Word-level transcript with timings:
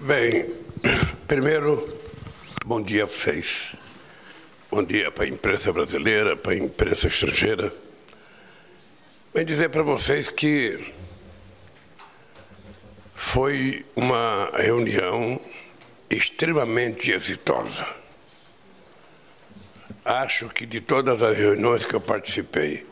Bem, 0.00 0.48
primeiro, 1.26 1.92
bom 2.64 2.80
dia 2.80 3.04
para 3.04 3.16
vocês. 3.16 3.74
Bom 4.70 4.84
dia 4.84 5.10
para 5.10 5.24
a 5.24 5.28
imprensa 5.28 5.72
brasileira, 5.72 6.36
para 6.36 6.52
a 6.52 6.56
imprensa 6.56 7.08
estrangeira. 7.08 7.74
Vem 9.34 9.44
dizer 9.44 9.70
para 9.70 9.82
vocês 9.82 10.28
que 10.28 10.94
foi 13.16 13.84
uma 13.96 14.52
reunião 14.54 15.40
extremamente 16.08 17.10
exitosa. 17.10 17.84
Acho 20.04 20.48
que 20.48 20.64
de 20.64 20.80
todas 20.80 21.24
as 21.24 21.36
reuniões 21.36 21.84
que 21.84 21.94
eu 21.94 22.00
participei 22.00 22.86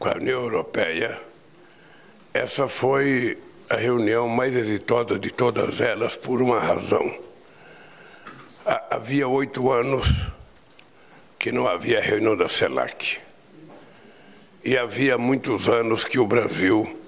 com 0.00 0.08
a 0.08 0.14
União 0.14 0.42
Europeia, 0.42 1.16
essa 2.32 2.66
foi 2.66 3.38
a 3.68 3.76
reunião 3.76 4.28
mais 4.28 4.54
exitosa 4.54 5.18
de 5.18 5.30
todas 5.30 5.80
elas 5.80 6.16
por 6.16 6.42
uma 6.42 6.58
razão. 6.58 7.18
Havia 8.90 9.26
oito 9.28 9.70
anos 9.70 10.30
que 11.38 11.50
não 11.50 11.66
havia 11.66 12.00
reunião 12.00 12.36
da 12.36 12.48
CELAC. 12.48 13.18
E 14.62 14.76
havia 14.76 15.18
muitos 15.18 15.68
anos 15.68 16.04
que 16.04 16.18
o 16.18 16.26
Brasil 16.26 16.98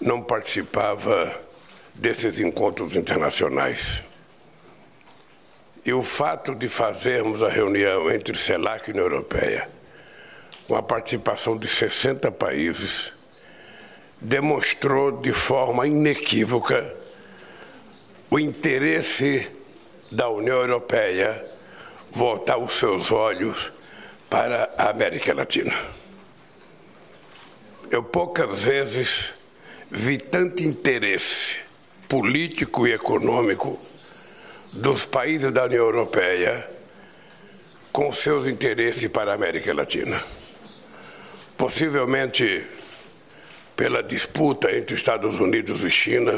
não 0.00 0.22
participava 0.22 1.40
desses 1.94 2.40
encontros 2.40 2.96
internacionais. 2.96 4.02
E 5.84 5.92
o 5.92 6.00
fato 6.00 6.54
de 6.54 6.68
fazermos 6.68 7.42
a 7.42 7.48
reunião 7.48 8.10
entre 8.10 8.36
CELAC 8.36 8.88
e 8.88 8.92
União 8.92 9.04
Europeia, 9.04 9.68
com 10.66 10.76
a 10.76 10.82
participação 10.82 11.58
de 11.58 11.68
60 11.68 12.30
países, 12.32 13.12
demonstrou 14.22 15.20
de 15.20 15.32
forma 15.32 15.86
inequívoca 15.86 16.96
o 18.30 18.38
interesse 18.38 19.50
da 20.10 20.28
União 20.28 20.58
Europeia 20.58 21.44
voltar 22.10 22.56
os 22.56 22.72
seus 22.74 23.10
olhos 23.10 23.72
para 24.30 24.72
a 24.78 24.90
América 24.90 25.34
Latina. 25.34 25.74
Eu 27.90 28.02
poucas 28.02 28.62
vezes 28.62 29.34
vi 29.90 30.16
tanto 30.18 30.62
interesse 30.62 31.56
político 32.08 32.86
e 32.86 32.92
econômico 32.92 33.78
dos 34.72 35.04
países 35.04 35.52
da 35.52 35.64
União 35.64 35.84
Europeia 35.84 36.70
com 37.90 38.10
seus 38.12 38.46
interesses 38.46 39.10
para 39.10 39.32
a 39.32 39.34
América 39.34 39.74
Latina. 39.74 40.22
Possivelmente 41.58 42.66
pela 43.76 44.02
disputa 44.02 44.70
entre 44.70 44.94
Estados 44.96 45.40
Unidos 45.40 45.82
e 45.82 45.90
China, 45.90 46.32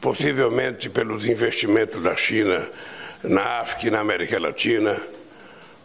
possivelmente 0.00 0.88
pelos 0.88 1.26
investimentos 1.26 2.02
da 2.02 2.16
China 2.16 2.68
na 3.22 3.60
África 3.60 3.86
e 3.86 3.90
na 3.90 4.00
América 4.00 4.38
Latina, 4.38 5.00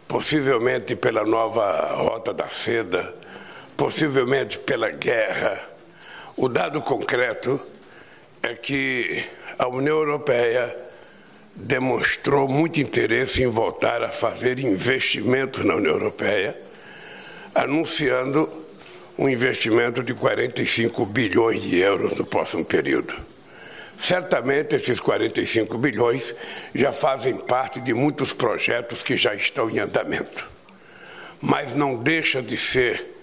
possivelmente 0.06 0.96
pela 0.96 1.24
nova 1.24 1.92
Rota 1.94 2.32
da 2.32 2.48
Seda, 2.48 3.14
possivelmente 3.76 4.58
pela 4.58 4.90
guerra. 4.90 5.60
O 6.36 6.48
dado 6.48 6.80
concreto 6.80 7.60
é 8.42 8.54
que 8.54 9.24
a 9.58 9.68
União 9.68 9.98
Europeia 9.98 10.76
demonstrou 11.54 12.48
muito 12.48 12.80
interesse 12.80 13.42
em 13.42 13.48
voltar 13.48 14.02
a 14.02 14.08
fazer 14.08 14.60
investimentos 14.60 15.64
na 15.64 15.74
União 15.74 15.94
Europeia, 15.94 16.56
anunciando 17.54 18.57
um 19.18 19.28
investimento 19.28 20.00
de 20.00 20.14
45 20.14 21.04
bilhões 21.04 21.60
de 21.60 21.76
euros 21.78 22.16
no 22.16 22.24
próximo 22.24 22.64
período. 22.64 23.12
Certamente 23.98 24.76
esses 24.76 25.00
45 25.00 25.76
bilhões 25.76 26.32
já 26.72 26.92
fazem 26.92 27.36
parte 27.36 27.80
de 27.80 27.92
muitos 27.92 28.32
projetos 28.32 29.02
que 29.02 29.16
já 29.16 29.34
estão 29.34 29.68
em 29.68 29.80
andamento. 29.80 30.48
Mas 31.40 31.74
não 31.74 31.96
deixa 31.96 32.40
de 32.40 32.56
ser 32.56 33.16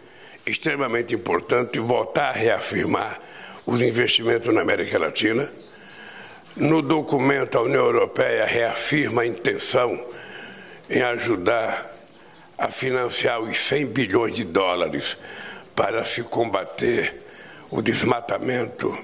extremamente 0.46 1.16
importante 1.16 1.80
voltar 1.80 2.30
a 2.30 2.34
reafirmar 2.34 3.22
os 3.66 3.82
investimentos 3.82 4.54
na 4.54 4.62
América 4.62 5.00
Latina. 5.00 5.50
No 6.58 6.82
documento, 6.82 7.58
a 7.58 7.62
União 7.62 7.86
Europeia 7.86 8.46
reafirma 8.46 9.22
a 9.22 9.26
intenção 9.26 10.06
em 10.90 11.02
ajudar 11.02 11.94
a 12.58 12.70
financiar 12.70 13.40
os 13.40 13.58
100 13.58 13.86
bilhões 13.88 14.34
de 14.34 14.44
dólares 14.44 15.18
para 15.76 16.04
se 16.04 16.24
combater 16.24 17.26
o 17.70 17.82
desmatamento 17.82 18.98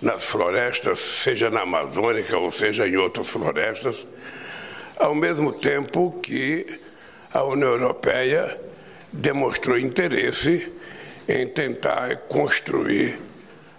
nas 0.00 0.24
florestas, 0.24 0.98
seja 0.98 1.48
na 1.48 1.60
Amazônica 1.62 2.36
ou 2.36 2.50
seja 2.50 2.88
em 2.88 2.96
outras 2.96 3.28
florestas, 3.28 4.04
ao 4.98 5.14
mesmo 5.14 5.52
tempo 5.52 6.18
que 6.22 6.80
a 7.32 7.44
União 7.44 7.70
Europeia 7.70 8.60
demonstrou 9.12 9.78
interesse 9.78 10.72
em 11.28 11.46
tentar 11.46 12.16
construir 12.28 13.18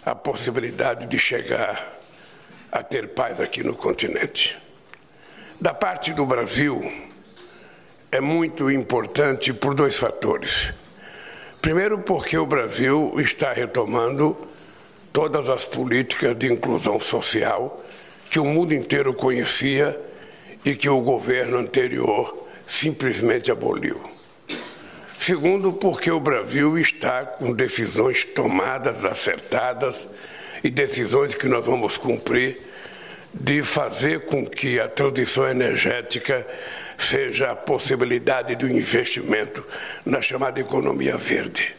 a 0.06 0.16
possibilidade 0.16 1.08
de 1.08 1.20
chegar 1.20 1.92
a 2.72 2.82
ter 2.82 3.10
paz 3.10 3.40
aqui 3.40 3.64
no 3.64 3.76
continente. 3.76 4.58
Da 5.60 5.74
parte 5.74 6.14
do 6.14 6.26
Brasil, 6.26 6.82
é 8.12 8.20
muito 8.20 8.72
importante 8.72 9.54
por 9.54 9.74
dois 9.74 9.98
fatores. 9.98 10.74
Primeiro, 11.64 12.00
porque 12.00 12.38
o 12.38 12.46
Brasil 12.46 13.14
está 13.20 13.54
retomando 13.54 14.36
todas 15.14 15.50
as 15.50 15.64
políticas 15.64 16.38
de 16.38 16.52
inclusão 16.52 17.00
social 17.00 17.82
que 18.30 18.38
o 18.38 18.44
mundo 18.44 18.74
inteiro 18.74 19.14
conhecia 19.14 19.98
e 20.66 20.76
que 20.76 20.90
o 20.90 21.00
governo 21.00 21.58
anterior 21.58 22.50
simplesmente 22.68 23.50
aboliu. 23.50 23.98
Segundo, 25.18 25.72
porque 25.72 26.12
o 26.12 26.20
Brasil 26.20 26.78
está 26.78 27.24
com 27.24 27.54
decisões 27.54 28.26
tomadas, 28.26 29.06
acertadas 29.06 30.06
e 30.66 30.70
decisões 30.70 31.34
que 31.34 31.48
nós 31.48 31.66
vamos 31.66 31.96
cumprir 31.96 32.60
de 33.34 33.64
fazer 33.64 34.26
com 34.26 34.46
que 34.46 34.82
a 34.82 34.90
transição 34.90 35.48
energética 35.48 36.46
seja 36.98 37.52
a 37.52 37.56
possibilidade 37.56 38.56
do 38.56 38.68
investimento 38.68 39.66
na 40.06 40.22
chamada 40.22 40.60
economia 40.60 41.18
verde. 41.18 41.76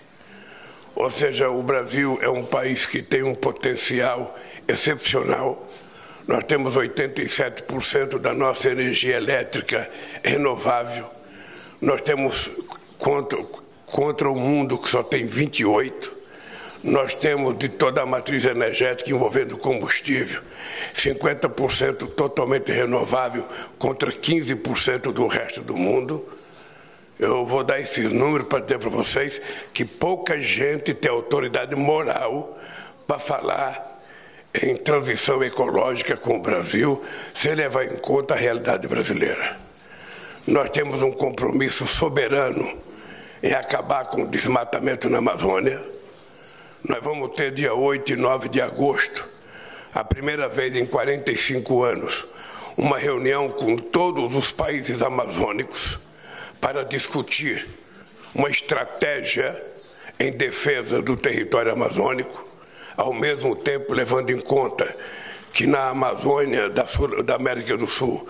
Ou 0.95 1.11
seja, 1.11 1.51
o 1.51 1.63
Brasil 1.63 2.19
é 2.23 2.29
um 2.29 2.45
país 2.45 2.87
que 2.87 3.03
tem 3.03 3.23
um 3.23 3.35
potencial 3.35 4.39
excepcional. 4.67 5.67
Nós 6.27 6.45
temos 6.45 6.77
87% 6.77 8.19
da 8.19 8.33
nossa 8.33 8.71
energia 8.71 9.17
elétrica 9.17 9.91
renovável. 10.23 11.07
Nós 11.81 12.01
temos 12.01 12.51
contra, 12.97 13.43
contra 13.87 14.31
o 14.31 14.37
mundo 14.37 14.79
que 14.79 14.89
só 14.89 15.03
tem 15.03 15.27
28 15.27 16.24
nós 16.85 17.15
temos 17.15 17.57
de 17.57 17.71
toda 17.71 18.03
a 18.03 18.07
matriz 18.07 18.45
energética 18.45 19.11
envolvendo 19.11 19.57
combustível, 19.57 20.43
50% 20.95 22.11
totalmente 22.11 22.71
renovável 22.71 23.49
contra 23.79 24.13
15% 24.13 25.11
do 25.11 25.27
resto 25.27 25.63
do 25.63 25.75
mundo. 25.75 26.29
Eu 27.19 27.47
vou 27.47 27.65
dar 27.65 27.81
esses 27.81 28.13
números 28.13 28.49
para 28.49 28.59
dizer 28.59 28.79
para 28.79 28.91
vocês 28.91 29.41
que 29.73 29.83
pouca 29.83 30.39
gente 30.39 30.93
tem 30.93 31.11
autoridade 31.11 31.75
moral 31.75 32.59
para 33.07 33.19
falar 33.19 34.03
em 34.63 34.77
transição 34.77 35.43
ecológica 35.43 36.19
com 36.19 36.37
o 36.37 36.43
Brasil 36.43 37.03
sem 37.35 37.55
levar 37.55 37.87
em 37.87 37.97
conta 37.97 38.35
a 38.35 38.37
realidade 38.37 38.87
brasileira. 38.87 39.57
Nós 40.47 40.69
temos 40.69 41.01
um 41.01 41.13
compromisso 41.13 41.87
soberano 41.87 42.77
em 43.43 43.55
acabar 43.55 44.05
com 44.05 44.25
o 44.25 44.29
desmatamento 44.29 45.09
na 45.09 45.17
Amazônia 45.17 45.94
nós 46.87 47.03
vamos 47.03 47.31
ter 47.35 47.51
dia 47.51 47.75
8 47.75 48.13
e 48.13 48.17
9 48.17 48.49
de 48.51 48.61
agosto, 48.61 49.27
a 49.95 50.05
primeira 50.05 50.49
vez 50.49 50.77
em 50.77 50.85
45 50.85 51.83
anos, 51.83 52.27
uma 52.77 52.99
reunião 52.99 53.49
com 53.49 53.77
todos 53.77 54.37
os 54.37 54.53
países 54.53 55.03
amazônicos 55.03 55.99
para 56.61 56.85
discutir 56.85 57.67
uma 58.35 58.51
estratégia 58.51 59.63
em 60.21 60.31
defesa 60.31 61.01
do 61.01 61.17
território 61.17 61.73
amazônico, 61.73 62.47
ao 62.97 63.15
mesmo 63.15 63.57
tempo 63.57 63.95
levando 63.95 64.31
em 64.31 64.41
conta 64.41 64.95
que 65.53 65.67
na 65.67 65.89
Amazônia 65.89 66.69
da, 66.69 66.87
Sul, 66.87 67.23
da 67.23 67.37
América 67.37 67.77
do 67.77 67.87
Sul 67.87 68.29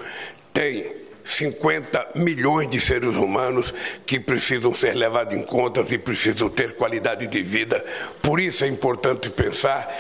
tem 0.53 1.04
50 1.25 2.11
milhões 2.17 2.69
de 2.69 2.79
seres 2.79 3.17
humanos 3.17 3.73
que 4.05 4.21
precisam 4.21 4.75
ser 4.75 4.95
levados 4.95 5.35
em 5.35 5.43
conta 5.43 5.81
e 5.89 5.97
precisam 5.97 6.51
ter 6.51 6.75
qualidade 6.75 7.27
de 7.27 7.43
vida. 7.43 7.83
Por 8.23 8.39
isso 8.39 8.65
é 8.65 8.69
importante 8.69 9.31
pensar 9.31 9.91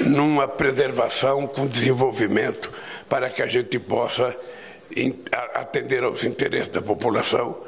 numa 0.00 0.46
preservação 0.46 1.46
com 1.48 1.66
desenvolvimento 1.66 2.72
para 3.08 3.28
que 3.28 3.42
a 3.42 3.46
gente 3.48 3.78
possa 3.78 4.34
atender 5.54 6.04
aos 6.04 6.22
interesses 6.22 6.68
da 6.68 6.80
população. 6.80 7.58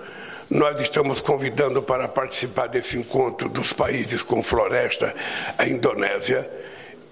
Nós 0.49 0.81
estamos 0.81 1.21
convidando 1.21 1.83
para 1.83 2.09
participar 2.09 2.69
desse 2.69 2.97
encontro 2.97 3.49
dos 3.49 3.73
países 3.73 4.23
com 4.23 4.43
floresta 4.43 5.15
a 5.59 5.67
Indonésia 5.67 6.49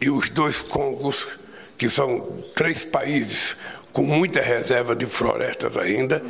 e 0.01 0.11
os 0.11 0.29
dois 0.29 0.61
Congos 0.61 1.27
que 1.77 1.89
são 1.89 2.43
três 2.57 2.85
países 2.85 3.57
com 3.99 4.05
muita 4.05 4.41
reserva 4.41 4.95
de 4.95 5.07
florestas 5.07 5.77
ainda, 5.77 6.23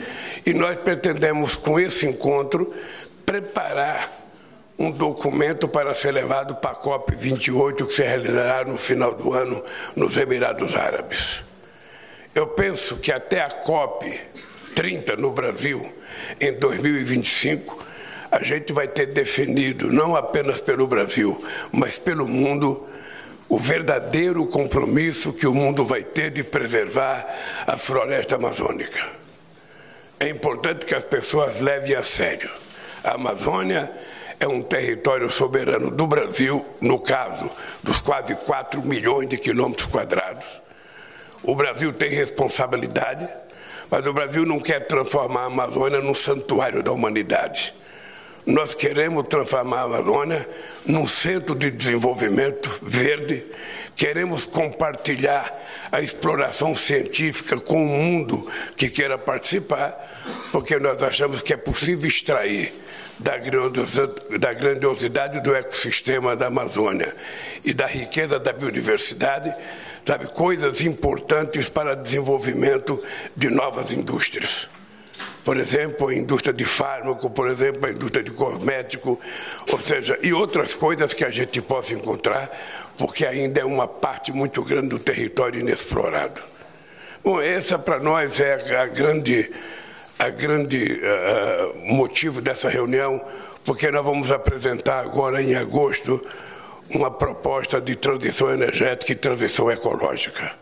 e 0.47 0.55
nós 0.55 0.79
pretendemos, 0.79 1.55
com 1.55 1.79
esse 1.79 2.07
encontro, 2.07 2.73
preparar 3.27 4.11
um 4.79 4.91
documento 4.91 5.69
para 5.69 5.93
ser 5.93 6.13
levado 6.13 6.55
para 6.55 6.71
a 6.71 6.75
COP28, 6.75 7.87
que 7.87 7.93
se 7.93 8.03
realizará 8.03 8.65
no 8.65 8.79
final 8.79 9.13
do 9.15 9.35
ano 9.35 9.63
nos 9.95 10.17
Emirados 10.17 10.75
Árabes. 10.77 11.43
Eu 12.35 12.47
penso 12.47 12.97
que 12.97 13.13
até 13.13 13.43
a 13.43 13.51
COP30 13.51 15.19
no 15.19 15.31
Brasil, 15.31 15.93
em 16.41 16.55
2025, 16.55 17.85
a 18.31 18.43
gente 18.43 18.73
vai 18.73 18.89
ter 18.89 19.09
definido, 19.09 19.93
não 19.93 20.17
apenas 20.17 20.59
pelo 20.63 20.87
Brasil, 20.87 21.37
mas 21.71 21.99
pelo 21.99 22.27
mundo, 22.27 22.89
o 23.49 23.59
verdadeiro 23.59 24.45
compromisso 24.47 25.33
que 25.33 25.47
o 25.47 25.55
mundo 25.55 25.85
vai 25.85 26.03
ter 26.03 26.31
de 26.31 26.45
preservar 26.45 27.27
a 27.67 27.77
floresta 27.77 28.37
amazônica. 28.37 29.01
É 30.21 30.29
importante 30.29 30.85
que 30.85 30.95
as 30.95 31.05
pessoas 31.05 31.61
levem 31.61 31.95
a 31.95 32.03
sério. 32.03 32.51
A 33.03 33.13
Amazônia 33.13 33.91
é 34.39 34.47
um 34.47 34.61
território 34.61 35.31
soberano 35.31 35.91
do 35.91 36.07
Brasil, 36.07 36.65
no 36.81 36.99
caso 36.99 37.51
dos 37.83 37.99
quase 38.01 38.35
4 38.35 38.83
milhões 38.83 39.29
de 39.29 39.39
quilômetros 39.39 39.89
quadrados. 39.89 40.61
O 41.43 41.55
Brasil 41.55 41.93
tem 41.93 42.11
responsabilidade, 42.11 43.29
mas 43.91 44.05
o 44.07 44.13
Brasil 44.13 44.45
não 44.45 44.61
quer 44.61 44.81
transformar 44.87 45.43
a 45.43 45.47
Amazônia 45.47 46.01
num 46.01 46.15
santuário 46.15 46.83
da 46.83 46.93
humanidade. 46.93 47.73
Nós 48.47 48.75
queremos 48.75 49.27
transformar 49.29 49.81
a 49.81 49.85
Amazônia 49.85 50.49
num 50.87 51.07
centro 51.07 51.55
de 51.55 51.71
desenvolvimento 51.71 52.69
verde, 52.83 53.45
queremos 53.95 54.47
compartilhar 54.47 55.55
a 55.93 56.01
exploração 56.01 56.75
científica 56.75 57.59
com 57.61 57.85
o 57.85 57.89
mundo 57.89 58.51
que 58.77 58.89
queira 58.89 59.19
participar, 59.19 59.97
porque 60.51 60.79
nós 60.79 61.03
achamos 61.03 61.43
que 61.43 61.53
é 61.53 61.57
possível 61.57 62.09
extrair 62.09 62.73
da 63.19 64.53
grandiosidade 64.55 65.41
do 65.41 65.55
ecossistema 65.55 66.37
da 66.37 66.47
Amazônia 66.47 67.15
e 67.65 67.75
da 67.75 67.87
riqueza 67.87 68.39
da 68.39 68.53
biodiversidade, 68.53 69.53
sabe, 70.07 70.27
coisas 70.29 70.81
importantes 70.83 71.69
para 71.69 71.93
o 71.93 71.97
desenvolvimento 71.97 73.03
de 73.37 73.51
novas 73.51 73.93
indústrias. 73.93 74.69
Por 75.49 75.57
exemplo, 75.57 76.09
a 76.09 76.15
indústria 76.15 76.53
de 76.53 76.67
fármaco, 76.67 77.31
por 77.31 77.49
exemplo, 77.49 77.87
a 77.87 77.91
indústria 77.91 78.23
de 78.23 78.31
cosmético, 78.33 79.19
ou 79.67 79.79
seja, 79.79 80.19
e 80.23 80.31
outras 80.31 80.75
coisas 80.75 81.15
que 81.15 81.25
a 81.25 81.31
gente 81.31 81.63
possa 81.63 81.95
encontrar, 81.95 82.55
porque 82.99 83.25
ainda 83.25 83.63
é 83.63 83.65
uma 83.65 83.89
parte 83.89 84.31
muito 84.31 84.63
grande 84.63 84.89
do 84.89 84.99
território 84.99 85.59
inexplorado. 85.59 86.43
Bom, 87.25 87.41
essa 87.41 87.79
para 87.79 87.99
nós 87.99 88.39
é 88.41 88.77
a 88.79 88.85
grande 88.85 89.51
a 90.19 90.29
grande 90.29 91.01
uh, 91.01 91.95
motivo 91.95 92.43
dessa 92.43 92.69
reunião, 92.69 93.19
porque 93.65 93.91
nós 93.91 94.05
vamos 94.05 94.31
apresentar 94.31 95.01
agora 95.01 95.43
em 95.43 95.55
agosto 95.55 96.23
uma 96.91 97.11
proposta 97.11 97.81
de 97.81 97.97
transição 97.97 98.53
energética 98.53 99.13
e 99.13 99.17
transição 99.17 99.71
ecológica. 99.71 100.53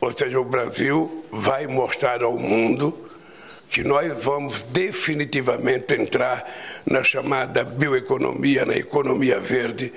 Ou 0.00 0.12
seja, 0.12 0.38
o 0.38 0.44
Brasil 0.44 1.24
vai 1.32 1.66
mostrar 1.66 2.22
ao 2.22 2.38
mundo 2.38 3.10
que 3.74 3.82
nós 3.82 4.22
vamos 4.22 4.62
definitivamente 4.62 5.94
entrar 5.94 6.48
na 6.86 7.02
chamada 7.02 7.64
bioeconomia, 7.64 8.64
na 8.64 8.76
economia 8.76 9.40
verde, 9.40 9.92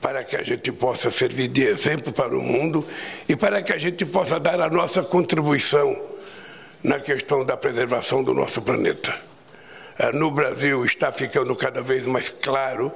para 0.00 0.22
que 0.22 0.36
a 0.36 0.44
gente 0.44 0.70
possa 0.70 1.10
servir 1.10 1.48
de 1.48 1.64
exemplo 1.64 2.12
para 2.12 2.38
o 2.38 2.40
mundo 2.40 2.86
e 3.28 3.34
para 3.34 3.60
que 3.62 3.72
a 3.72 3.78
gente 3.78 4.06
possa 4.06 4.38
dar 4.38 4.60
a 4.60 4.70
nossa 4.70 5.02
contribuição 5.02 6.00
na 6.84 7.00
questão 7.00 7.44
da 7.44 7.56
preservação 7.56 8.22
do 8.22 8.32
nosso 8.32 8.62
planeta. 8.62 9.25
É, 9.98 10.12
no 10.12 10.30
Brasil 10.30 10.84
está 10.84 11.10
ficando 11.10 11.56
cada 11.56 11.80
vez 11.80 12.06
mais 12.06 12.28
claro 12.28 12.92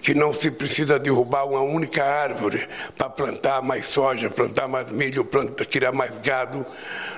que 0.00 0.14
não 0.14 0.32
se 0.32 0.50
precisa 0.50 0.98
derrubar 0.98 1.44
uma 1.44 1.60
única 1.60 2.02
árvore 2.02 2.66
para 2.96 3.10
plantar 3.10 3.60
mais 3.60 3.86
soja, 3.86 4.30
plantar 4.30 4.66
mais 4.66 4.90
milho, 4.90 5.26
plantar, 5.26 5.66
criar 5.66 5.92
mais 5.92 6.16
gado. 6.18 6.64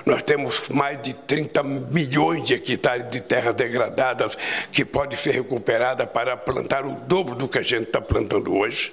Nós 0.05 0.21
temos 0.21 0.67
mais 0.67 1.01
de 1.01 1.13
30 1.13 1.63
milhões 1.63 2.43
de 2.43 2.55
hectares 2.55 3.09
de 3.09 3.21
terras 3.21 3.55
degradadas 3.55 4.37
que 4.69 4.83
pode 4.83 5.15
ser 5.15 5.31
recuperada 5.31 6.05
para 6.05 6.35
plantar 6.35 6.85
o 6.85 6.91
dobro 6.91 7.33
do 7.33 7.47
que 7.47 7.59
a 7.59 7.63
gente 7.63 7.83
está 7.83 8.01
plantando 8.01 8.53
hoje. 8.53 8.91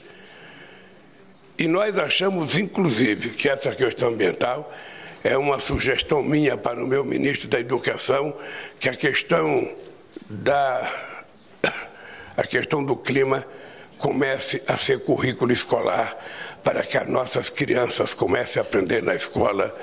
E 1.59 1.67
nós 1.67 1.99
achamos, 1.99 2.57
inclusive, 2.57 3.31
que 3.31 3.49
essa 3.49 3.75
questão 3.75 4.11
ambiental 4.11 4.73
é 5.25 5.37
uma 5.37 5.59
sugestão 5.59 6.23
minha 6.23 6.57
para 6.57 6.83
o 6.83 6.87
meu 6.87 7.05
ministro 7.05 7.49
da 7.49 7.59
Educação, 7.59 8.33
que 8.79 8.89
a 8.89 8.95
questão 8.95 9.69
da 10.29 10.91
a 12.37 12.43
questão 12.45 12.85
do 12.85 12.95
clima 12.95 13.45
comece 13.99 14.63
a 14.69 14.77
ser 14.77 15.01
currículo 15.01 15.53
escolar 15.53 16.17
para 16.63 16.83
que 16.83 16.97
as 16.97 17.07
nossas 17.09 17.51
crianças 17.51 18.15
comecem 18.15 18.61
a 18.61 18.65
aprender 18.65 19.03
na 19.03 19.15
escola 19.15 19.77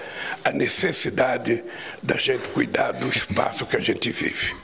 a 0.43 0.51
necessidade 0.51 1.63
da 2.01 2.15
gente 2.15 2.47
cuidar 2.49 2.93
do 2.93 3.07
espaço 3.07 3.65
que 3.65 3.75
a 3.75 3.81
gente 3.81 4.11
vive. 4.11 4.55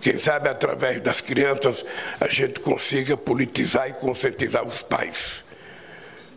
Quem 0.00 0.18
sabe 0.18 0.48
através 0.48 1.00
das 1.00 1.20
crianças 1.20 1.84
a 2.20 2.28
gente 2.28 2.60
consiga 2.60 3.16
politizar 3.16 3.88
e 3.88 3.94
conscientizar 3.94 4.62
os 4.62 4.82
pais 4.82 5.43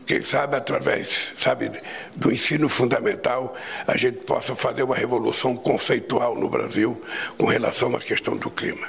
quem 0.07 0.21
sabe 0.21 0.55
através, 0.55 1.33
sabe, 1.37 1.69
do 2.15 2.31
ensino 2.31 2.69
fundamental, 2.69 3.53
a 3.85 3.97
gente 3.97 4.19
possa 4.19 4.55
fazer 4.55 4.83
uma 4.83 4.95
revolução 4.95 5.53
conceitual 5.53 6.33
no 6.33 6.49
Brasil 6.49 6.99
com 7.37 7.45
relação 7.45 7.93
à 7.93 7.99
questão 7.99 8.37
do 8.37 8.49
clima. 8.49 8.87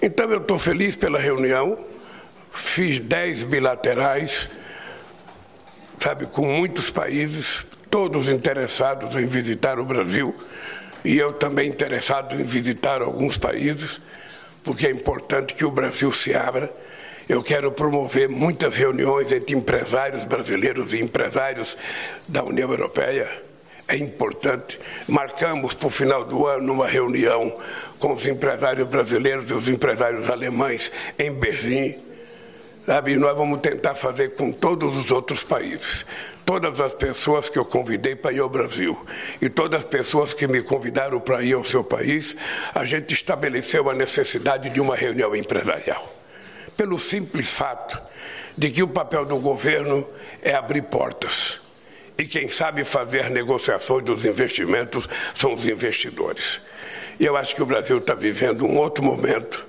Então 0.00 0.30
eu 0.30 0.38
estou 0.38 0.58
feliz 0.58 0.96
pela 0.96 1.18
reunião, 1.18 1.78
fiz 2.54 2.98
dez 2.98 3.44
bilaterais, 3.44 4.48
sabe, 5.98 6.24
com 6.24 6.46
muitos 6.46 6.88
países, 6.88 7.66
todos 7.90 8.30
interessados 8.30 9.14
em 9.16 9.26
visitar 9.26 9.78
o 9.78 9.84
Brasil, 9.84 10.34
e 11.04 11.18
eu 11.18 11.34
também 11.34 11.68
interessado 11.68 12.34
em 12.34 12.44
visitar 12.44 13.02
alguns 13.02 13.36
países, 13.36 14.00
porque 14.64 14.86
é 14.86 14.90
importante 14.90 15.52
que 15.52 15.66
o 15.66 15.70
Brasil 15.70 16.10
se 16.10 16.34
abra 16.34 16.72
eu 17.30 17.44
quero 17.44 17.70
promover 17.70 18.28
muitas 18.28 18.74
reuniões 18.74 19.30
entre 19.30 19.54
empresários 19.54 20.24
brasileiros 20.24 20.92
e 20.92 21.00
empresários 21.00 21.76
da 22.26 22.42
União 22.42 22.68
Europeia. 22.68 23.30
É 23.86 23.96
importante. 23.96 24.80
Marcamos 25.06 25.72
para 25.72 25.86
o 25.86 25.90
final 25.90 26.24
do 26.24 26.44
ano 26.44 26.72
uma 26.72 26.88
reunião 26.88 27.56
com 28.00 28.14
os 28.14 28.26
empresários 28.26 28.88
brasileiros 28.88 29.48
e 29.48 29.54
os 29.54 29.68
empresários 29.68 30.28
alemães 30.28 30.90
em 31.16 31.32
Berlim. 31.32 31.96
Sabe, 32.84 33.14
nós 33.14 33.36
vamos 33.36 33.60
tentar 33.60 33.94
fazer 33.94 34.34
com 34.34 34.50
todos 34.50 34.96
os 34.96 35.12
outros 35.12 35.44
países. 35.44 36.04
Todas 36.44 36.80
as 36.80 36.94
pessoas 36.94 37.48
que 37.48 37.60
eu 37.60 37.64
convidei 37.64 38.16
para 38.16 38.32
ir 38.32 38.40
ao 38.40 38.48
Brasil 38.48 39.06
e 39.40 39.48
todas 39.48 39.84
as 39.84 39.88
pessoas 39.88 40.34
que 40.34 40.48
me 40.48 40.62
convidaram 40.62 41.20
para 41.20 41.42
ir 41.42 41.52
ao 41.52 41.62
seu 41.62 41.84
país, 41.84 42.34
a 42.74 42.84
gente 42.84 43.14
estabeleceu 43.14 43.88
a 43.88 43.94
necessidade 43.94 44.68
de 44.68 44.80
uma 44.80 44.96
reunião 44.96 45.36
empresarial 45.36 46.19
pelo 46.76 46.98
simples 46.98 47.50
fato 47.50 48.00
de 48.56 48.70
que 48.70 48.82
o 48.82 48.88
papel 48.88 49.24
do 49.24 49.36
governo 49.38 50.06
é 50.42 50.54
abrir 50.54 50.82
portas. 50.82 51.60
E 52.18 52.24
quem 52.24 52.50
sabe 52.50 52.84
fazer 52.84 53.30
negociações 53.30 54.04
dos 54.04 54.26
investimentos 54.26 55.08
são 55.34 55.54
os 55.54 55.66
investidores. 55.66 56.60
Eu 57.18 57.36
acho 57.36 57.54
que 57.54 57.62
o 57.62 57.66
Brasil 57.66 57.98
está 57.98 58.14
vivendo 58.14 58.66
um 58.66 58.76
outro 58.76 59.02
momento. 59.02 59.66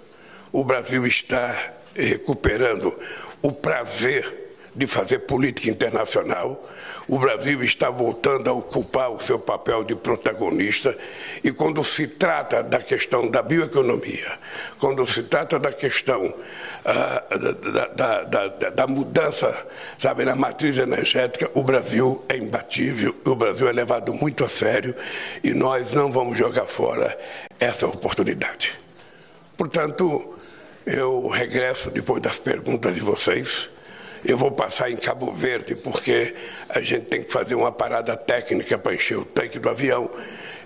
O 0.51 0.63
Brasil 0.63 1.05
está 1.05 1.73
recuperando 1.95 2.97
o 3.41 3.51
prazer 3.51 4.53
de 4.75 4.87
fazer 4.87 5.19
política 5.19 5.69
internacional. 5.69 6.69
O 7.07 7.17
Brasil 7.17 7.63
está 7.63 7.89
voltando 7.89 8.49
a 8.49 8.53
ocupar 8.53 9.11
o 9.11 9.19
seu 9.19 9.39
papel 9.39 9.83
de 9.83 9.95
protagonista. 9.95 10.97
E 11.43 11.51
quando 11.51 11.83
se 11.83 12.07
trata 12.07 12.63
da 12.63 12.79
questão 12.79 13.29
da 13.29 13.41
bioeconomia, 13.41 14.39
quando 14.79 15.05
se 15.05 15.23
trata 15.23 15.59
da 15.59 15.71
questão 15.71 16.33
ah, 16.85 17.23
da, 17.37 17.87
da, 17.87 18.23
da, 18.23 18.69
da, 18.69 18.87
mudança 18.87 19.67
sabe, 19.97 20.25
na 20.25 20.35
matriz 20.35 20.77
energética, 20.77 21.49
o 21.53 21.63
Brasil 21.63 22.23
é 22.29 22.37
imbatível, 22.37 23.15
o 23.25 23.35
Brasil 23.35 23.67
é 23.67 23.71
levado 23.71 24.13
muito 24.13 24.43
a 24.43 24.47
sério 24.47 24.95
e 25.43 25.53
nós 25.53 25.93
não 25.93 26.11
vamos 26.11 26.37
jogar 26.37 26.65
fora 26.65 27.17
essa 27.59 27.87
oportunidade. 27.87 28.79
Portanto, 29.57 30.35
eu 30.85 31.27
regresso 31.27 31.91
depois 31.91 32.21
das 32.21 32.39
perguntas 32.39 32.95
de 32.95 33.01
vocês 33.01 33.69
eu 34.23 34.37
vou 34.37 34.51
passar 34.51 34.91
em 34.91 34.95
Cabo 34.95 35.31
Verde, 35.31 35.75
porque 35.75 36.33
a 36.69 36.79
gente 36.79 37.05
tem 37.05 37.23
que 37.23 37.31
fazer 37.31 37.55
uma 37.55 37.71
parada 37.71 38.15
técnica 38.15 38.77
para 38.77 38.93
encher 38.93 39.17
o 39.17 39.25
tanque 39.25 39.59
do 39.59 39.69
avião. 39.69 40.09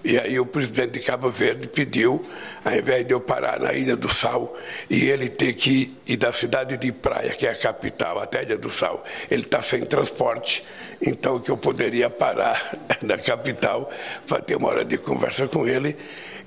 E 0.03 0.19
aí 0.19 0.39
o 0.39 0.45
presidente 0.45 0.91
de 0.91 0.99
Cabo 0.99 1.31
Verde 1.31 1.67
pediu, 1.67 2.23
ao 2.63 2.73
invés 2.75 3.05
de 3.07 3.13
eu 3.13 3.19
parar 3.19 3.59
na 3.59 3.73
Ilha 3.73 3.95
do 3.95 4.13
Sal, 4.13 4.55
e 4.87 5.05
ele 5.09 5.29
ter 5.29 5.53
que 5.53 5.95
ir 6.05 6.17
da 6.17 6.31
cidade 6.31 6.77
de 6.77 6.91
Praia, 6.91 7.31
que 7.31 7.47
é 7.47 7.49
a 7.49 7.55
capital, 7.55 8.19
até 8.19 8.39
a 8.39 8.43
Ilha 8.43 8.57
do 8.57 8.69
Sal, 8.69 9.03
ele 9.31 9.41
está 9.41 9.63
sem 9.63 9.83
transporte, 9.83 10.63
então 11.01 11.39
que 11.39 11.49
eu 11.49 11.57
poderia 11.57 12.07
parar 12.07 12.77
na 13.01 13.17
capital 13.17 13.89
para 14.27 14.41
ter 14.41 14.57
uma 14.57 14.69
hora 14.69 14.85
de 14.85 14.97
conversa 14.99 15.47
com 15.47 15.67
ele, 15.67 15.97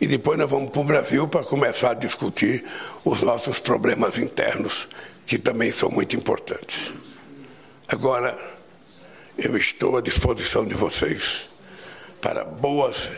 e 0.00 0.06
depois 0.06 0.38
nós 0.38 0.48
vamos 0.48 0.70
para 0.70 0.80
o 0.80 0.84
Brasil 0.84 1.26
para 1.26 1.42
começar 1.42 1.90
a 1.90 1.94
discutir 1.94 2.64
os 3.04 3.22
nossos 3.22 3.58
problemas 3.58 4.18
internos, 4.18 4.86
que 5.28 5.38
também 5.38 5.70
são 5.70 5.90
muito 5.90 6.16
importantes. 6.16 6.90
Agora, 7.86 8.36
eu 9.36 9.58
estou 9.58 9.98
à 9.98 10.00
disposição 10.00 10.64
de 10.64 10.74
vocês 10.74 11.46
para 12.18 12.44
boas. 12.44 13.10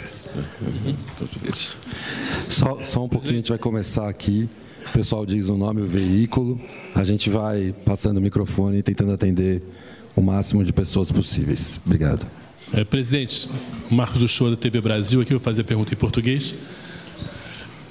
Só, 2.48 2.82
só 2.82 3.04
um 3.04 3.08
pouquinho, 3.08 3.34
a 3.34 3.36
gente 3.36 3.50
vai 3.50 3.58
começar 3.58 4.08
aqui. 4.08 4.48
O 4.88 4.92
pessoal 4.92 5.24
diz 5.24 5.48
o 5.48 5.56
nome, 5.56 5.82
o 5.82 5.86
veículo. 5.86 6.60
A 6.96 7.04
gente 7.04 7.30
vai 7.30 7.72
passando 7.84 8.16
o 8.16 8.20
microfone 8.20 8.78
e 8.78 8.82
tentando 8.82 9.12
atender 9.12 9.62
o 10.16 10.20
máximo 10.20 10.64
de 10.64 10.72
pessoas 10.72 11.12
possíveis. 11.12 11.78
Obrigado. 11.86 12.26
É, 12.72 12.82
presidente, 12.82 13.48
Marcos 13.88 14.20
Uchoa 14.20 14.50
da 14.50 14.56
TV 14.56 14.80
Brasil, 14.80 15.20
aqui 15.20 15.30
vou 15.30 15.40
fazer 15.40 15.62
a 15.62 15.64
pergunta 15.64 15.94
em 15.94 15.96
português. 15.96 16.56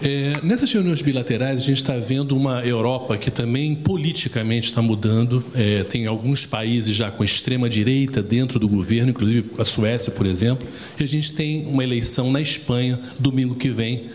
É, 0.01 0.39
nessas 0.41 0.71
reuniões 0.71 1.01
bilaterais, 1.01 1.61
a 1.61 1.63
gente 1.63 1.77
está 1.77 1.97
vendo 1.97 2.35
uma 2.35 2.65
Europa 2.65 3.17
que 3.17 3.29
também 3.29 3.75
politicamente 3.75 4.69
está 4.69 4.81
mudando. 4.81 5.43
É, 5.53 5.83
tem 5.83 6.07
alguns 6.07 6.45
países 6.45 6.95
já 6.95 7.11
com 7.11 7.21
extrema-direita 7.21 8.21
dentro 8.21 8.59
do 8.59 8.67
governo, 8.67 9.09
inclusive 9.09 9.51
a 9.57 9.65
Suécia, 9.65 10.11
por 10.13 10.25
exemplo. 10.25 10.65
E 10.97 11.03
a 11.03 11.07
gente 11.07 11.33
tem 11.33 11.65
uma 11.65 11.83
eleição 11.83 12.31
na 12.31 12.39
Espanha, 12.39 12.97
domingo 13.19 13.55
que 13.55 13.69
vem. 13.69 14.09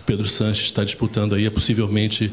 O 0.00 0.04
Pedro 0.04 0.28
Sanches 0.28 0.64
está 0.64 0.84
disputando 0.84 1.34
aí, 1.34 1.48
possivelmente 1.48 2.30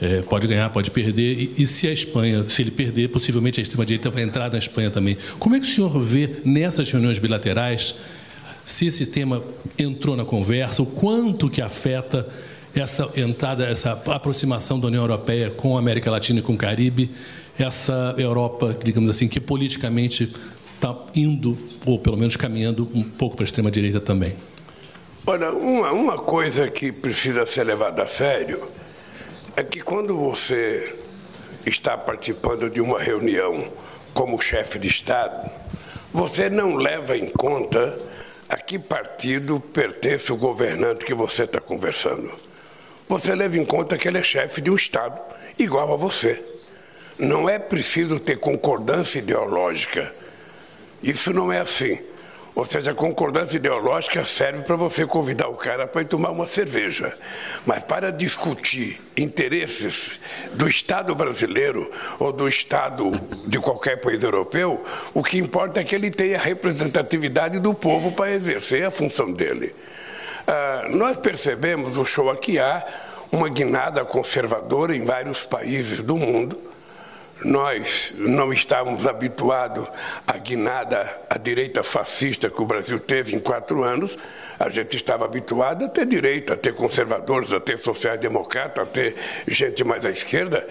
é, 0.00 0.22
pode 0.22 0.46
ganhar, 0.46 0.70
pode 0.70 0.92
perder. 0.92 1.52
E, 1.56 1.62
e, 1.62 1.66
se 1.66 1.88
a 1.88 1.92
Espanha, 1.92 2.44
se 2.48 2.62
ele 2.62 2.70
perder, 2.70 3.08
possivelmente 3.08 3.58
a 3.58 3.62
extrema-direita 3.62 4.10
vai 4.10 4.22
entrar 4.22 4.50
na 4.52 4.58
Espanha 4.58 4.92
também. 4.92 5.16
Como 5.40 5.56
é 5.56 5.60
que 5.60 5.66
o 5.66 5.68
senhor 5.68 6.00
vê 6.00 6.36
nessas 6.44 6.88
reuniões 6.90 7.18
bilaterais 7.18 7.96
se 8.66 8.86
esse 8.86 9.06
tema 9.06 9.42
entrou 9.78 10.16
na 10.16 10.24
conversa, 10.24 10.82
o 10.82 10.86
quanto 10.86 11.50
que 11.50 11.60
afeta 11.60 12.28
essa 12.74 13.08
entrada, 13.16 13.64
essa 13.66 13.92
aproximação 13.92 14.80
da 14.80 14.88
União 14.88 15.02
Europeia 15.02 15.50
com 15.50 15.76
a 15.76 15.78
América 15.78 16.10
Latina 16.10 16.40
e 16.40 16.42
com 16.42 16.54
o 16.54 16.56
Caribe, 16.56 17.10
essa 17.58 18.14
Europa, 18.18 18.76
digamos 18.82 19.10
assim, 19.10 19.28
que 19.28 19.38
politicamente 19.38 20.32
está 20.74 20.96
indo, 21.14 21.56
ou 21.86 21.98
pelo 21.98 22.16
menos 22.16 22.36
caminhando 22.36 22.88
um 22.94 23.02
pouco 23.02 23.36
para 23.36 23.44
a 23.44 23.46
extrema-direita 23.46 24.00
também? 24.00 24.34
Olha, 25.26 25.52
uma, 25.52 25.92
uma 25.92 26.18
coisa 26.18 26.68
que 26.68 26.90
precisa 26.90 27.46
ser 27.46 27.64
levada 27.64 28.02
a 28.02 28.06
sério 28.06 28.60
é 29.56 29.62
que 29.62 29.80
quando 29.80 30.16
você 30.16 30.98
está 31.64 31.96
participando 31.96 32.68
de 32.68 32.80
uma 32.80 33.00
reunião 33.00 33.72
como 34.12 34.40
chefe 34.40 34.78
de 34.78 34.88
Estado, 34.88 35.48
você 36.12 36.50
não 36.50 36.74
leva 36.74 37.16
em 37.16 37.28
conta 37.28 37.98
a 38.54 38.56
que 38.56 38.78
partido 38.78 39.58
pertence 39.58 40.32
o 40.32 40.36
governante 40.36 41.04
que 41.04 41.12
você 41.12 41.42
está 41.42 41.60
conversando. 41.60 42.32
Você 43.08 43.34
leva 43.34 43.58
em 43.58 43.64
conta 43.64 43.98
que 43.98 44.06
ele 44.06 44.18
é 44.18 44.22
chefe 44.22 44.60
de 44.60 44.70
um 44.70 44.76
Estado 44.76 45.20
igual 45.58 45.92
a 45.92 45.96
você. 45.96 46.40
Não 47.18 47.48
é 47.48 47.58
preciso 47.58 48.20
ter 48.20 48.38
concordância 48.38 49.18
ideológica. 49.18 50.14
Isso 51.02 51.32
não 51.32 51.52
é 51.52 51.58
assim. 51.58 51.98
Ou 52.54 52.64
seja, 52.64 52.92
a 52.92 52.94
concordância 52.94 53.56
ideológica 53.56 54.24
serve 54.24 54.62
para 54.62 54.76
você 54.76 55.04
convidar 55.04 55.48
o 55.48 55.54
cara 55.54 55.88
para 55.88 56.02
ir 56.02 56.04
tomar 56.04 56.30
uma 56.30 56.46
cerveja. 56.46 57.12
Mas 57.66 57.82
para 57.82 58.12
discutir 58.12 59.00
interesses 59.16 60.20
do 60.52 60.68
Estado 60.68 61.12
brasileiro 61.16 61.90
ou 62.18 62.32
do 62.32 62.46
Estado 62.46 63.10
de 63.46 63.58
qualquer 63.58 64.00
país 64.00 64.22
europeu, 64.22 64.84
o 65.12 65.22
que 65.22 65.36
importa 65.36 65.80
é 65.80 65.84
que 65.84 65.96
ele 65.96 66.12
tenha 66.12 66.38
representatividade 66.38 67.58
do 67.58 67.74
povo 67.74 68.12
para 68.12 68.30
exercer 68.30 68.86
a 68.86 68.90
função 68.90 69.32
dele. 69.32 69.74
Ah, 70.46 70.86
nós 70.90 71.16
percebemos, 71.16 71.96
o 71.96 72.04
show 72.04 72.30
aqui 72.30 72.60
há 72.60 72.86
uma 73.32 73.48
guinada 73.48 74.04
conservadora 74.04 74.94
em 74.94 75.04
vários 75.04 75.42
países 75.42 76.00
do 76.02 76.16
mundo 76.16 76.73
nós 77.42 78.12
não 78.16 78.52
estávamos 78.52 79.06
habituados 79.06 79.86
à 80.26 80.36
guinada 80.38 81.24
à 81.28 81.36
direita 81.36 81.82
fascista 81.82 82.48
que 82.48 82.62
o 82.62 82.66
Brasil 82.66 83.00
teve 83.00 83.34
em 83.34 83.40
quatro 83.40 83.82
anos. 83.82 84.16
A 84.58 84.70
gente 84.70 84.96
estava 84.96 85.24
habituado 85.24 85.84
a 85.84 85.88
ter 85.88 86.06
direita, 86.06 86.54
a 86.54 86.56
ter 86.56 86.74
conservadores, 86.74 87.52
a 87.52 87.60
ter 87.60 87.78
sociais-democratas, 87.78 88.84
a 88.84 88.86
ter 88.86 89.16
gente 89.48 89.82
mais 89.82 90.04
à 90.04 90.10
esquerda, 90.10 90.66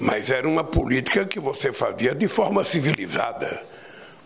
mas 0.00 0.30
era 0.30 0.48
uma 0.48 0.64
política 0.64 1.24
que 1.24 1.38
você 1.38 1.72
fazia 1.72 2.14
de 2.14 2.26
forma 2.26 2.64
civilizada. 2.64 3.62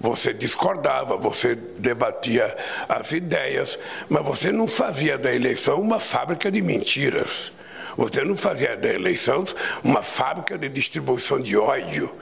Você 0.00 0.32
discordava, 0.32 1.16
você 1.16 1.54
debatia 1.54 2.56
as 2.88 3.12
ideias, 3.12 3.78
mas 4.08 4.24
você 4.24 4.50
não 4.50 4.66
fazia 4.66 5.16
da 5.16 5.32
eleição 5.32 5.80
uma 5.80 6.00
fábrica 6.00 6.50
de 6.50 6.60
mentiras. 6.60 7.52
Você 7.96 8.24
não 8.24 8.36
fazia 8.36 8.76
da 8.76 8.88
eleição 8.88 9.44
uma 9.82 10.02
fábrica 10.02 10.56
de 10.56 10.68
distribuição 10.68 11.40
de 11.40 11.56
ódio. 11.56 12.14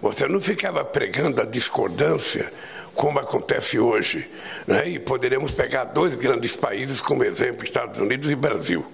Você 0.00 0.26
não 0.28 0.40
ficava 0.40 0.84
pregando 0.84 1.42
a 1.42 1.44
discordância, 1.44 2.50
como 2.94 3.18
acontece 3.18 3.78
hoje. 3.78 4.28
Né? 4.66 4.88
E 4.88 4.98
poderemos 4.98 5.52
pegar 5.52 5.84
dois 5.84 6.14
grandes 6.14 6.56
países 6.56 7.00
como 7.00 7.24
exemplo, 7.24 7.64
Estados 7.64 8.00
Unidos 8.00 8.30
e 8.30 8.34
Brasil. 8.34 8.86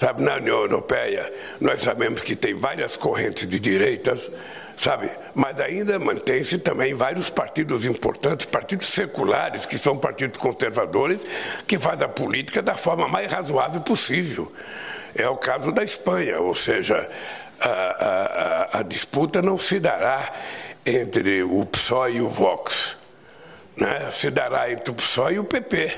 Sabe, 0.00 0.22
na 0.22 0.36
União 0.36 0.58
Europeia, 0.58 1.32
nós 1.60 1.80
sabemos 1.80 2.20
que 2.20 2.34
tem 2.34 2.52
várias 2.54 2.96
correntes 2.96 3.48
de 3.48 3.60
direitas, 3.60 4.28
sabe? 4.76 5.08
Mas 5.34 5.58
ainda 5.60 5.98
mantém-se 5.98 6.58
também 6.58 6.94
vários 6.94 7.30
partidos 7.30 7.86
importantes, 7.86 8.44
partidos 8.44 8.88
seculares, 8.88 9.64
que 9.64 9.78
são 9.78 9.96
partidos 9.96 10.36
conservadores, 10.36 11.24
que 11.66 11.78
fazem 11.78 12.04
a 12.04 12.08
política 12.08 12.60
da 12.60 12.74
forma 12.74 13.08
mais 13.08 13.30
razoável 13.30 13.80
possível. 13.80 14.52
É 15.14 15.28
o 15.28 15.36
caso 15.36 15.70
da 15.72 15.84
Espanha, 15.84 16.40
ou 16.40 16.54
seja, 16.54 17.08
a, 17.60 17.68
a, 18.74 18.78
a 18.80 18.82
disputa 18.82 19.40
não 19.40 19.56
se 19.58 19.78
dará 19.78 20.32
entre 20.84 21.42
o 21.42 21.64
PSOE 21.66 22.16
e 22.16 22.20
o 22.20 22.28
Vox, 22.28 22.96
né? 23.76 24.10
se 24.12 24.30
dará 24.30 24.70
entre 24.70 24.90
o 24.90 24.94
PSOE 24.94 25.34
e 25.34 25.38
o 25.38 25.44
PP. 25.44 25.96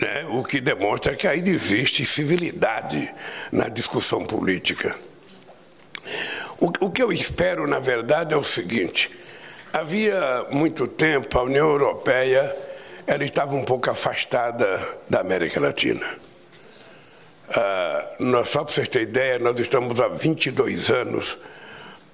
Né? 0.00 0.26
O 0.30 0.44
que 0.44 0.60
demonstra 0.60 1.14
que 1.14 1.26
ainda 1.26 1.50
existe 1.50 2.06
civilidade 2.06 3.12
na 3.50 3.68
discussão 3.68 4.24
política. 4.24 4.96
O, 6.60 6.86
o 6.86 6.90
que 6.90 7.02
eu 7.02 7.12
espero, 7.12 7.66
na 7.66 7.78
verdade, 7.78 8.32
é 8.32 8.36
o 8.36 8.44
seguinte: 8.44 9.10
havia 9.72 10.46
muito 10.50 10.86
tempo 10.86 11.38
a 11.38 11.42
União 11.42 11.68
Europeia 11.68 12.56
ela 13.06 13.22
estava 13.22 13.54
um 13.54 13.64
pouco 13.64 13.88
afastada 13.88 14.84
da 15.08 15.20
América 15.20 15.60
Latina. 15.60 16.04
Ah, 17.54 18.04
nós, 18.18 18.48
só 18.48 18.64
para 18.64 18.72
vocês 18.72 18.88
terem 18.88 19.08
ideia, 19.08 19.38
nós 19.38 19.58
estamos 19.58 20.00
há 20.00 20.08
22 20.08 20.90
anos 20.90 21.38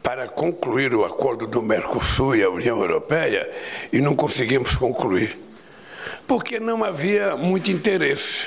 para 0.03 0.27
concluir 0.27 0.95
o 0.95 1.05
acordo 1.05 1.47
do 1.47 1.63
Mercosul 1.63 2.37
e 2.37 2.43
a 2.43 2.51
União 2.51 2.81
Europeia 2.81 3.49
e 3.93 4.01
não 4.01 4.17
conseguimos 4.17 4.75
concluir. 4.75 5.39
Porque 6.27 6.59
não 6.59 6.83
havia 6.83 7.37
muito 7.37 7.71
interesse. 7.71 8.47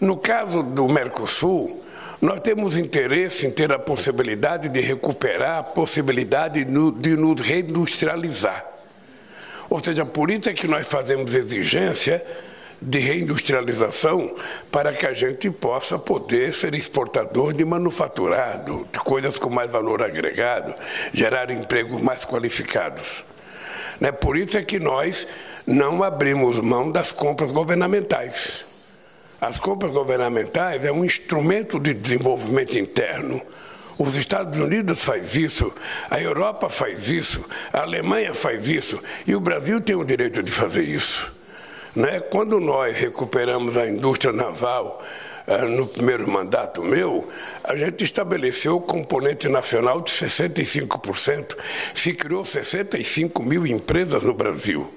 No 0.00 0.16
caso 0.16 0.62
do 0.62 0.88
Mercosul, 0.88 1.82
nós 2.20 2.40
temos 2.40 2.76
interesse 2.76 3.46
em 3.46 3.50
ter 3.50 3.72
a 3.72 3.78
possibilidade 3.78 4.68
de 4.68 4.80
recuperar 4.80 5.58
a 5.58 5.62
possibilidade 5.62 6.64
de 6.64 7.16
nos 7.16 7.40
reindustrializar. 7.40 8.64
Ou 9.68 9.82
seja, 9.82 10.04
por 10.04 10.30
isso 10.30 10.50
é 10.50 10.52
que 10.52 10.68
nós 10.68 10.86
fazemos 10.86 11.34
exigência 11.34 12.24
de 12.82 12.98
reindustrialização 12.98 14.34
para 14.70 14.92
que 14.92 15.06
a 15.06 15.14
gente 15.14 15.50
possa 15.50 15.98
poder 15.98 16.52
ser 16.52 16.74
exportador 16.74 17.52
de 17.52 17.64
manufaturado, 17.64 18.86
de 18.92 18.98
coisas 18.98 19.38
com 19.38 19.48
mais 19.48 19.70
valor 19.70 20.02
agregado, 20.02 20.74
gerar 21.12 21.50
empregos 21.50 22.02
mais 22.02 22.24
qualificados. 22.24 23.24
Né? 24.00 24.10
Por 24.10 24.36
isso 24.36 24.58
é 24.58 24.62
que 24.62 24.80
nós 24.80 25.26
não 25.66 26.02
abrimos 26.02 26.58
mão 26.58 26.90
das 26.90 27.12
compras 27.12 27.52
governamentais. 27.52 28.64
As 29.40 29.58
compras 29.58 29.92
governamentais 29.92 30.84
é 30.84 30.92
um 30.92 31.04
instrumento 31.04 31.78
de 31.78 31.94
desenvolvimento 31.94 32.78
interno. 32.78 33.40
Os 33.98 34.16
Estados 34.16 34.58
Unidos 34.58 35.04
faz 35.04 35.36
isso, 35.36 35.72
a 36.10 36.20
Europa 36.20 36.68
faz 36.68 37.08
isso, 37.08 37.44
a 37.72 37.80
Alemanha 37.82 38.34
faz 38.34 38.68
isso 38.68 39.00
e 39.26 39.34
o 39.34 39.40
Brasil 39.40 39.80
tem 39.80 39.94
o 39.94 40.04
direito 40.04 40.42
de 40.42 40.50
fazer 40.50 40.82
isso. 40.82 41.41
Né? 41.94 42.20
Quando 42.20 42.58
nós 42.58 42.96
recuperamos 42.96 43.76
a 43.76 43.86
indústria 43.86 44.32
naval 44.32 45.02
ah, 45.46 45.66
no 45.66 45.86
primeiro 45.86 46.28
mandato 46.30 46.82
meu, 46.82 47.28
a 47.62 47.76
gente 47.76 48.04
estabeleceu 48.04 48.76
o 48.76 48.80
componente 48.80 49.48
nacional 49.48 50.00
de 50.00 50.10
65%, 50.10 51.56
se 51.94 52.14
criou 52.14 52.44
65 52.44 53.42
mil 53.42 53.66
empresas 53.66 54.22
no 54.22 54.32
Brasil. 54.32 54.92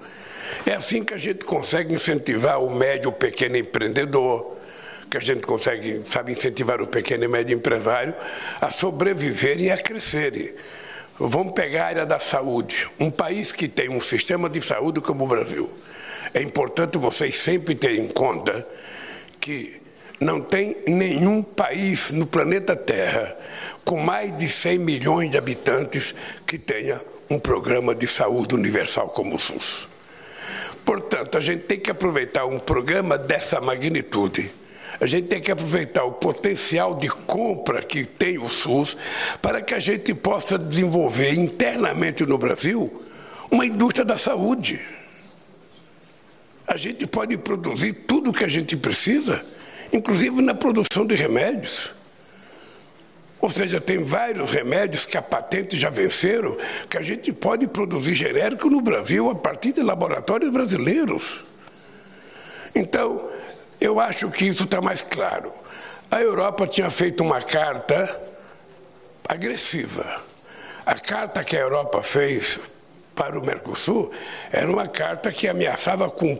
É 0.65 0.73
assim 0.73 1.03
que 1.03 1.13
a 1.13 1.17
gente 1.17 1.43
consegue 1.43 1.93
incentivar 1.93 2.61
o 2.61 2.73
médio, 2.73 3.09
o 3.09 3.13
pequeno 3.13 3.57
empreendedor, 3.57 4.55
que 5.09 5.17
a 5.17 5.21
gente 5.21 5.41
consegue, 5.41 6.01
sabe, 6.09 6.31
incentivar 6.31 6.81
o 6.81 6.87
pequeno 6.87 7.23
e 7.23 7.27
médio 7.27 7.55
empresário 7.55 8.15
a 8.61 8.71
sobreviver 8.71 9.59
e 9.61 9.69
a 9.69 9.77
crescerem. 9.77 10.53
Vamos 11.19 11.53
pegar 11.53 11.83
a 11.83 11.87
área 11.87 12.05
da 12.05 12.19
saúde. 12.19 12.87
Um 12.99 13.09
país 13.09 13.51
que 13.51 13.67
tem 13.67 13.89
um 13.89 14.01
sistema 14.01 14.49
de 14.49 14.61
saúde 14.61 14.99
como 15.01 15.23
o 15.23 15.27
Brasil. 15.27 15.71
É 16.34 16.41
importante 16.41 16.98
vocês 16.98 17.36
sempre 17.38 17.75
terem 17.75 18.05
em 18.05 18.08
conta 18.08 18.67
que 19.39 19.82
não 20.20 20.41
tem 20.41 20.77
nenhum 20.88 21.44
país 21.44 22.12
no 22.12 22.25
planeta 22.25 22.75
Terra 22.75 23.36
com 23.84 23.98
mais 23.98 24.36
de 24.38 24.48
100 24.48 24.79
milhões 24.79 25.32
de 25.32 25.38
habitantes 25.38 26.15
que 26.46 26.58
tenha 26.58 27.01
um 27.29 27.38
programa 27.38 27.94
de 27.94 28.08
saúde 28.08 28.55
universal 28.55 29.10
como 29.10 29.36
o 29.36 29.39
SUS. 29.39 29.88
Portanto, 30.86 31.38
a 31.38 31.41
gente 31.41 31.63
tem 31.63 31.79
que 31.79 31.91
aproveitar 31.91 32.46
um 32.46 32.60
programa 32.60 33.17
dessa 33.17 33.60
magnitude 33.60 34.51
a 35.00 35.05
gente 35.05 35.27
tem 35.27 35.41
que 35.41 35.51
aproveitar 35.51 36.03
o 36.03 36.13
potencial 36.13 36.96
de 36.96 37.10
compra 37.10 37.82
que 37.82 38.05
tem 38.05 38.38
o 38.38 38.48
SUS 38.48 38.96
para 39.41 39.62
que 39.62 39.74
a 39.74 39.79
gente 39.79 40.13
possa 40.13 40.58
desenvolver 40.58 41.34
internamente 41.34 42.25
no 42.25 42.38
Brasil 42.38 43.03
uma 43.51 43.65
indústria 43.65 44.05
da 44.05 44.17
saúde. 44.17 44.82
A 46.67 46.77
gente 46.77 47.05
pode 47.05 47.38
produzir 47.38 47.93
tudo 47.93 48.31
o 48.31 48.34
que 48.34 48.43
a 48.43 48.48
gente 48.48 48.75
precisa, 48.75 49.45
inclusive 49.93 50.41
na 50.41 50.53
produção 50.53 51.05
de 51.05 51.15
remédios. 51.15 51.93
Ou 53.39 53.50
seja, 53.50 53.79
tem 53.79 54.03
vários 54.03 54.50
remédios 54.50 55.05
que 55.05 55.17
a 55.17 55.22
patente 55.22 55.77
já 55.77 55.89
venceram, 55.89 56.57
que 56.89 56.98
a 56.98 57.01
gente 57.01 57.31
pode 57.31 57.67
produzir 57.67 58.15
genérico 58.15 58.69
no 58.69 58.81
Brasil 58.81 59.29
a 59.29 59.36
partir 59.36 59.74
de 59.74 59.84
laboratórios 59.84 60.51
brasileiros. 60.51 61.43
Então, 62.74 63.29
eu 63.79 64.00
acho 64.00 64.31
que 64.31 64.45
isso 64.45 64.63
está 64.63 64.81
mais 64.81 65.01
claro. 65.01 65.51
A 66.10 66.19
Europa 66.22 66.65
tinha 66.65 66.89
feito 66.89 67.24
uma 67.24 67.41
carta 67.41 68.19
agressiva. 69.27 70.24
A 70.86 70.95
carta 70.95 71.43
que 71.43 71.55
a 71.55 71.60
Europa 71.60 72.01
fez 72.01 72.60
para 73.15 73.39
o 73.39 73.45
Mercosul 73.45 74.12
era 74.51 74.69
uma 74.69 74.88
carta 74.88 75.31
que 75.31 75.48
ameaçava 75.48 76.10
com 76.10 76.36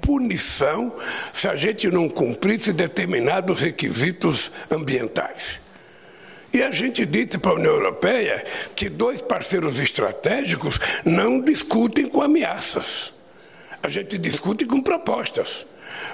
punição 0.00 0.94
se 1.32 1.48
a 1.48 1.56
gente 1.56 1.88
não 1.88 2.08
cumprisse 2.08 2.72
determinados 2.72 3.60
requisitos 3.60 4.52
ambientais. 4.70 5.60
E 6.52 6.62
a 6.62 6.70
gente 6.70 7.04
disse 7.04 7.38
para 7.38 7.52
a 7.52 7.54
União 7.54 7.74
Europeia 7.74 8.44
que 8.74 8.88
dois 8.88 9.20
parceiros 9.20 9.78
estratégicos 9.78 10.78
não 11.04 11.40
discutem 11.40 12.08
com 12.08 12.22
ameaças. 12.22 13.12
A 13.82 13.88
gente 13.88 14.18
discute 14.18 14.64
com 14.66 14.82
propostas. 14.82 15.66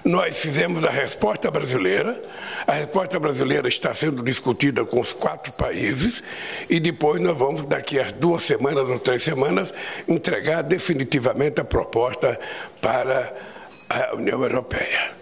Nós 0.04 0.38
fizemos 0.38 0.84
a 0.84 0.90
resposta 0.90 1.50
brasileira, 1.50 2.22
a 2.66 2.72
resposta 2.72 3.18
brasileira 3.18 3.68
está 3.68 3.92
sendo 3.92 4.22
discutida 4.22 4.84
com 4.84 5.00
os 5.00 5.12
quatro 5.12 5.52
países 5.52 6.22
e 6.68 6.78
depois 6.78 7.20
nós 7.20 7.36
vamos, 7.36 7.66
daqui 7.66 7.98
a 7.98 8.04
duas 8.04 8.42
semanas 8.42 8.88
ou 8.88 8.98
três 8.98 9.22
semanas, 9.22 9.72
entregar 10.06 10.62
definitivamente 10.62 11.60
a 11.60 11.64
proposta 11.64 12.38
para 12.80 13.34
a 13.88 14.14
União 14.14 14.42
Europeia. 14.42 15.16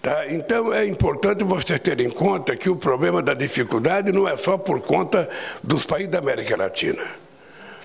Tá? 0.00 0.26
Então 0.28 0.72
é 0.72 0.86
importante 0.86 1.42
vocês 1.42 1.80
terem 1.80 2.06
em 2.06 2.10
conta 2.10 2.56
que 2.56 2.70
o 2.70 2.76
problema 2.76 3.20
da 3.20 3.34
dificuldade 3.34 4.12
não 4.12 4.28
é 4.28 4.36
só 4.36 4.56
por 4.56 4.80
conta 4.80 5.28
dos 5.62 5.84
países 5.84 6.10
da 6.10 6.18
América 6.18 6.56
Latina. 6.56 7.02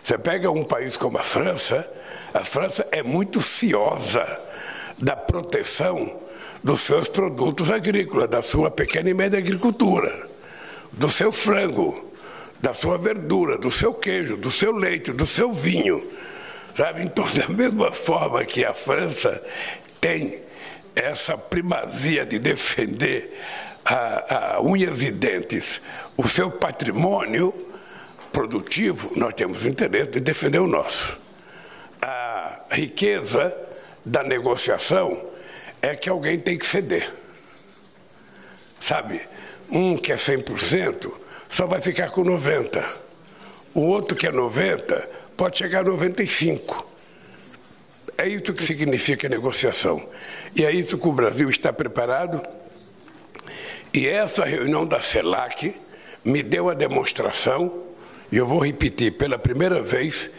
Você 0.03 0.17
pega 0.17 0.51
um 0.51 0.63
país 0.63 0.95
como 0.95 1.17
a 1.17 1.23
França, 1.23 1.89
a 2.33 2.43
França 2.43 2.85
é 2.91 3.01
muito 3.01 3.41
ciosa 3.41 4.27
da 4.97 5.15
proteção 5.15 6.19
dos 6.63 6.81
seus 6.81 7.09
produtos 7.09 7.69
agrícolas, 7.69 8.29
da 8.29 8.41
sua 8.41 8.71
pequena 8.71 9.09
e 9.09 9.13
média 9.13 9.37
agricultura, 9.37 10.29
do 10.91 11.09
seu 11.09 11.31
frango, 11.31 12.11
da 12.61 12.73
sua 12.73 12.97
verdura, 12.97 13.57
do 13.57 13.69
seu 13.69 13.93
queijo, 13.93 14.37
do 14.37 14.49
seu 14.49 14.71
leite, 14.71 15.11
do 15.11 15.25
seu 15.25 15.51
vinho. 15.51 16.01
Sabe? 16.75 17.03
Então, 17.03 17.25
da 17.35 17.49
mesma 17.49 17.91
forma 17.91 18.43
que 18.45 18.63
a 18.63 18.73
França 18.73 19.43
tem 19.99 20.41
essa 20.95 21.37
primazia 21.37 22.25
de 22.25 22.39
defender 22.39 23.37
a, 23.83 24.55
a 24.55 24.61
unhas 24.61 25.01
e 25.01 25.11
dentes 25.11 25.81
o 26.15 26.27
seu 26.27 26.49
patrimônio 26.49 27.53
produtivo, 28.31 29.11
nós 29.15 29.33
temos 29.33 29.65
interesse 29.65 30.11
de 30.11 30.19
defender 30.19 30.59
o 30.59 30.67
nosso. 30.67 31.17
A 32.01 32.61
riqueza 32.71 33.55
da 34.05 34.23
negociação 34.23 35.29
é 35.81 35.95
que 35.95 36.09
alguém 36.09 36.39
tem 36.39 36.57
que 36.57 36.65
ceder. 36.65 37.11
Sabe? 38.79 39.21
Um 39.69 39.97
que 39.97 40.11
é 40.11 40.15
100% 40.15 41.11
só 41.49 41.67
vai 41.67 41.81
ficar 41.81 42.09
com 42.09 42.23
90%. 42.23 42.83
O 43.73 43.81
outro 43.81 44.15
que 44.15 44.27
é 44.27 44.31
90% 44.31 45.07
pode 45.35 45.57
chegar 45.57 45.81
a 45.81 45.91
95%. 45.91 46.85
É 48.17 48.27
isso 48.27 48.53
que 48.53 48.63
significa 48.63 49.27
negociação. 49.27 50.07
E 50.55 50.63
é 50.63 50.71
isso 50.71 50.97
que 50.97 51.07
o 51.07 51.11
Brasil 51.11 51.49
está 51.49 51.73
preparado. 51.73 52.41
E 53.93 54.07
essa 54.07 54.45
reunião 54.45 54.85
da 54.85 55.01
CELAC 55.01 55.75
me 56.23 56.41
deu 56.41 56.69
a 56.69 56.73
demonstração, 56.73 57.83
e 58.31 58.37
eu 58.37 58.45
vou 58.47 58.59
repetir 58.59 59.13
pela 59.13 59.37
primeira 59.37 59.81
vez, 59.81 60.29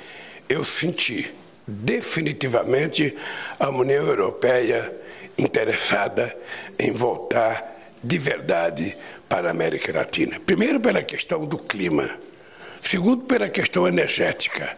eu 0.49 0.65
senti 0.65 1.33
definitivamente 1.67 3.17
a 3.59 3.71
União 3.71 4.07
Europeia 4.07 4.93
interessada 5.39 6.35
em 6.79 6.93
voltar 6.93 7.75
de 8.03 8.19
verdade 8.19 8.97
para 9.29 9.49
a 9.49 9.51
América 9.51 9.93
Latina. 9.93 10.39
Primeiro, 10.39 10.79
pela 10.79 11.03
questão 11.03 11.45
do 11.45 11.59
clima. 11.59 12.09
Segundo, 12.83 13.25
pela 13.25 13.49
questão 13.49 13.89
energética. 13.89 14.77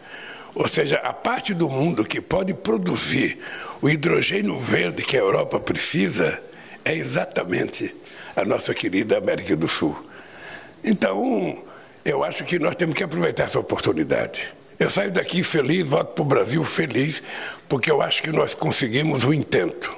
Ou 0.54 0.66
seja, 0.66 0.96
a 0.98 1.12
parte 1.12 1.52
do 1.52 1.68
mundo 1.68 2.04
que 2.04 2.20
pode 2.20 2.54
produzir 2.54 3.38
o 3.82 3.90
hidrogênio 3.90 4.56
verde 4.56 5.02
que 5.02 5.16
a 5.16 5.20
Europa 5.20 5.60
precisa 5.60 6.40
é 6.84 6.94
exatamente 6.94 7.94
a 8.34 8.44
nossa 8.44 8.72
querida 8.72 9.18
América 9.18 9.56
do 9.56 9.68
Sul. 9.68 10.08
Então, 10.82 11.62
eu 12.04 12.22
acho 12.22 12.44
que 12.44 12.58
nós 12.58 12.76
temos 12.76 12.94
que 12.94 13.02
aproveitar 13.02 13.44
essa 13.44 13.58
oportunidade. 13.58 14.54
Eu 14.78 14.90
saio 14.90 15.10
daqui 15.10 15.42
feliz, 15.42 15.88
volto 15.88 16.08
para 16.14 16.22
o 16.22 16.26
Brasil 16.26 16.64
feliz, 16.64 17.22
porque 17.68 17.90
eu 17.90 18.02
acho 18.02 18.22
que 18.22 18.30
nós 18.30 18.54
conseguimos 18.54 19.24
um 19.24 19.32
intento. 19.32 19.90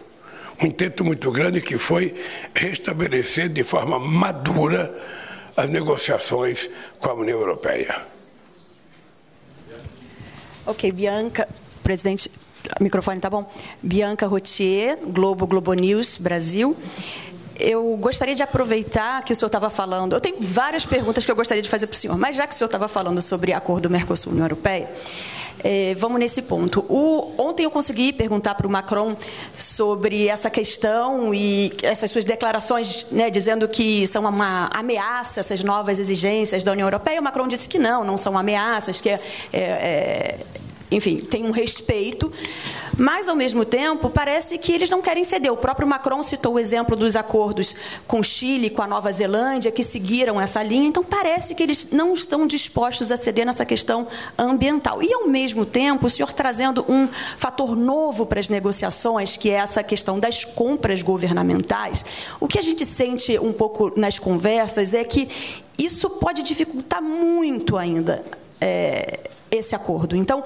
Um 0.63 0.67
intento 0.67 1.05
muito 1.05 1.31
grande 1.33 1.61
que 1.61 1.77
foi 1.77 2.15
restabelecer 2.55 3.49
de 3.49 3.65
forma 3.65 3.99
madura 3.99 4.97
as 5.57 5.69
negociações 5.69 6.71
com 7.01 7.11
a 7.11 7.15
União 7.15 7.39
Europeia. 7.39 8.07
Ok, 10.65 10.93
Bianca, 10.93 11.49
presidente, 11.83 12.31
microfone 12.81 13.21
tá 13.21 13.29
bom? 13.29 13.51
Bianca 13.83 14.27
Rotier, 14.27 14.99
Globo, 15.07 15.47
Globo 15.47 15.73
News, 15.75 16.17
Brasil 16.19 16.77
eu 17.59 17.97
gostaria 17.97 18.35
de 18.35 18.43
aproveitar 18.43 19.23
que 19.25 19.33
o 19.33 19.37
senhor 19.37 19.49
estava 19.49 19.71
falando. 19.71 20.15
Eu 20.15 20.21
tenho 20.21 20.37
várias 20.41 20.87
perguntas 20.87 21.25
que 21.25 21.31
eu 21.31 21.37
gostaria 21.37 21.63
de 21.63 21.69
fazer 21.69 21.87
para 21.87 21.95
o 21.95 21.99
senhor, 21.99 22.17
mas 22.17 22.37
já 22.37 22.47
que 22.47 22.55
o 22.55 22.57
senhor 22.59 22.67
estava 22.67 22.89
falando 22.89 23.21
sobre 23.21 23.53
acordo 23.53 23.91
Mercosul-União 23.91 24.45
Europeia, 24.45 24.89
é, 25.63 25.95
vamos 25.97 26.19
nesse 26.19 26.43
ponto. 26.43 26.85
O, 26.89 27.33
ontem 27.37 27.65
eu 27.65 27.71
consegui 27.71 28.13
perguntar 28.13 28.55
para 28.55 28.67
o 28.67 28.71
Macron 28.71 29.17
sobre 29.57 30.29
essa 30.29 30.49
questão 30.49 31.35
e 31.35 31.73
essas 31.83 32.11
suas 32.11 32.25
declarações, 32.25 33.07
né, 33.11 33.31
dizendo 33.31 33.67
que 33.69 34.07
são 34.07 34.25
uma 34.25 34.71
ameaça 34.73 35.41
essas 35.41 35.65
novas 35.65 35.99
exigências 35.99 36.63
da 36.63 36.73
União 36.73 36.87
Europeia. 36.87 37.21
O 37.21 37.25
Macron 37.25 37.49
disse 37.49 37.69
que 37.69 37.79
não, 37.79 38.05
não 38.05 38.17
são 38.17 38.39
ameaças, 38.39 39.01
que 39.01 39.11
é, 39.11 39.21
é, 39.53 39.59
é 39.59 40.39
enfim, 40.91 41.19
tem 41.19 41.45
um 41.45 41.51
respeito, 41.51 42.33
mas 42.97 43.29
ao 43.29 43.37
mesmo 43.37 43.65
tempo 43.65 44.11
parece 44.11 44.59
que 44.59 44.73
eles 44.73 44.91
não 44.91 45.01
querem 45.01 45.23
ceder. 45.23 45.53
O 45.53 45.57
próprio 45.57 45.87
Macron 45.87 46.23
citou 46.23 46.55
o 46.55 46.59
exemplo 46.59 46.97
dos 46.97 47.15
acordos 47.15 47.75
com 48.07 48.21
o 48.21 48.25
Chile, 48.25 48.71
com 48.71 48.83
a 48.83 48.87
Nova 48.87 49.13
Zelândia, 49.13 49.71
que 49.71 49.83
seguiram 49.83 50.41
essa 50.41 50.63
linha, 50.63 50.89
então 50.89 51.05
parece 51.05 51.55
que 51.55 51.63
eles 51.63 51.91
não 51.93 52.13
estão 52.13 52.47
dispostos 52.47 53.13
a 53.13 53.17
ceder 53.17 53.47
nessa 53.47 53.65
questão 53.65 54.07
ambiental. 54.37 55.03
E 55.03 55.13
ao 55.13 55.29
mesmo 55.29 55.65
tempo, 55.65 56.07
o 56.07 56.11
senhor 56.11 56.33
trazendo 56.33 56.85
um 56.89 57.07
fator 57.37 57.77
novo 57.77 58.27
para 58.27 58.41
as 58.41 58.49
negociações, 58.49 59.37
que 59.37 59.51
é 59.51 59.55
essa 59.55 59.83
questão 59.83 60.19
das 60.19 60.45
compras 60.45 61.03
governamentais, 61.03 62.05
o 62.41 62.49
que 62.49 62.59
a 62.59 62.63
gente 62.63 62.85
sente 62.85 63.39
um 63.39 63.53
pouco 63.53 63.93
nas 63.97 64.19
conversas 64.19 64.95
é 64.95 65.05
que 65.05 65.29
isso 65.79 66.11
pode 66.11 66.43
dificultar 66.43 67.01
muito 67.01 67.77
ainda. 67.77 68.25
É, 68.61 69.21
esse 69.51 69.75
acordo. 69.75 70.17
Então, 70.17 70.45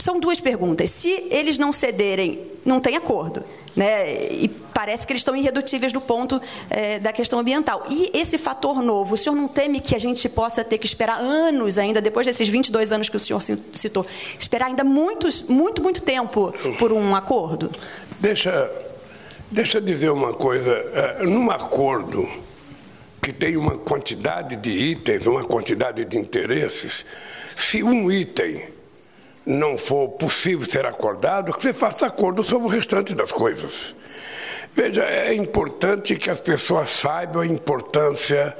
são 0.00 0.18
duas 0.18 0.40
perguntas. 0.40 0.90
Se 0.90 1.08
eles 1.30 1.58
não 1.58 1.72
cederem, 1.72 2.40
não 2.64 2.80
tem 2.80 2.96
acordo. 2.96 3.44
Né? 3.76 4.32
E 4.32 4.48
parece 4.48 5.06
que 5.06 5.12
eles 5.12 5.20
estão 5.20 5.36
irredutíveis 5.36 5.92
do 5.92 6.00
ponto 6.00 6.40
é, 6.68 6.98
da 6.98 7.12
questão 7.12 7.38
ambiental. 7.38 7.84
E 7.88 8.10
esse 8.14 8.38
fator 8.38 8.82
novo, 8.82 9.14
o 9.14 9.16
senhor 9.16 9.36
não 9.36 9.46
teme 9.46 9.78
que 9.78 9.94
a 9.94 9.98
gente 9.98 10.28
possa 10.28 10.64
ter 10.64 10.78
que 10.78 10.86
esperar 10.86 11.20
anos 11.20 11.78
ainda, 11.78 12.00
depois 12.00 12.26
desses 12.26 12.48
22 12.48 12.92
anos 12.92 13.08
que 13.08 13.16
o 13.16 13.20
senhor 13.20 13.40
citou, 13.40 14.04
esperar 14.38 14.66
ainda 14.66 14.82
muitos, 14.82 15.42
muito, 15.42 15.82
muito 15.82 16.02
tempo 16.02 16.52
por 16.78 16.92
um 16.92 17.14
acordo? 17.14 17.70
Deixa, 18.18 18.70
deixa 19.50 19.78
eu 19.78 19.82
dizer 19.82 20.10
uma 20.10 20.32
coisa. 20.32 20.70
É, 20.72 21.24
num 21.24 21.50
acordo 21.50 22.28
que 23.22 23.32
tem 23.32 23.56
uma 23.56 23.76
quantidade 23.76 24.56
de 24.56 24.70
itens, 24.70 25.26
uma 25.26 25.44
quantidade 25.44 26.04
de 26.04 26.18
interesses, 26.18 27.04
se 27.62 27.82
um 27.82 28.10
item 28.10 28.68
não 29.44 29.76
for 29.76 30.08
possível 30.10 30.66
ser 30.66 30.86
acordado, 30.86 31.52
que 31.52 31.62
você 31.62 31.72
faça 31.72 32.06
acordo 32.06 32.44
sobre 32.44 32.68
o 32.68 32.70
restante 32.70 33.14
das 33.14 33.32
coisas. 33.32 33.94
Veja, 34.74 35.04
é 35.04 35.34
importante 35.34 36.14
que 36.16 36.30
as 36.30 36.40
pessoas 36.40 36.90
saibam 36.90 37.42
a 37.42 37.46
importância, 37.46 38.56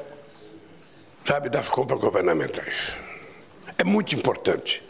sabe, 1.24 1.48
das 1.48 1.68
compras 1.68 2.00
governamentais. 2.00 2.94
É 3.78 3.84
muito 3.84 4.14
importante. 4.14 4.82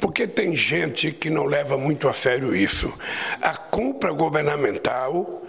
Porque 0.00 0.26
tem 0.26 0.54
gente 0.54 1.12
que 1.12 1.30
não 1.30 1.44
leva 1.44 1.76
muito 1.76 2.08
a 2.08 2.12
sério 2.12 2.54
isso. 2.54 2.92
A 3.40 3.54
compra 3.54 4.12
governamental 4.12 5.46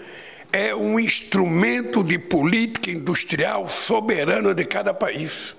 é 0.52 0.76
um 0.76 1.00
instrumento 1.00 2.04
de 2.04 2.20
política 2.20 2.92
industrial 2.92 3.68
soberana 3.68 4.54
de 4.54 4.66
cada 4.66 4.94
país. 4.94 5.56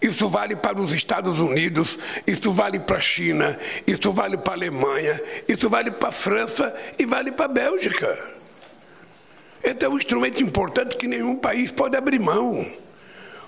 Isso 0.00 0.28
vale 0.28 0.56
para 0.56 0.80
os 0.80 0.92
Estados 0.92 1.38
Unidos, 1.38 1.98
isso 2.26 2.52
vale 2.52 2.80
para 2.80 2.96
a 2.96 3.00
China, 3.00 3.58
isso 3.86 4.12
vale 4.12 4.36
para 4.36 4.52
a 4.52 4.56
Alemanha, 4.56 5.20
isso 5.48 5.68
vale 5.68 5.90
para 5.90 6.08
a 6.08 6.12
França 6.12 6.74
e 6.98 7.06
vale 7.06 7.32
para 7.32 7.46
a 7.46 7.48
Bélgica. 7.48 8.34
Esse 9.62 9.84
é 9.84 9.88
um 9.88 9.96
instrumento 9.96 10.42
importante 10.42 10.96
que 10.96 11.08
nenhum 11.08 11.36
país 11.36 11.72
pode 11.72 11.96
abrir 11.96 12.20
mão. 12.20 12.70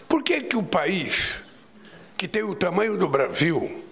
Por 0.08 0.22
que, 0.22 0.40
que 0.40 0.56
o 0.56 0.62
país 0.62 1.42
que 2.16 2.26
tem 2.26 2.42
o 2.42 2.54
tamanho 2.54 2.96
do 2.96 3.06
Brasil, 3.06 3.84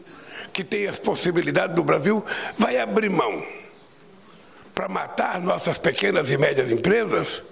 que 0.52 0.64
tem 0.64 0.86
as 0.86 0.98
possibilidades 0.98 1.76
do 1.76 1.84
Brasil, 1.84 2.24
vai 2.56 2.78
abrir 2.78 3.10
mão 3.10 3.44
para 4.74 4.88
matar 4.88 5.40
nossas 5.40 5.76
pequenas 5.76 6.30
e 6.30 6.38
médias 6.38 6.70
empresas? 6.70 7.42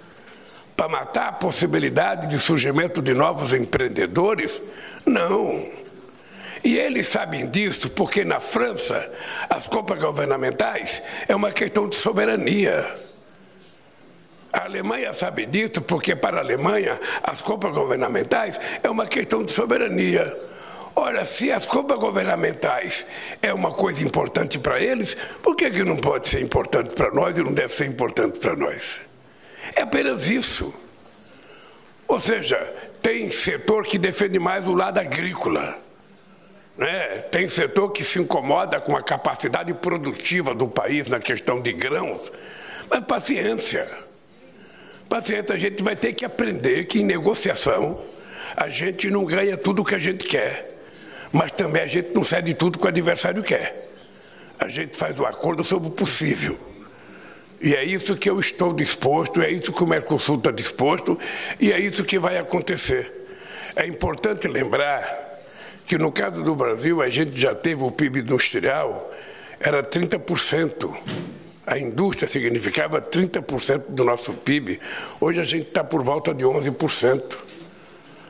Para 0.77 0.89
matar 0.89 1.29
a 1.29 1.33
possibilidade 1.33 2.27
de 2.27 2.39
surgimento 2.39 3.01
de 3.03 3.15
novos 3.15 3.53
empreendedores? 3.53 4.61
Não. 5.05 5.67
E 6.65 6.79
eles 6.79 7.09
sabem 7.09 7.49
disso 7.49 7.91
porque 7.91 8.25
na 8.25 8.39
França 8.39 9.11
as 9.51 9.67
compras 9.67 10.01
governamentais 10.01 11.03
é 11.27 11.35
uma 11.35 11.51
questão 11.51 11.89
de 11.89 11.97
soberania. 11.97 12.99
A 14.53 14.65
Alemanha 14.65 15.13
sabe 15.13 15.47
disso 15.47 15.83
porque 15.83 16.15
para 16.15 16.37
a 16.37 16.41
Alemanha 16.41 17.01
as 17.23 17.41
compras 17.41 17.75
governamentais 17.75 18.61
é 18.83 18.89
uma 18.89 19.07
questão 19.07 19.43
de 19.43 19.51
soberania. 19.51 20.37
Ora, 20.95 21.25
se 21.25 21.51
as 21.51 21.65
compras 21.65 21.99
governamentais 21.99 23.07
é 23.41 23.53
uma 23.53 23.73
coisa 23.73 24.05
importante 24.05 24.59
para 24.59 24.79
eles, 24.79 25.17
por 25.43 25.57
que, 25.57 25.71
que 25.71 25.83
não 25.83 25.97
pode 25.97 26.29
ser 26.29 26.43
importante 26.43 26.95
para 26.95 27.11
nós 27.11 27.37
e 27.39 27.43
não 27.43 27.53
deve 27.53 27.75
ser 27.75 27.87
importante 27.87 28.39
para 28.39 28.55
nós? 28.55 29.01
É 29.75 29.83
apenas 29.83 30.29
isso. 30.29 30.75
Ou 32.07 32.19
seja, 32.19 32.59
tem 33.01 33.31
setor 33.31 33.85
que 33.85 33.99
defende 33.99 34.39
mais 34.39 34.67
o 34.67 34.75
lado 34.75 34.99
agrícola. 34.99 35.79
Né? 36.77 37.19
Tem 37.31 37.49
setor 37.49 37.91
que 37.91 38.03
se 38.05 38.19
incomoda 38.19 38.81
com 38.81 38.97
a 38.97 39.03
capacidade 39.03 39.73
produtiva 39.75 40.55
do 40.55 40.69
país 40.69 41.07
na 41.09 41.21
questão 41.21 41.61
de 41.61 41.73
grãos. 41.73 42.31
Mas 42.91 43.05
paciência. 43.05 43.89
Paciência, 45.09 45.55
a 45.55 45.59
gente 45.59 45.83
vai 45.83 45.95
ter 45.95 46.13
que 46.13 46.25
aprender 46.25 46.87
que 46.87 47.01
em 47.01 47.05
negociação 47.05 48.03
a 48.57 48.69
gente 48.69 49.11
não 49.11 49.25
ganha 49.25 49.57
tudo 49.57 49.83
o 49.83 49.85
que 49.85 49.95
a 49.95 49.99
gente 49.99 50.25
quer. 50.25 50.81
Mas 51.33 51.51
também 51.53 51.83
a 51.83 51.87
gente 51.87 52.11
não 52.15 52.23
cede 52.23 52.55
tudo 52.55 52.79
que 52.79 52.85
o 52.85 52.89
adversário 52.89 53.43
quer. 53.43 53.91
A 54.59 54.69
gente 54.69 54.97
faz 54.97 55.19
o 55.19 55.25
acordo 55.25 55.65
sobre 55.65 55.89
o 55.89 55.91
possível. 55.91 56.59
E 57.63 57.77
é 57.77 57.85
isso 57.85 58.17
que 58.17 58.29
eu 58.29 58.41
estou 58.41 58.73
disposto, 58.73 59.41
é 59.41 59.49
isso 59.49 59.73
que 59.73 59.85
o 59.85 59.87
Mercosul 59.87 60.37
está 60.37 60.51
disposto 60.51 61.17
e 61.61 61.73
é 61.73 61.79
isso 61.79 62.03
que 62.03 62.19
vai 62.19 62.37
acontecer. 62.37 63.11
É 63.77 63.87
importante 63.87 64.49
lembrar 64.49 65.41
que 65.87 65.97
no 65.97 66.11
caso 66.11 66.43
do 66.43 66.57
Brasil 66.57 67.01
a 67.01 67.09
gente 67.09 67.39
já 67.39 67.55
teve 67.55 67.85
o 67.85 67.91
PIB 67.93 68.19
industrial, 68.19 69.13
era 69.61 69.81
30%. 69.81 70.93
A 71.65 71.79
indústria 71.79 72.27
significava 72.27 73.01
30% 73.01 73.91
do 73.91 74.03
nosso 74.03 74.33
PIB. 74.33 74.81
Hoje 75.21 75.41
a 75.41 75.45
gente 75.45 75.69
está 75.69 75.85
por 75.85 76.03
volta 76.03 76.35
de 76.35 76.45
11%. 76.45 77.23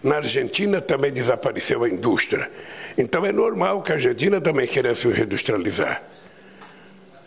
Na 0.03 0.17
Argentina 0.17 0.79
também 0.79 1.11
desapareceu 1.11 1.85
a 1.85 1.89
indústria. 1.89 2.51
Então 2.99 3.25
é 3.25 3.33
normal 3.33 3.81
que 3.81 3.93
a 3.93 3.95
Argentina 3.95 4.43
também 4.43 4.67
queira 4.67 4.95
se 4.95 5.09
reindustrializar. 5.09 6.12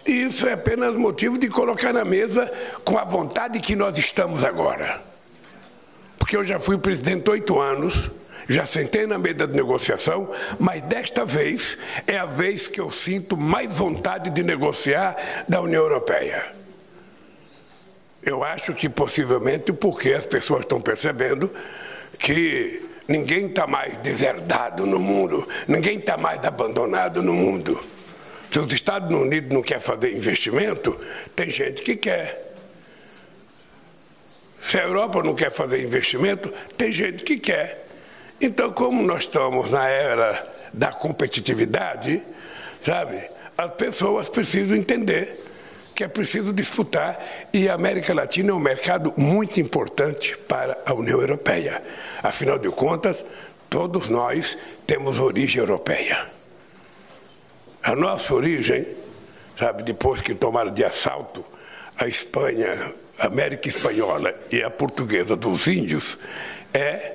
Isso 0.05 0.47
é 0.47 0.53
apenas 0.53 0.95
motivo 0.95 1.37
de 1.37 1.47
colocar 1.47 1.91
na 1.91 2.05
mesa 2.05 2.51
com 2.83 2.97
a 2.97 3.03
vontade 3.03 3.59
que 3.59 3.75
nós 3.75 3.97
estamos 3.97 4.43
agora. 4.43 5.01
Porque 6.19 6.37
eu 6.37 6.43
já 6.43 6.59
fui 6.59 6.77
presidente 6.77 7.29
oito 7.29 7.59
anos, 7.59 8.11
já 8.47 8.65
sentei 8.65 9.07
na 9.07 9.17
mesa 9.17 9.47
de 9.47 9.55
negociação, 9.55 10.29
mas 10.59 10.83
desta 10.83 11.25
vez 11.25 11.77
é 12.05 12.17
a 12.17 12.25
vez 12.25 12.67
que 12.67 12.79
eu 12.79 12.91
sinto 12.91 13.35
mais 13.35 13.75
vontade 13.75 14.29
de 14.29 14.43
negociar 14.43 15.17
da 15.47 15.59
União 15.61 15.81
Europeia. 15.81 16.53
Eu 18.21 18.43
acho 18.43 18.73
que 18.73 18.87
possivelmente 18.87 19.73
porque 19.73 20.13
as 20.13 20.25
pessoas 20.25 20.61
estão 20.61 20.79
percebendo 20.79 21.51
que 22.19 22.83
ninguém 23.07 23.47
está 23.47 23.65
mais 23.65 23.97
deserdado 23.97 24.85
no 24.85 24.99
mundo, 24.99 25.47
ninguém 25.67 25.97
está 25.97 26.17
mais 26.17 26.43
abandonado 26.43 27.21
no 27.23 27.33
mundo. 27.33 27.79
Se 28.51 28.59
os 28.59 28.73
Estados 28.73 29.13
Unidos 29.13 29.51
não 29.51 29.61
quer 29.61 29.79
fazer 29.79 30.15
investimento, 30.15 30.99
tem 31.35 31.49
gente 31.49 31.81
que 31.81 31.95
quer. 31.95 32.53
Se 34.61 34.79
a 34.79 34.83
Europa 34.83 35.21
não 35.21 35.35
quer 35.35 35.51
fazer 35.51 35.83
investimento, 35.83 36.51
tem 36.77 36.91
gente 36.91 37.23
que 37.23 37.37
quer. 37.37 37.85
Então, 38.41 38.71
como 38.71 39.03
nós 39.03 39.21
estamos 39.21 39.71
na 39.71 39.87
era 39.87 40.47
da 40.73 40.91
competitividade, 40.91 42.21
sabe, 42.81 43.29
as 43.57 43.71
pessoas 43.71 44.27
precisam 44.27 44.75
entender 44.75 45.43
que 45.95 46.03
é 46.03 46.07
preciso 46.07 46.51
disputar 46.51 47.23
e 47.53 47.69
a 47.69 47.73
América 47.73 48.13
Latina 48.13 48.51
é 48.51 48.53
um 48.53 48.59
mercado 48.59 49.13
muito 49.15 49.61
importante 49.61 50.37
para 50.37 50.77
a 50.85 50.93
União 50.93 51.21
Europeia. 51.21 51.81
Afinal 52.21 52.59
de 52.59 52.69
contas, 52.69 53.23
todos 53.69 54.09
nós 54.09 54.57
temos 54.85 55.19
origem 55.19 55.61
europeia. 55.61 56.27
A 57.85 57.95
nossa 57.95 58.33
origem, 58.33 58.83
sabe, 59.55 59.83
depois 59.83 60.19
que 60.19 60.33
tomaram 60.33 60.73
de 60.73 60.83
assalto 60.83 61.45
a 61.95 62.07
Espanha, 62.07 62.95
a 63.19 63.27
América 63.27 63.69
Espanhola 63.69 64.33
e 64.51 64.63
a 64.63 64.71
portuguesa 64.71 65.35
dos 65.35 65.67
índios, 65.67 66.17
é, 66.73 67.13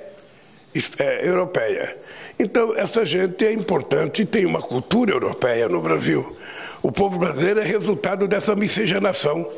é 1.00 1.28
europeia. 1.28 1.98
Então, 2.38 2.72
essa 2.76 3.04
gente 3.04 3.44
é 3.44 3.52
importante 3.52 4.22
e 4.22 4.24
tem 4.24 4.46
uma 4.46 4.62
cultura 4.62 5.12
europeia 5.12 5.68
no 5.68 5.82
Brasil. 5.82 6.36
O 6.80 6.92
povo 6.92 7.18
brasileiro 7.18 7.58
é 7.58 7.64
resultado 7.64 8.28
dessa 8.28 8.54
miscigenação, 8.54 9.50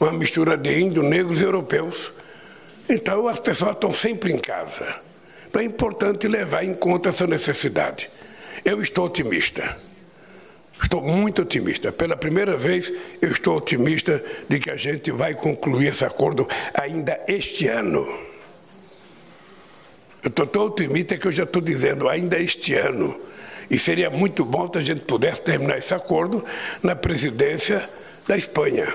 uma 0.00 0.10
mistura 0.10 0.56
de 0.56 0.80
índios, 0.80 1.04
negros 1.04 1.40
e 1.40 1.44
europeus. 1.44 2.12
Então, 2.88 3.28
as 3.28 3.38
pessoas 3.38 3.76
estão 3.76 3.92
sempre 3.92 4.32
em 4.32 4.38
casa. 4.38 5.00
Então, 5.46 5.60
é 5.60 5.64
importante 5.64 6.26
levar 6.26 6.64
em 6.64 6.74
conta 6.74 7.10
essa 7.10 7.24
necessidade. 7.24 8.10
Eu 8.64 8.82
estou 8.82 9.06
otimista. 9.06 9.85
Estou 10.82 11.02
muito 11.02 11.42
otimista. 11.42 11.90
Pela 11.90 12.16
primeira 12.16 12.56
vez, 12.56 12.92
eu 13.20 13.30
estou 13.30 13.56
otimista 13.56 14.22
de 14.48 14.60
que 14.60 14.70
a 14.70 14.76
gente 14.76 15.10
vai 15.10 15.34
concluir 15.34 15.88
esse 15.88 16.04
acordo 16.04 16.46
ainda 16.74 17.18
este 17.26 17.66
ano. 17.68 18.06
Eu 20.22 20.28
estou 20.28 20.46
tão 20.46 20.66
otimista 20.66 21.16
que 21.16 21.26
eu 21.26 21.32
já 21.32 21.44
estou 21.44 21.62
dizendo 21.62 22.08
ainda 22.08 22.38
este 22.38 22.74
ano. 22.74 23.18
E 23.70 23.78
seria 23.78 24.10
muito 24.10 24.44
bom 24.44 24.68
se 24.70 24.78
a 24.78 24.80
gente 24.80 25.00
pudesse 25.02 25.42
terminar 25.42 25.78
esse 25.78 25.94
acordo 25.94 26.44
na 26.82 26.94
presidência 26.94 27.88
da 28.26 28.36
Espanha. 28.36 28.86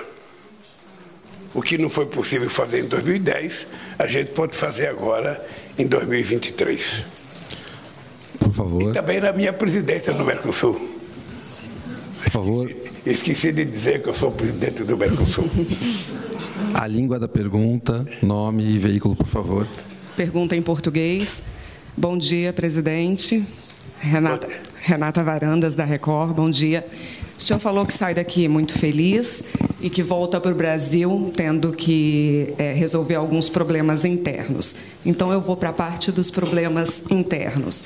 O 1.54 1.60
que 1.60 1.76
não 1.76 1.90
foi 1.90 2.06
possível 2.06 2.48
fazer 2.48 2.80
em 2.80 2.86
2010, 2.86 3.66
a 3.98 4.06
gente 4.06 4.32
pode 4.32 4.56
fazer 4.56 4.86
agora 4.86 5.44
em 5.78 5.86
2023. 5.86 7.04
Por 8.38 8.52
favor. 8.52 8.82
E 8.82 8.92
também 8.92 9.20
na 9.20 9.32
minha 9.32 9.52
presidência 9.52 10.12
no 10.14 10.24
Mercosul. 10.24 10.91
Por 12.32 12.44
favor. 12.44 12.72
Esqueci 13.04 13.52
de 13.52 13.62
dizer 13.62 14.02
que 14.02 14.08
eu 14.08 14.14
sou 14.14 14.30
presidente 14.32 14.84
do 14.84 14.96
Mercosul. 14.96 15.44
A 16.72 16.86
língua 16.86 17.18
da 17.18 17.28
pergunta, 17.28 18.06
nome 18.22 18.64
e 18.64 18.78
veículo, 18.78 19.14
por 19.14 19.26
favor. 19.26 19.68
Pergunta 20.16 20.56
em 20.56 20.62
português. 20.62 21.42
Bom 21.94 22.16
dia, 22.16 22.50
presidente. 22.50 23.46
Renata, 24.00 24.48
Renata 24.80 25.22
Varandas, 25.22 25.74
da 25.74 25.84
Record, 25.84 26.34
bom 26.34 26.50
dia. 26.50 26.86
O 27.36 27.42
senhor 27.42 27.60
falou 27.60 27.84
que 27.84 27.92
sai 27.92 28.14
daqui 28.14 28.48
muito 28.48 28.78
feliz 28.78 29.44
e 29.82 29.90
que 29.90 30.02
volta 30.02 30.40
para 30.40 30.52
o 30.52 30.54
Brasil 30.54 31.30
tendo 31.36 31.70
que 31.70 32.54
é, 32.56 32.72
resolver 32.72 33.16
alguns 33.16 33.50
problemas 33.50 34.06
internos. 34.06 34.76
Então, 35.04 35.30
eu 35.32 35.40
vou 35.40 35.56
para 35.56 35.68
a 35.68 35.72
parte 35.74 36.10
dos 36.10 36.30
problemas 36.30 37.04
internos. 37.10 37.84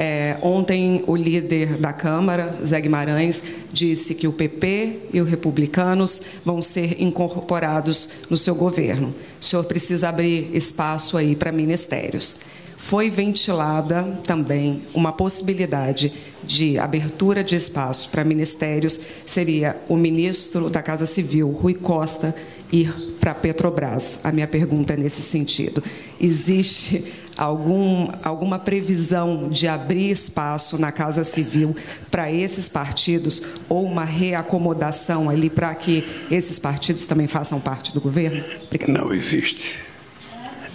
É, 0.00 0.36
ontem, 0.40 1.02
o 1.08 1.16
líder 1.16 1.76
da 1.76 1.92
Câmara, 1.92 2.56
Zé 2.64 2.80
Guimarães, 2.80 3.42
disse 3.72 4.14
que 4.14 4.28
o 4.28 4.32
PP 4.32 5.08
e 5.12 5.20
os 5.20 5.28
republicanos 5.28 6.22
vão 6.44 6.62
ser 6.62 7.02
incorporados 7.02 8.10
no 8.30 8.36
seu 8.36 8.54
governo. 8.54 9.12
O 9.40 9.44
senhor 9.44 9.64
precisa 9.64 10.08
abrir 10.08 10.54
espaço 10.54 11.16
aí 11.16 11.34
para 11.34 11.50
ministérios 11.50 12.36
foi 12.78 13.10
ventilada 13.10 14.04
também 14.24 14.82
uma 14.94 15.12
possibilidade 15.12 16.12
de 16.44 16.78
abertura 16.78 17.42
de 17.42 17.56
espaço 17.56 18.08
para 18.08 18.24
ministérios, 18.24 18.98
seria 19.26 19.76
o 19.88 19.96
ministro 19.96 20.70
da 20.70 20.80
Casa 20.80 21.04
Civil, 21.04 21.50
Rui 21.50 21.74
Costa, 21.74 22.34
ir 22.72 22.94
para 23.20 23.32
a 23.32 23.34
Petrobras. 23.34 24.20
A 24.22 24.30
minha 24.30 24.46
pergunta 24.46 24.94
é 24.94 24.96
nesse 24.96 25.22
sentido. 25.22 25.82
Existe 26.20 27.04
algum, 27.38 28.08
alguma 28.24 28.58
previsão 28.58 29.48
de 29.48 29.68
abrir 29.68 30.10
espaço 30.10 30.76
na 30.76 30.90
Casa 30.90 31.22
Civil 31.22 31.74
para 32.10 32.30
esses 32.30 32.68
partidos 32.68 33.42
ou 33.68 33.84
uma 33.84 34.04
reacomodação 34.04 35.30
ali 35.30 35.48
para 35.48 35.72
que 35.76 36.04
esses 36.30 36.58
partidos 36.58 37.06
também 37.06 37.28
façam 37.28 37.60
parte 37.60 37.94
do 37.94 38.00
governo? 38.00 38.44
Obrigada. 38.66 38.92
Não 38.92 39.14
existe. 39.14 39.78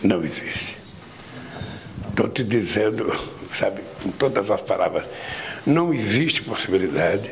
Não 0.02 0.24
existe. 0.24 0.78
Estou 2.10 2.30
te 2.30 2.44
dizendo, 2.44 3.14
sabe, 3.52 3.82
com 4.02 4.10
todas 4.12 4.50
as 4.50 4.62
palavras, 4.62 5.10
não 5.66 5.94
existe 5.94 6.42
possibilidade. 6.44 7.32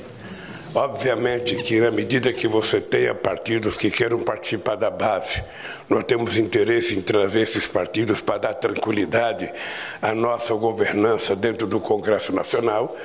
Obviamente 0.74 1.58
que 1.58 1.82
na 1.82 1.92
medida 1.92 2.32
que 2.32 2.48
você 2.48 2.80
tenha 2.80 3.14
partidos 3.14 3.76
que 3.76 3.92
queiram 3.92 4.20
participar 4.20 4.76
da 4.76 4.90
base, 4.90 5.44
nós 5.90 6.06
temos 6.06 6.38
interesse 6.38 6.96
em 6.96 7.02
trazer 7.02 7.42
esses 7.42 7.68
partidos 7.68 8.22
para 8.22 8.38
dar 8.38 8.54
tranquilidade 8.54 9.52
à 10.02 10.16
nossa 10.16 10.54
governança 10.54 11.36
dentro 11.36 11.68
do 11.68 11.78
Congresso 11.78 12.34
Nacional, 12.34 12.96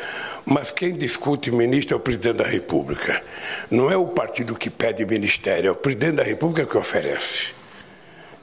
mas 0.44 0.70
quem 0.70 0.94
discute 0.94 1.50
ministro 1.50 1.94
é 1.94 1.96
o 1.96 2.00
presidente 2.00 2.36
da 2.36 2.44
República. 2.44 3.20
Não 3.68 3.90
é 3.90 3.96
o 3.96 4.06
partido 4.06 4.54
que 4.54 4.70
pede 4.70 5.04
ministério, 5.04 5.66
é 5.66 5.72
o 5.72 5.76
presidente 5.76 6.16
da 6.16 6.22
República 6.22 6.64
que 6.64 6.78
oferece. 6.78 7.48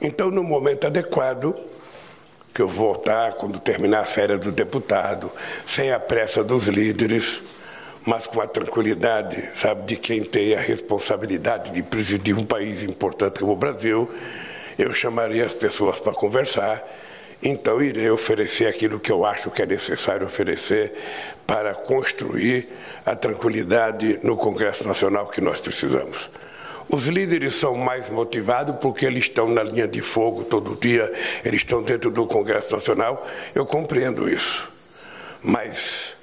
Então, 0.02 0.30
no 0.30 0.42
momento 0.42 0.86
adequado, 0.86 1.56
que 2.52 2.60
eu 2.60 2.68
voltar 2.68 3.32
quando 3.32 3.58
terminar 3.58 4.00
a 4.00 4.04
férias 4.04 4.38
do 4.40 4.52
deputado, 4.52 5.32
sem 5.66 5.92
a 5.92 5.98
pressa 5.98 6.44
dos 6.44 6.68
líderes, 6.68 7.40
mas 8.06 8.26
com 8.26 8.40
a 8.40 8.46
tranquilidade, 8.46 9.50
sabe, 9.56 9.86
de 9.86 9.96
quem 9.96 10.22
tem 10.22 10.54
a 10.54 10.60
responsabilidade 10.60 11.70
de 11.70 11.82
presidir 11.82 12.38
um 12.38 12.44
país 12.44 12.82
importante 12.82 13.40
como 13.40 13.52
o 13.52 13.56
Brasil, 13.56 14.10
eu 14.78 14.92
chamaria 14.92 15.44
as 15.44 15.54
pessoas 15.54 15.98
para 16.00 16.12
conversar. 16.12 16.84
Então 17.42 17.82
irei 17.82 18.10
oferecer 18.10 18.66
aquilo 18.66 18.98
que 18.98 19.12
eu 19.12 19.24
acho 19.24 19.50
que 19.50 19.62
é 19.62 19.66
necessário 19.66 20.26
oferecer 20.26 20.92
para 21.46 21.74
construir 21.74 22.68
a 23.04 23.14
tranquilidade 23.14 24.18
no 24.22 24.36
Congresso 24.36 24.86
Nacional 24.86 25.26
que 25.26 25.40
nós 25.40 25.60
precisamos. 25.60 26.30
Os 26.88 27.06
líderes 27.06 27.54
são 27.54 27.74
mais 27.74 28.10
motivados 28.10 28.76
porque 28.80 29.06
eles 29.06 29.24
estão 29.24 29.48
na 29.48 29.62
linha 29.62 29.88
de 29.88 30.00
fogo 30.00 30.44
todo 30.44 30.76
dia, 30.76 31.10
eles 31.44 31.60
estão 31.60 31.82
dentro 31.82 32.10
do 32.10 32.26
Congresso 32.26 32.74
Nacional. 32.74 33.26
Eu 33.54 33.64
compreendo 33.64 34.28
isso. 34.28 34.70
Mas 35.42 36.13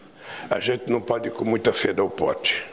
a 0.52 0.60
gente 0.60 0.92
não 0.92 1.00
pode 1.00 1.30
ir 1.30 1.32
com 1.32 1.46
muita 1.46 1.72
sede 1.72 2.02
ao 2.02 2.10
pote. 2.10 2.66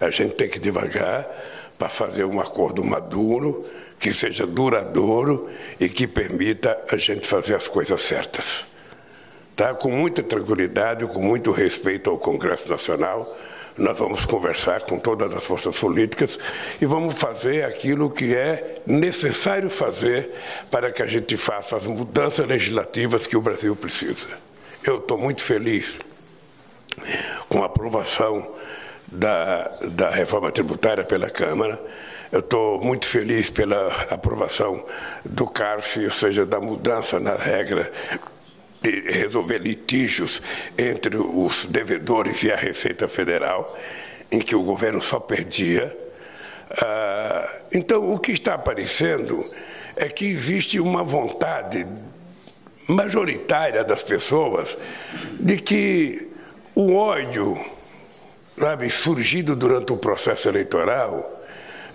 A 0.00 0.10
gente 0.10 0.34
tem 0.34 0.48
que 0.48 0.58
ir 0.58 0.60
devagar 0.60 1.28
para 1.76 1.88
fazer 1.88 2.24
um 2.24 2.40
acordo 2.40 2.84
maduro, 2.84 3.66
que 3.98 4.12
seja 4.12 4.46
duradouro 4.46 5.50
e 5.80 5.88
que 5.88 6.06
permita 6.06 6.78
a 6.88 6.96
gente 6.96 7.26
fazer 7.26 7.56
as 7.56 7.66
coisas 7.66 8.00
certas. 8.00 8.64
Tá? 9.56 9.74
Com 9.74 9.90
muita 9.90 10.22
tranquilidade, 10.22 11.04
com 11.04 11.20
muito 11.20 11.50
respeito 11.50 12.08
ao 12.08 12.16
Congresso 12.16 12.70
Nacional 12.70 13.36
nós 13.78 13.96
vamos 13.96 14.26
conversar 14.26 14.82
com 14.82 14.98
todas 14.98 15.32
as 15.32 15.42
forças 15.42 15.78
políticas 15.78 16.38
e 16.82 16.84
vamos 16.84 17.18
fazer 17.18 17.64
aquilo 17.64 18.10
que 18.10 18.34
é 18.34 18.82
necessário 18.86 19.70
fazer 19.70 20.32
para 20.70 20.92
que 20.92 21.02
a 21.02 21.06
gente 21.06 21.34
faça 21.36 21.76
as 21.76 21.86
mudanças 21.86 22.46
legislativas 22.46 23.26
que 23.26 23.38
o 23.38 23.40
Brasil 23.40 23.74
precisa. 23.74 24.26
Eu 24.84 24.98
estou 24.98 25.16
muito 25.16 25.40
feliz 25.40 25.98
com 27.48 27.62
a 27.62 27.66
aprovação 27.66 28.48
da, 29.06 29.68
da 29.90 30.10
reforma 30.10 30.50
tributária 30.50 31.04
pela 31.04 31.28
Câmara. 31.28 31.80
Eu 32.30 32.40
estou 32.40 32.80
muito 32.80 33.06
feliz 33.06 33.50
pela 33.50 33.88
aprovação 34.08 34.84
do 35.24 35.46
CARF, 35.46 36.04
ou 36.04 36.12
seja, 36.12 36.46
da 36.46 36.60
mudança 36.60 37.18
na 37.18 37.34
regra 37.34 37.90
de 38.80 39.00
resolver 39.00 39.58
litígios 39.58 40.40
entre 40.78 41.16
os 41.16 41.66
devedores 41.66 42.42
e 42.44 42.52
a 42.52 42.56
Receita 42.56 43.08
Federal, 43.08 43.76
em 44.30 44.38
que 44.38 44.54
o 44.54 44.62
governo 44.62 45.02
só 45.02 45.18
perdia. 45.18 45.96
Ah, 46.80 47.60
então, 47.72 48.12
o 48.12 48.18
que 48.18 48.32
está 48.32 48.54
aparecendo 48.54 49.44
é 49.96 50.08
que 50.08 50.24
existe 50.24 50.78
uma 50.78 51.02
vontade 51.02 51.86
majoritária 52.86 53.84
das 53.84 54.02
pessoas 54.02 54.78
de 55.38 55.56
que 55.56 56.29
o 56.74 56.94
ódio 56.94 57.58
sabe, 58.58 58.90
surgido 58.90 59.56
durante 59.56 59.92
o 59.92 59.96
processo 59.96 60.48
eleitoral 60.48 61.40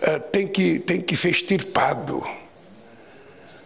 ah, 0.01 0.19
tem, 0.19 0.47
que, 0.47 0.79
tem 0.79 0.99
que 0.99 1.15
ser 1.15 1.29
extirpado. 1.29 2.23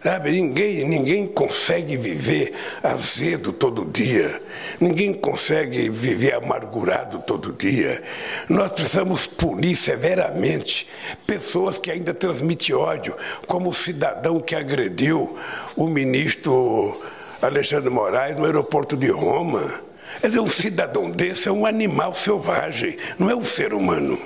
Sabe, 0.02 0.30
ninguém, 0.30 0.82
ninguém 0.88 1.26
consegue 1.26 1.94
viver 1.94 2.54
azedo 2.82 3.52
todo 3.52 3.84
dia, 3.84 4.40
ninguém 4.80 5.12
consegue 5.12 5.90
viver 5.90 6.32
amargurado 6.32 7.18
todo 7.26 7.52
dia. 7.52 8.02
Nós 8.48 8.70
precisamos 8.70 9.26
punir 9.26 9.76
severamente 9.76 10.88
pessoas 11.26 11.76
que 11.76 11.90
ainda 11.90 12.14
transmitem 12.14 12.74
ódio, 12.74 13.14
como 13.46 13.68
o 13.68 13.74
cidadão 13.74 14.40
que 14.40 14.56
agrediu 14.56 15.36
o 15.76 15.86
ministro 15.86 16.98
Alexandre 17.42 17.90
Moraes 17.90 18.38
no 18.38 18.46
aeroporto 18.46 18.96
de 18.96 19.10
Roma. 19.10 19.89
Quer 20.20 20.26
dizer, 20.28 20.40
um 20.40 20.50
cidadão 20.50 21.10
desse 21.10 21.48
é 21.48 21.52
um 21.52 21.64
animal 21.64 22.12
selvagem, 22.12 22.96
não 23.18 23.30
é 23.30 23.34
um 23.34 23.44
ser 23.44 23.72
humano. 23.72 24.18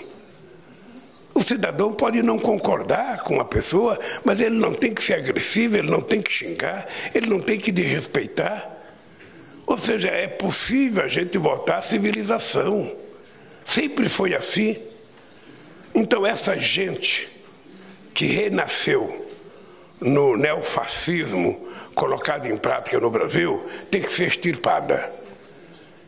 O 1.34 1.42
cidadão 1.42 1.92
pode 1.92 2.22
não 2.22 2.38
concordar 2.38 3.22
com 3.22 3.40
a 3.40 3.44
pessoa, 3.44 3.98
mas 4.24 4.40
ele 4.40 4.56
não 4.56 4.72
tem 4.72 4.94
que 4.94 5.02
ser 5.02 5.14
agressivo, 5.14 5.76
ele 5.76 5.90
não 5.90 6.00
tem 6.00 6.20
que 6.20 6.32
xingar, 6.32 6.86
ele 7.14 7.26
não 7.26 7.40
tem 7.40 7.58
que 7.58 7.72
desrespeitar. 7.72 8.70
Ou 9.66 9.76
seja, 9.78 10.08
é 10.08 10.28
possível 10.28 11.04
a 11.04 11.08
gente 11.08 11.38
voltar 11.38 11.78
à 11.78 11.82
civilização. 11.82 12.92
Sempre 13.64 14.08
foi 14.08 14.34
assim. 14.34 14.76
Então, 15.94 16.26
essa 16.26 16.56
gente 16.56 17.28
que 18.12 18.26
renasceu 18.26 19.26
no 20.00 20.36
neofascismo 20.36 21.68
colocado 21.94 22.46
em 22.46 22.56
prática 22.56 23.00
no 23.00 23.10
Brasil 23.10 23.64
tem 23.90 24.02
que 24.02 24.12
ser 24.12 24.26
extirpada. 24.26 25.23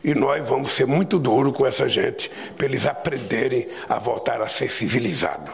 E 0.03 0.13
nós 0.13 0.47
vamos 0.47 0.71
ser 0.71 0.85
muito 0.85 1.19
duros 1.19 1.55
com 1.55 1.65
essa 1.65 1.89
gente, 1.89 2.29
para 2.57 2.67
eles 2.67 2.85
aprenderem 2.85 3.67
a 3.89 3.99
voltar 3.99 4.41
a 4.41 4.47
ser 4.47 4.69
civilizados. 4.69 5.53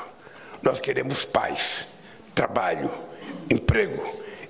Nós 0.62 0.80
queremos 0.80 1.26
paz, 1.26 1.88
trabalho, 2.36 2.90
emprego, 3.50 4.04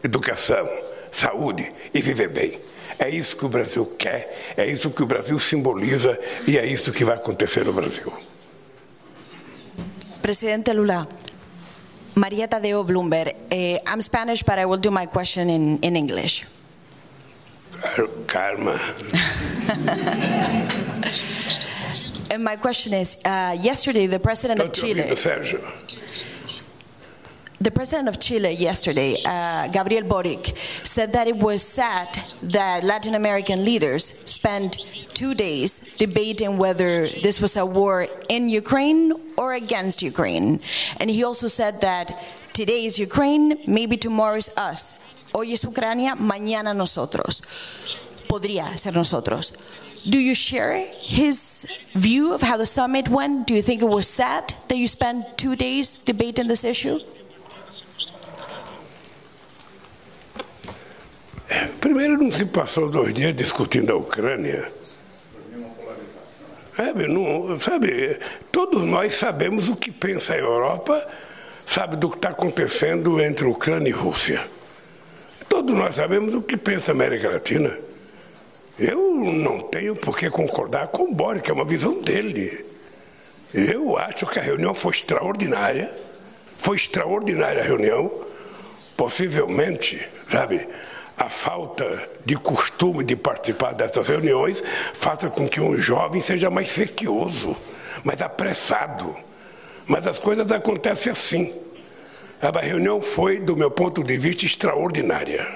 educação, 0.03 0.67
saúde 1.12 1.71
e 1.93 2.01
viver 2.01 2.29
bem. 2.29 2.60
É 2.99 3.10
isso 3.10 3.36
que 3.36 3.45
o 3.45 3.49
Brasil 3.49 3.86
quer, 3.97 4.53
é 4.56 4.65
isso 4.65 4.91
que 4.91 5.03
o 5.03 5.06
Brasil 5.06 5.39
simboliza 5.39 6.19
e 6.47 6.58
é 6.58 6.65
isso 6.65 6.91
que 6.91 7.03
vai 7.03 7.15
acontecer 7.15 7.65
no 7.65 7.73
Brasil. 7.73 8.12
Presidente 10.21 10.71
Lula, 10.73 11.08
Maria 12.15 12.47
Tadeo 12.47 12.84
Bloomberg. 12.84 13.36
Uh, 13.51 13.79
I'm 13.88 14.01
Spanish, 14.01 14.43
but 14.43 14.58
I 14.58 14.65
will 14.65 14.77
do 14.77 14.91
my 14.91 15.08
question 15.08 15.49
in, 15.49 15.79
in 15.82 15.95
English. 15.95 16.45
Karma. 18.28 18.80
and 22.32 22.43
my 22.43 22.56
question 22.56 22.93
is 22.93 23.17
uh, 23.26 23.58
yesterday, 23.60 24.08
the 24.08 24.19
president 24.19 24.60
Don't 24.60 24.69
of 24.69 24.74
Chile. 24.74 25.04
The 27.60 27.72
president 27.72 28.10
of 28.10 28.19
Chile 28.19 28.52
yesterday, 28.52 29.15
uh, 29.26 29.67
Gabriel 29.67 30.04
Boric, 30.04 30.58
said 30.84 31.13
that 31.13 31.28
it 31.28 31.38
was 31.38 31.63
sad 31.63 32.10
that 32.41 32.84
Latin 32.84 33.15
American 33.15 33.63
leaders 33.63 34.04
spent 34.04 34.76
two 35.13 35.34
days 35.34 35.96
debating 35.96 36.58
whether 36.58 37.08
this 37.08 37.39
was 37.39 37.56
a 37.56 37.65
war 37.65 38.08
in 38.28 38.50
Ukraine 38.50 39.13
or 39.38 39.54
against 39.54 40.02
Ukraine. 40.02 40.60
And 41.00 41.10
he 41.10 41.24
also 41.24 41.48
said 41.48 41.80
that 41.82 42.12
today 42.52 42.86
is 42.86 43.00
Ukraine, 43.00 43.60
maybe 43.65 43.96
tomorrow 43.96 44.36
is 44.36 44.50
us. 44.58 45.00
Hoy 45.34 45.54
es 45.54 45.63
Ucrania, 45.65 46.15
mañana 46.15 46.74
nosotros. 46.74 47.43
podría 48.34 48.76
ser 48.78 48.96
nosotros. 48.96 49.54
Do 50.10 50.17
you 50.17 50.34
share 50.34 50.89
his 51.00 51.67
view 51.93 52.34
of 52.34 52.41
how 52.41 52.58
the 52.58 52.65
summit 52.65 53.08
went? 53.10 53.46
Do 53.46 53.54
you 53.54 53.62
think 53.62 53.84
it 53.84 53.89
was 53.89 54.08
sad 54.08 54.56
that 54.67 54.78
you 54.78 54.88
spent 54.88 55.38
two 55.38 55.56
days 55.56 56.00
debating 56.00 56.48
this 56.48 56.63
issue? 56.63 57.00
Primeiro, 61.80 62.17
não 62.17 62.32
se 62.32 62.46
passou 62.46 62.89
dois 62.89 63.13
dias 63.13 63.36
discutindo 63.36 63.93
a 63.93 63.98
Ucrânia. 63.98 64.72
É, 66.76 67.08
não, 67.08 67.60
sabe, 67.60 68.17
todos 68.52 68.82
nós 68.82 69.13
sabemos 69.13 69.69
o 69.69 69.76
que 69.76 69.91
pensa 69.91 70.34
a 70.34 70.38
Europa, 70.38 71.06
sabe 71.67 71.98
do 71.98 72.10
que 72.10 72.15
está 72.15 72.30
acontecendo 72.30 73.22
entre 73.22 73.46
Ucrânia 73.46 73.89
e 73.89 73.93
Rússia. 73.93 74.41
Todos 75.54 75.76
nós 75.76 75.94
sabemos 75.94 76.34
o 76.34 76.42
que 76.42 76.58
pensa 76.58 76.92
a 76.92 76.96
América 76.96 77.30
Latina. 77.30 77.78
Eu 78.80 79.24
não 79.24 79.60
tenho 79.60 79.96
por 79.96 80.18
que 80.18 80.28
concordar 80.28 80.88
com 80.88 81.04
o 81.04 81.13
Boric, 81.13 81.48
é 81.48 81.54
uma 81.54 81.63
visão 81.63 82.02
dele. 82.02 82.66
Eu 83.54 83.96
acho 83.96 84.26
que 84.26 84.39
a 84.39 84.42
reunião 84.42 84.74
foi 84.74 84.94
extraordinária, 84.94 85.96
foi 86.58 86.76
extraordinária 86.76 87.62
a 87.62 87.63
reunião, 87.63 88.12
possivelmente, 88.98 90.04
sabe, 90.28 90.68
a 91.16 91.30
falta 91.30 92.10
de 92.26 92.36
costume 92.36 93.04
de 93.04 93.16
participar 93.16 93.76
dessas 93.76 94.08
reuniões 94.08 94.63
faça 94.96 95.30
com 95.30 95.48
que 95.48 95.62
um 95.62 95.78
jovem 95.78 96.20
seja 96.20 96.50
mais 96.50 96.72
sequioso, 96.72 97.56
mais 98.04 98.24
apressado. 98.24 99.16
Mas 99.86 100.08
as 100.08 100.18
coisas 100.18 100.52
acontecem 100.52 101.12
assim. 101.12 101.62
A 102.43 102.60
reunião 102.60 102.99
foi, 102.99 103.39
do 103.39 103.56
meu 103.56 103.71
ponto 103.71 104.03
de 104.03 104.17
vista, 104.17 104.43
extraordinária. 104.43 105.47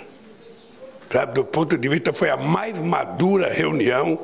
Do 1.33 1.43
ponto 1.43 1.77
de 1.77 1.89
vista, 1.89 2.13
foi 2.13 2.29
a 2.29 2.37
mais 2.37 2.77
madura 2.77 3.51
reunião 3.51 4.17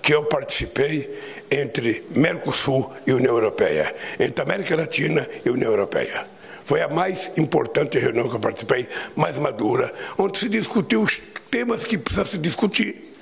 que 0.00 0.14
eu 0.14 0.24
participei 0.24 1.18
entre 1.50 2.02
Mercosul 2.16 2.90
e 3.06 3.12
União 3.12 3.34
Europeia, 3.34 3.94
entre 4.18 4.42
América 4.42 4.74
Latina 4.74 5.28
e 5.44 5.50
União 5.50 5.70
Europeia. 5.70 6.26
Foi 6.64 6.80
a 6.80 6.88
mais 6.88 7.36
importante 7.36 7.98
reunião 7.98 8.26
que 8.26 8.36
eu 8.36 8.40
participei, 8.40 8.88
mais 9.14 9.36
madura, 9.36 9.92
onde 10.16 10.38
se 10.38 10.48
discutiu 10.48 11.02
os 11.02 11.18
temas 11.50 11.84
que 11.84 11.98
precisa 11.98 12.24
se 12.24 12.38
discutir. 12.38 13.16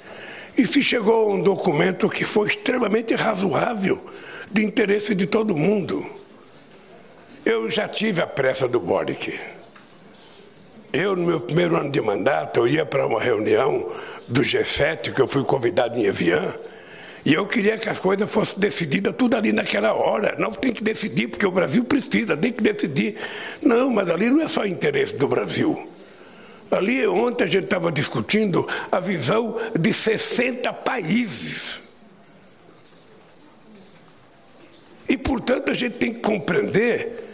E 0.57 0.64
se 0.64 0.81
chegou 0.81 1.29
a 1.29 1.35
um 1.35 1.42
documento 1.42 2.09
que 2.09 2.25
foi 2.25 2.46
extremamente 2.46 3.16
razoável, 3.16 4.01
de 4.49 4.64
interesse 4.64 5.12
de 5.12 5.27
todo 5.27 5.57
mundo. 5.57 6.25
Eu 7.47 7.71
já 7.71 7.87
tive 7.87 8.21
a 8.21 8.27
pressa 8.27 8.67
do 8.67 8.81
Boric. 8.81 9.39
Eu, 10.93 11.15
no 11.15 11.25
meu 11.25 11.39
primeiro 11.39 11.77
ano 11.77 11.93
de 11.93 12.01
mandato, 12.01 12.59
eu 12.59 12.67
ia 12.67 12.85
para 12.85 13.07
uma 13.07 13.21
reunião 13.21 13.93
do 14.27 14.41
G7, 14.41 15.15
que 15.15 15.23
eu 15.23 15.29
fui 15.29 15.45
convidado 15.45 15.97
em 15.97 16.07
Evian, 16.07 16.57
e 17.25 17.33
eu 17.33 17.47
queria 17.47 17.79
que 17.79 17.89
as 17.89 18.01
coisas 18.01 18.29
fossem 18.29 18.59
decididas 18.59 19.15
tudo 19.17 19.37
ali 19.37 19.53
naquela 19.53 19.93
hora. 19.95 20.35
Não 20.41 20.51
tem 20.51 20.73
que 20.73 20.83
decidir, 20.83 21.29
porque 21.29 21.47
o 21.47 21.53
Brasil 21.53 21.85
precisa, 21.85 22.37
tem 22.37 22.51
que 22.51 22.65
decidir. 22.65 23.17
Não, 23.63 23.91
mas 23.91 24.11
ali 24.11 24.29
não 24.29 24.43
é 24.43 24.49
só 24.49 24.67
interesse 24.67 25.15
do 25.15 25.29
Brasil. 25.29 25.89
Ali 26.69 27.07
ontem 27.07 27.45
a 27.45 27.47
gente 27.47 27.67
estava 27.67 27.93
discutindo 27.93 28.67
a 28.91 28.99
visão 28.99 29.57
de 29.79 29.95
60 29.95 30.73
países. 30.73 31.79
E, 35.09 35.17
portanto, 35.17 35.71
a 35.71 35.75
gente 35.75 35.95
tem 35.99 36.13
que 36.13 36.19
compreender 36.19 37.26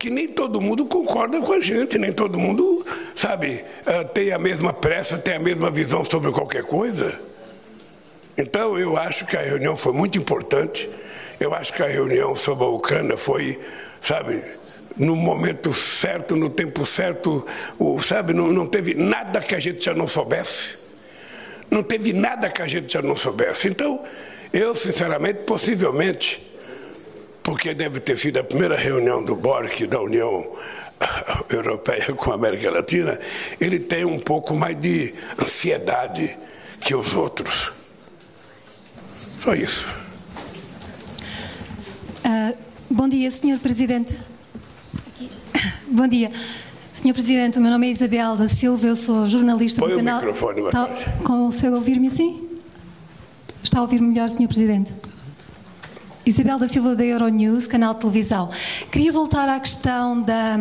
que 0.00 0.08
nem 0.08 0.26
todo 0.26 0.62
mundo 0.62 0.86
concorda 0.86 1.38
com 1.42 1.52
a 1.52 1.60
gente, 1.60 1.98
nem 1.98 2.10
todo 2.10 2.38
mundo, 2.38 2.86
sabe, 3.14 3.62
eh, 3.84 4.02
tem 4.04 4.32
a 4.32 4.38
mesma 4.38 4.72
pressa, 4.72 5.18
tem 5.18 5.34
a 5.34 5.38
mesma 5.38 5.70
visão 5.70 6.02
sobre 6.02 6.32
qualquer 6.32 6.62
coisa. 6.62 7.20
Então, 8.34 8.78
eu 8.78 8.96
acho 8.96 9.26
que 9.26 9.36
a 9.36 9.42
reunião 9.42 9.76
foi 9.76 9.92
muito 9.92 10.16
importante. 10.16 10.88
Eu 11.38 11.52
acho 11.52 11.74
que 11.74 11.82
a 11.82 11.86
reunião 11.86 12.34
sobre 12.34 12.64
a 12.64 12.68
Ucrânia 12.68 13.18
foi, 13.18 13.60
sabe, 14.00 14.42
no 14.96 15.14
momento 15.14 15.70
certo, 15.74 16.34
no 16.34 16.48
tempo 16.48 16.86
certo, 16.86 17.46
o, 17.78 18.00
sabe, 18.00 18.32
não, 18.32 18.50
não 18.50 18.66
teve 18.66 18.94
nada 18.94 19.38
que 19.40 19.54
a 19.54 19.60
gente 19.60 19.84
já 19.84 19.92
não 19.92 20.06
soubesse. 20.06 20.78
Não 21.70 21.82
teve 21.82 22.14
nada 22.14 22.48
que 22.48 22.62
a 22.62 22.66
gente 22.66 22.90
já 22.90 23.02
não 23.02 23.16
soubesse. 23.16 23.68
Então, 23.68 24.02
eu, 24.50 24.74
sinceramente, 24.74 25.40
possivelmente, 25.42 26.49
porque 27.50 27.74
deve 27.74 27.98
ter 27.98 28.16
sido 28.16 28.38
a 28.38 28.44
primeira 28.44 28.76
reunião 28.76 29.24
do 29.24 29.34
BORC 29.34 29.84
da 29.88 30.00
União 30.00 30.52
Europeia 31.50 32.12
com 32.14 32.30
a 32.30 32.34
América 32.36 32.70
Latina, 32.70 33.18
ele 33.60 33.80
tem 33.80 34.04
um 34.04 34.20
pouco 34.20 34.54
mais 34.54 34.78
de 34.78 35.12
ansiedade 35.36 36.38
que 36.80 36.94
os 36.94 37.12
outros. 37.12 37.72
Só 39.40 39.52
isso. 39.52 39.84
Uh, 42.24 42.56
bom 42.88 43.08
dia, 43.08 43.28
Sr. 43.32 43.58
Presidente. 43.58 44.16
Bom 45.88 46.06
dia. 46.06 46.30
Sr. 46.94 47.12
Presidente, 47.12 47.58
o 47.58 47.60
meu 47.60 47.72
nome 47.72 47.88
é 47.88 47.90
Isabel 47.90 48.36
da 48.36 48.46
Silva, 48.48 48.86
eu 48.86 48.94
sou 48.94 49.28
jornalista 49.28 49.80
Põe 49.80 49.88
do 49.88 49.94
o 49.94 49.98
canal. 49.98 50.18
microfone, 50.18 50.60
Está, 50.66 50.88
consegue 51.24 51.74
ouvir-me 51.74 52.06
assim? 52.06 52.48
Está 53.60 53.80
a 53.80 53.82
ouvir 53.82 54.00
melhor, 54.00 54.30
Sr. 54.30 54.46
Presidente? 54.46 54.92
Isabel 56.30 56.60
da 56.60 56.68
Silva 56.68 56.94
da 56.94 57.04
Euronews, 57.04 57.66
canal 57.66 57.92
de 57.92 58.00
televisão. 58.00 58.50
Queria 58.92 59.10
voltar 59.10 59.48
à 59.48 59.58
questão 59.58 60.22
da, 60.22 60.56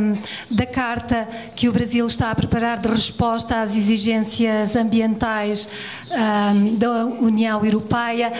da 0.50 0.66
carta 0.66 1.28
que 1.56 1.70
o 1.70 1.72
Brasil 1.72 2.08
está 2.08 2.32
a 2.32 2.36
preparar 2.36 2.80
de 2.80 2.88
resposta 2.88 3.62
às 3.62 3.78
exigências 3.78 4.76
ambientais 4.76 5.70
ahm, 6.12 6.76
da 6.76 7.06
União 7.06 7.64
Europeia. 7.64 8.34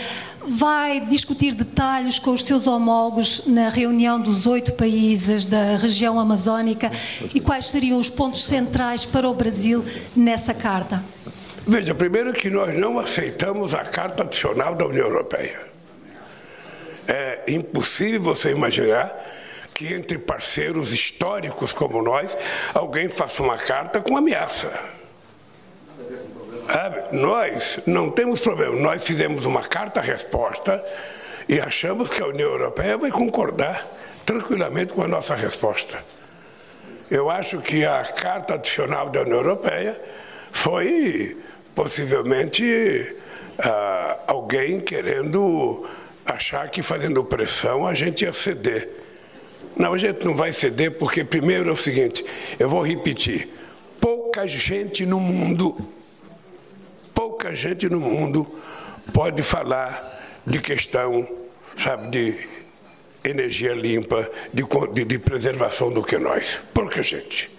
Vai 0.48 1.02
discutir 1.02 1.54
detalhes 1.54 2.18
com 2.18 2.32
os 2.32 2.44
seus 2.44 2.66
homólogos 2.66 3.44
na 3.46 3.70
reunião 3.70 4.20
dos 4.20 4.48
oito 4.48 4.74
países 4.74 5.46
da 5.46 5.78
região 5.78 6.20
amazónica 6.20 6.92
e 7.36 7.40
quais 7.40 7.66
seriam 7.66 8.00
os 8.00 8.10
pontos 8.10 8.44
centrais 8.44 9.06
para 9.06 9.30
o 9.30 9.36
Brasil 9.36 9.86
nessa 10.16 10.52
carta? 10.52 11.04
Veja, 11.68 11.94
primeiro 11.94 12.34
que 12.34 12.50
nós 12.50 12.76
não 12.76 12.98
aceitamos 12.98 13.76
a 13.76 13.84
Carta 13.84 14.24
Adicional 14.24 14.74
da 14.74 14.88
União 14.88 15.06
Europeia. 15.06 15.69
É 17.50 17.52
impossível 17.52 18.22
você 18.22 18.52
imaginar 18.52 19.12
que 19.74 19.92
entre 19.92 20.20
parceiros 20.20 20.94
históricos 20.94 21.74
como 21.74 22.00
nós, 22.04 22.38
alguém 22.76 23.10
faça 23.10 23.42
uma 23.42 23.58
carta 23.58 24.02
com 24.02 24.16
ameaça. 24.16 24.72
Sabe? 26.72 27.18
Nós 27.18 27.80
não 27.88 28.12
temos 28.12 28.40
problema. 28.42 28.76
Nós 28.76 29.04
fizemos 29.04 29.48
uma 29.48 29.64
carta-resposta 29.64 30.84
e 31.48 31.60
achamos 31.60 32.12
que 32.12 32.22
a 32.22 32.28
União 32.28 32.52
Europeia 32.52 33.00
vai 33.00 33.10
concordar 33.10 33.84
tranquilamente 34.24 34.94
com 34.94 35.02
a 35.02 35.08
nossa 35.08 35.34
resposta. 35.34 35.98
Eu 37.10 37.32
acho 37.32 37.60
que 37.62 37.84
a 37.84 38.04
carta 38.04 38.54
adicional 38.54 39.10
da 39.10 39.22
União 39.22 39.38
Europeia 39.38 40.00
foi 40.52 41.36
possivelmente 41.74 43.16
ah, 43.58 44.20
alguém 44.28 44.80
querendo 44.80 45.88
achar 46.32 46.70
que 46.70 46.82
fazendo 46.82 47.24
pressão 47.24 47.88
a 47.88 47.94
gente 47.94 48.24
ia 48.24 48.34
ceder. 48.34 48.90
Não, 49.76 49.94
a 49.94 49.98
gente 49.98 50.26
não 50.26 50.36
vai 50.36 50.54
ceder 50.54 50.92
porque, 50.92 51.24
primeiro, 51.24 51.70
é 51.70 51.74
o 51.74 51.78
seguinte: 51.78 52.24
eu 52.58 52.70
vou 52.70 52.82
repetir. 52.82 53.48
Pouca 54.00 54.48
gente 54.48 55.06
no 55.06 55.20
mundo, 55.20 55.78
pouca 57.14 57.54
gente 57.56 57.90
no 57.90 58.00
mundo 58.00 58.48
pode 59.14 59.42
falar 59.44 60.02
de 60.46 60.60
questão, 60.60 61.28
sabe, 61.76 62.08
de 62.10 62.48
energia 63.24 63.74
limpa, 63.74 64.30
de, 64.54 64.64
de, 64.94 65.06
de 65.06 65.20
preservação 65.20 65.92
do 65.92 66.04
que 66.04 66.18
nós. 66.18 66.62
Pouca 66.74 67.02
gente. 67.02 67.50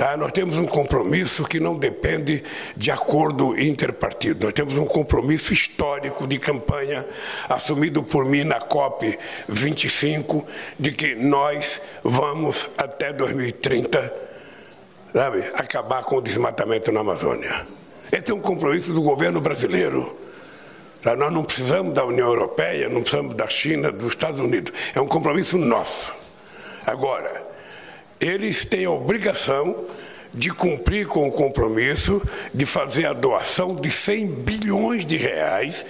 Tá? 0.00 0.16
Nós 0.16 0.32
temos 0.32 0.56
um 0.56 0.64
compromisso 0.64 1.44
que 1.44 1.60
não 1.60 1.74
depende 1.74 2.42
de 2.74 2.90
acordo 2.90 3.60
interpartido. 3.60 4.46
Nós 4.46 4.54
temos 4.54 4.72
um 4.72 4.86
compromisso 4.86 5.52
histórico 5.52 6.26
de 6.26 6.38
campanha 6.38 7.06
assumido 7.46 8.02
por 8.02 8.24
mim 8.24 8.42
na 8.42 8.58
COP 8.58 9.18
25 9.46 10.46
de 10.78 10.92
que 10.92 11.14
nós 11.14 11.82
vamos 12.02 12.66
até 12.78 13.12
2030 13.12 14.10
sabe, 15.12 15.40
acabar 15.52 16.02
com 16.02 16.16
o 16.16 16.22
desmatamento 16.22 16.90
na 16.90 17.00
Amazônia. 17.00 17.66
Esse 18.10 18.32
é 18.32 18.34
um 18.34 18.40
compromisso 18.40 18.94
do 18.94 19.02
governo 19.02 19.38
brasileiro. 19.38 20.16
Tá? 21.02 21.14
Nós 21.14 21.30
não 21.30 21.44
precisamos 21.44 21.92
da 21.92 22.06
União 22.06 22.28
Europeia, 22.28 22.88
não 22.88 23.02
precisamos 23.02 23.34
da 23.34 23.48
China, 23.48 23.92
dos 23.92 24.12
Estados 24.12 24.40
Unidos. 24.40 24.72
É 24.94 25.00
um 25.00 25.06
compromisso 25.06 25.58
nosso. 25.58 26.14
Agora, 26.86 27.50
eles 28.20 28.64
têm 28.64 28.84
a 28.84 28.90
obrigação 28.90 29.86
de 30.32 30.50
cumprir 30.50 31.06
com 31.06 31.26
o 31.26 31.32
compromisso 31.32 32.22
de 32.54 32.64
fazer 32.64 33.06
a 33.06 33.12
doação 33.12 33.74
de 33.74 33.90
100 33.90 34.26
bilhões 34.26 35.04
de 35.04 35.16
reais 35.16 35.84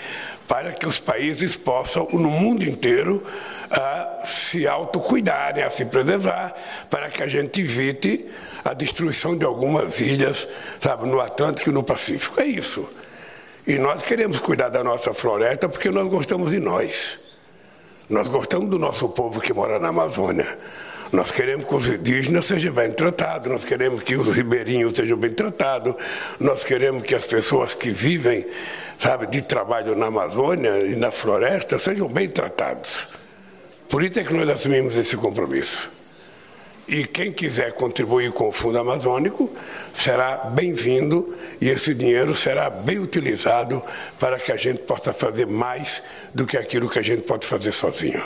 para 0.48 0.72
que 0.72 0.86
os 0.86 0.98
países 0.98 1.56
possam, 1.56 2.08
no 2.10 2.30
mundo 2.30 2.64
inteiro, 2.64 3.22
a 3.70 4.22
se 4.24 4.66
autocuidarem, 4.66 5.62
a 5.62 5.70
se 5.70 5.84
preservar, 5.84 6.54
para 6.90 7.08
que 7.08 7.22
a 7.22 7.28
gente 7.28 7.60
evite 7.60 8.28
a 8.64 8.74
destruição 8.74 9.36
de 9.36 9.44
algumas 9.44 10.00
ilhas, 10.00 10.48
sabe, 10.80 11.08
no 11.08 11.20
Atlântico 11.20 11.70
e 11.70 11.72
no 11.72 11.84
Pacífico. 11.84 12.40
É 12.40 12.46
isso. 12.46 12.90
E 13.64 13.78
nós 13.78 14.02
queremos 14.02 14.40
cuidar 14.40 14.70
da 14.70 14.82
nossa 14.82 15.14
floresta 15.14 15.68
porque 15.68 15.88
nós 15.88 16.08
gostamos 16.08 16.50
de 16.50 16.58
nós. 16.58 17.18
Nós 18.08 18.26
gostamos 18.26 18.68
do 18.68 18.78
nosso 18.78 19.08
povo 19.10 19.40
que 19.40 19.52
mora 19.52 19.78
na 19.78 19.88
Amazônia. 19.88 20.58
Nós 21.12 21.32
queremos 21.32 21.66
que 21.66 21.74
os 21.74 21.88
indígenas 21.88 22.46
sejam 22.46 22.72
bem 22.72 22.92
tratados, 22.92 23.50
nós 23.50 23.64
queremos 23.64 24.02
que 24.02 24.14
os 24.16 24.28
ribeirinhos 24.28 24.94
sejam 24.94 25.16
bem 25.16 25.32
tratados, 25.32 25.94
nós 26.38 26.62
queremos 26.62 27.02
que 27.02 27.16
as 27.16 27.26
pessoas 27.26 27.74
que 27.74 27.90
vivem, 27.90 28.46
sabe, 28.96 29.26
de 29.26 29.42
trabalho 29.42 29.96
na 29.96 30.06
Amazônia 30.06 30.86
e 30.86 30.94
na 30.94 31.10
floresta 31.10 31.80
sejam 31.80 32.06
bem 32.06 32.28
tratados. 32.28 33.08
Por 33.88 34.04
isso 34.04 34.20
é 34.20 34.24
que 34.24 34.32
nós 34.32 34.48
assumimos 34.48 34.96
esse 34.96 35.16
compromisso. 35.16 35.90
E 36.86 37.04
quem 37.04 37.32
quiser 37.32 37.72
contribuir 37.72 38.32
com 38.32 38.48
o 38.48 38.52
Fundo 38.52 38.78
Amazônico 38.78 39.52
será 39.92 40.36
bem-vindo 40.36 41.36
e 41.60 41.68
esse 41.68 41.92
dinheiro 41.92 42.34
será 42.34 42.70
bem 42.70 42.98
utilizado 42.98 43.82
para 44.18 44.38
que 44.38 44.52
a 44.52 44.56
gente 44.56 44.80
possa 44.82 45.12
fazer 45.12 45.46
mais 45.46 46.02
do 46.32 46.46
que 46.46 46.56
aquilo 46.56 46.88
que 46.88 46.98
a 46.98 47.02
gente 47.02 47.22
pode 47.22 47.46
fazer 47.46 47.72
sozinho. 47.72 48.22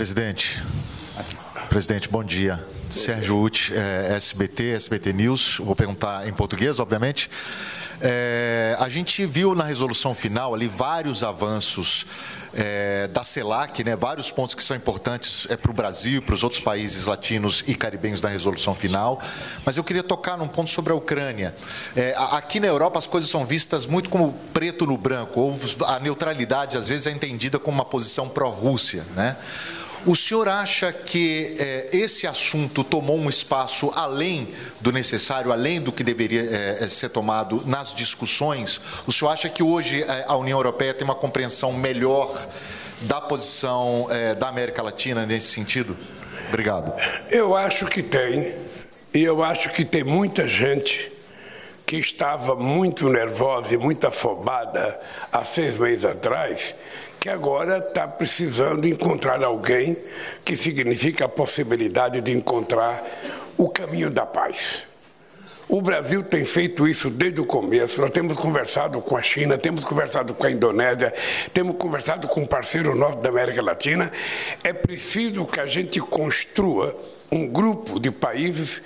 Presidente, 0.00 0.62
presidente, 1.68 2.08
bom 2.08 2.24
dia. 2.24 2.58
Sérgio 2.90 3.38
Uti, 3.38 3.74
é, 3.74 4.14
SBT, 4.16 4.70
SBT 4.70 5.12
News. 5.12 5.58
Vou 5.58 5.76
perguntar 5.76 6.26
em 6.26 6.32
português, 6.32 6.78
obviamente. 6.78 7.30
É, 8.00 8.78
a 8.80 8.88
gente 8.88 9.26
viu 9.26 9.54
na 9.54 9.62
resolução 9.62 10.14
final 10.14 10.54
ali 10.54 10.68
vários 10.68 11.22
avanços 11.22 12.06
é, 12.54 13.08
da 13.08 13.22
CELAC, 13.22 13.84
né, 13.84 13.94
vários 13.94 14.30
pontos 14.30 14.54
que 14.54 14.62
são 14.62 14.74
importantes 14.74 15.46
é, 15.50 15.56
para 15.58 15.70
o 15.70 15.74
Brasil, 15.74 16.22
para 16.22 16.34
os 16.34 16.42
outros 16.42 16.62
países 16.62 17.04
latinos 17.04 17.62
e 17.66 17.74
caribenhos 17.74 18.22
da 18.22 18.28
resolução 18.30 18.74
final. 18.74 19.20
Mas 19.66 19.76
eu 19.76 19.84
queria 19.84 20.02
tocar 20.02 20.38
num 20.38 20.48
ponto 20.48 20.70
sobre 20.70 20.94
a 20.94 20.96
Ucrânia. 20.96 21.54
É, 21.94 22.14
aqui 22.32 22.58
na 22.58 22.68
Europa 22.68 22.98
as 22.98 23.06
coisas 23.06 23.28
são 23.28 23.44
vistas 23.44 23.84
muito 23.84 24.08
como 24.08 24.32
preto 24.54 24.86
no 24.86 24.96
branco, 24.96 25.38
ou 25.40 25.60
a 25.86 26.00
neutralidade 26.00 26.78
às 26.78 26.88
vezes 26.88 27.06
é 27.06 27.10
entendida 27.10 27.58
como 27.58 27.76
uma 27.76 27.84
posição 27.84 28.30
pró-Rússia. 28.30 29.04
Né? 29.14 29.36
O 30.06 30.16
senhor 30.16 30.48
acha 30.48 30.92
que 30.92 31.56
é, 31.58 31.90
esse 31.92 32.26
assunto 32.26 32.82
tomou 32.82 33.18
um 33.18 33.28
espaço 33.28 33.92
além 33.94 34.48
do 34.80 34.90
necessário, 34.90 35.52
além 35.52 35.78
do 35.78 35.92
que 35.92 36.02
deveria 36.02 36.40
é, 36.40 36.88
ser 36.88 37.10
tomado 37.10 37.62
nas 37.66 37.92
discussões? 37.92 38.80
O 39.06 39.12
senhor 39.12 39.30
acha 39.30 39.48
que 39.50 39.62
hoje 39.62 40.02
é, 40.02 40.24
a 40.26 40.36
União 40.36 40.58
Europeia 40.58 40.94
tem 40.94 41.04
uma 41.04 41.14
compreensão 41.14 41.72
melhor 41.74 42.34
da 43.02 43.20
posição 43.20 44.06
é, 44.10 44.34
da 44.34 44.48
América 44.48 44.82
Latina 44.82 45.26
nesse 45.26 45.48
sentido? 45.48 45.94
Obrigado. 46.48 46.92
Eu 47.30 47.54
acho 47.54 47.84
que 47.84 48.02
tem, 48.02 48.54
e 49.12 49.22
eu 49.22 49.44
acho 49.44 49.68
que 49.68 49.84
tem 49.84 50.02
muita 50.02 50.46
gente 50.46 51.12
que 51.84 51.96
estava 51.96 52.54
muito 52.56 53.08
nervosa 53.10 53.74
e 53.74 53.76
muito 53.76 54.06
afobada 54.06 54.98
há 55.30 55.44
seis 55.44 55.76
meses 55.76 56.04
atrás 56.04 56.74
que 57.20 57.28
agora 57.28 57.76
está 57.76 58.08
precisando 58.08 58.88
encontrar 58.88 59.44
alguém 59.44 59.94
que 60.42 60.56
significa 60.56 61.26
a 61.26 61.28
possibilidade 61.28 62.22
de 62.22 62.32
encontrar 62.32 63.04
o 63.58 63.68
caminho 63.68 64.10
da 64.10 64.24
paz. 64.24 64.84
O 65.68 65.82
Brasil 65.82 66.22
tem 66.22 66.44
feito 66.44 66.88
isso 66.88 67.10
desde 67.10 67.40
o 67.40 67.44
começo. 67.44 68.00
Nós 68.00 68.10
temos 68.10 68.36
conversado 68.36 69.00
com 69.02 69.16
a 69.16 69.22
China, 69.22 69.58
temos 69.58 69.84
conversado 69.84 70.34
com 70.34 70.46
a 70.46 70.50
Indonésia, 70.50 71.14
temos 71.52 71.76
conversado 71.76 72.26
com 72.26 72.40
um 72.40 72.46
parceiro 72.46 72.96
nosso 72.96 73.18
da 73.18 73.28
América 73.28 73.62
Latina. 73.62 74.10
É 74.64 74.72
preciso 74.72 75.46
que 75.46 75.60
a 75.60 75.66
gente 75.66 76.00
construa 76.00 76.98
um 77.30 77.46
grupo 77.46 78.00
de 78.00 78.10
países 78.10 78.82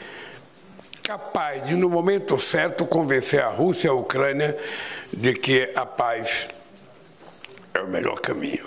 capaz 1.03 1.65
de, 1.65 1.75
no 1.75 1.89
momento 1.89 2.37
certo, 2.37 2.85
convencer 2.85 3.41
a 3.41 3.49
Rússia 3.49 3.89
e 3.89 3.91
a 3.91 3.95
Ucrânia 3.95 4.57
de 5.11 5.33
que 5.33 5.71
a 5.75 5.87
paz 5.87 6.49
é 7.75 7.81
o 7.81 7.89
melhor 7.89 8.21
caminho. 8.21 8.65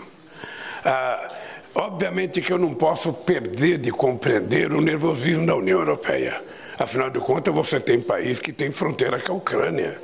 Ah, 0.83 1.27
obviamente 1.75 2.41
que 2.41 2.51
eu 2.51 2.57
não 2.57 2.73
posso 2.73 3.13
perder 3.13 3.77
de 3.77 3.89
compreender 3.89 4.73
o 4.73 4.81
nervosismo 4.81 5.45
da 5.45 5.55
União 5.55 5.79
Europeia. 5.79 6.41
Afinal 6.77 7.09
de 7.09 7.19
contas, 7.19 7.55
você 7.55 7.79
tem 7.79 7.99
país 7.99 8.39
que 8.39 8.51
tem 8.51 8.69
fronteira 8.69 9.19
com 9.19 9.33
a 9.33 9.35
Ucrânia. 9.35 9.97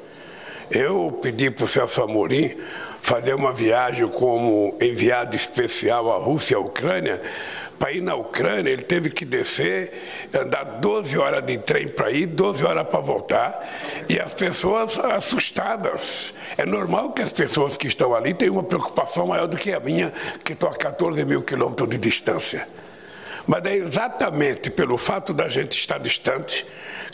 Eu 0.71 1.19
pedi 1.21 1.51
para 1.51 1.65
o 1.65 1.67
Celso 1.67 2.01
Amorim 2.01 2.57
fazer 3.03 3.33
uma 3.33 3.51
viagem 3.51 4.07
como 4.07 4.77
enviado 4.81 5.35
especial 5.35 6.09
à 6.09 6.15
Rússia 6.15 6.55
à 6.55 6.59
Ucrânia 6.61 7.21
para 7.77 7.91
ir 7.91 7.99
na 7.99 8.15
Ucrânia, 8.15 8.71
ele 8.71 8.81
teve 8.81 9.09
que 9.09 9.25
descer, 9.25 9.91
andar 10.33 10.63
12 10.63 11.19
horas 11.19 11.45
de 11.45 11.57
trem 11.57 11.85
para 11.89 12.09
ir, 12.11 12.27
12 12.27 12.63
horas 12.63 12.87
para 12.87 13.01
voltar, 13.01 13.61
e 14.07 14.21
as 14.21 14.33
pessoas 14.33 14.97
assustadas. 14.97 16.33
É 16.57 16.65
normal 16.65 17.11
que 17.11 17.21
as 17.21 17.33
pessoas 17.33 17.75
que 17.75 17.87
estão 17.87 18.15
ali 18.15 18.33
tenham 18.33 18.53
uma 18.53 18.63
preocupação 18.63 19.27
maior 19.27 19.47
do 19.47 19.57
que 19.57 19.73
a 19.73 19.81
minha, 19.81 20.13
que 20.45 20.53
estou 20.53 20.69
a 20.69 20.73
14 20.73 21.25
mil 21.25 21.41
quilômetros 21.41 21.89
de 21.89 21.97
distância. 21.97 22.65
Mas 23.45 23.65
é 23.65 23.75
exatamente 23.75 24.69
pelo 24.69 24.97
fato 24.97 25.33
da 25.33 25.49
gente 25.49 25.77
estar 25.77 25.97
distante 25.97 26.65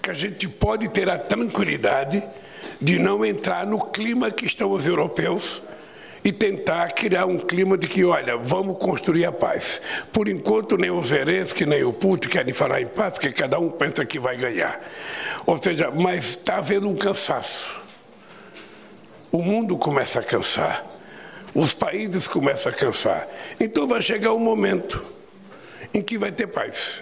que 0.03 0.11
a 0.11 0.13
gente 0.13 0.47
pode 0.47 0.87
ter 0.89 1.09
a 1.09 1.17
tranquilidade 1.17 2.23
de 2.79 2.99
não 2.99 3.25
entrar 3.25 3.65
no 3.65 3.79
clima 3.79 4.29
que 4.29 4.45
estão 4.45 4.71
os 4.71 4.85
europeus 4.85 5.63
e 6.30 6.32
tentar 6.32 6.91
criar 6.91 7.25
um 7.25 7.39
clima 7.39 7.75
de 7.75 7.88
que, 7.88 8.05
olha, 8.05 8.38
vamos 8.38 8.77
construir 8.77 9.25
a 9.25 9.32
paz. 9.32 9.82
Por 10.13 10.27
enquanto, 10.27 10.77
nem 10.77 10.91
o 10.91 11.01
Zelensky, 11.01 11.65
nem 11.65 11.84
o 11.84 11.91
Putin 11.91 12.30
querem 12.30 12.53
falar 12.53 12.80
em 12.80 12.86
paz, 12.86 13.13
porque 13.13 13.32
cada 13.32 13.57
um 13.57 13.71
pensa 13.71 14.05
que 14.05 14.19
vai 14.19 14.38
ganhar. 14.38 14.80
Ou 15.47 15.59
seja, 15.59 15.89
mas 15.89 16.25
está 16.25 16.57
havendo 16.57 16.88
um 16.88 16.95
cansaço. 16.95 17.82
O 19.32 19.41
mundo 19.41 19.75
começa 19.75 20.19
a 20.19 20.23
cansar. 20.23 20.86
Os 21.55 21.73
países 21.73 22.27
começam 22.27 22.71
a 22.71 22.75
cansar. 22.75 23.27
Então 23.59 23.88
vai 23.88 23.99
chegar 23.99 24.32
um 24.32 24.39
momento 24.39 25.03
em 25.91 26.01
que 26.03 26.15
vai 26.15 26.32
ter 26.32 26.45
paz. 26.45 27.01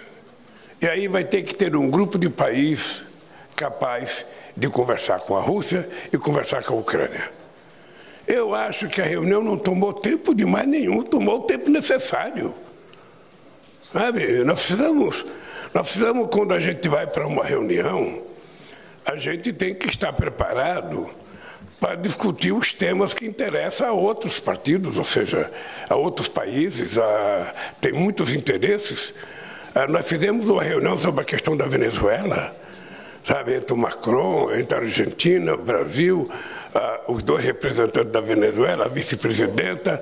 E 0.80 0.86
aí 0.86 1.06
vai 1.06 1.22
ter 1.22 1.42
que 1.42 1.54
ter 1.54 1.76
um 1.76 1.90
grupo 1.90 2.18
de 2.18 2.30
países 2.30 3.02
capaz 3.54 4.24
de 4.56 4.70
conversar 4.70 5.20
com 5.20 5.36
a 5.36 5.42
Rússia 5.42 5.86
e 6.10 6.16
conversar 6.16 6.64
com 6.64 6.72
a 6.72 6.78
Ucrânia. 6.78 7.47
Eu 8.28 8.54
acho 8.54 8.88
que 8.88 9.00
a 9.00 9.04
reunião 9.04 9.42
não 9.42 9.56
tomou 9.56 9.94
tempo 9.94 10.34
de 10.34 10.44
mais 10.44 10.68
nenhum, 10.68 11.02
tomou 11.02 11.38
o 11.38 11.42
tempo 11.44 11.70
necessário. 11.70 12.54
Sabe, 13.90 14.44
nós 14.44 14.58
precisamos, 14.58 15.24
nós 15.72 15.88
precisamos, 15.88 16.28
quando 16.30 16.52
a 16.52 16.60
gente 16.60 16.86
vai 16.88 17.06
para 17.06 17.26
uma 17.26 17.42
reunião, 17.42 18.22
a 19.02 19.16
gente 19.16 19.50
tem 19.50 19.74
que 19.74 19.88
estar 19.88 20.12
preparado 20.12 21.08
para 21.80 21.94
discutir 21.94 22.52
os 22.52 22.70
temas 22.70 23.14
que 23.14 23.24
interessam 23.24 23.88
a 23.88 23.92
outros 23.92 24.38
partidos, 24.38 24.98
ou 24.98 25.04
seja, 25.04 25.50
a 25.88 25.96
outros 25.96 26.28
países, 26.28 26.98
a, 26.98 27.54
tem 27.80 27.94
muitos 27.94 28.34
interesses. 28.34 29.14
Ah, 29.74 29.86
nós 29.86 30.06
fizemos 30.06 30.46
uma 30.46 30.62
reunião 30.62 30.98
sobre 30.98 31.22
a 31.22 31.24
questão 31.24 31.56
da 31.56 31.66
Venezuela 31.66 32.54
sabe, 33.28 33.56
entre 33.56 33.74
o 33.74 33.76
Macron, 33.76 34.50
entre 34.54 34.78
a 34.78 34.80
Argentina, 34.80 35.52
o 35.52 35.58
Brasil, 35.58 36.30
os 37.06 37.22
dois 37.22 37.44
representantes 37.44 38.10
da 38.10 38.22
Venezuela, 38.22 38.86
a 38.86 38.88
vice-presidenta, 38.88 40.00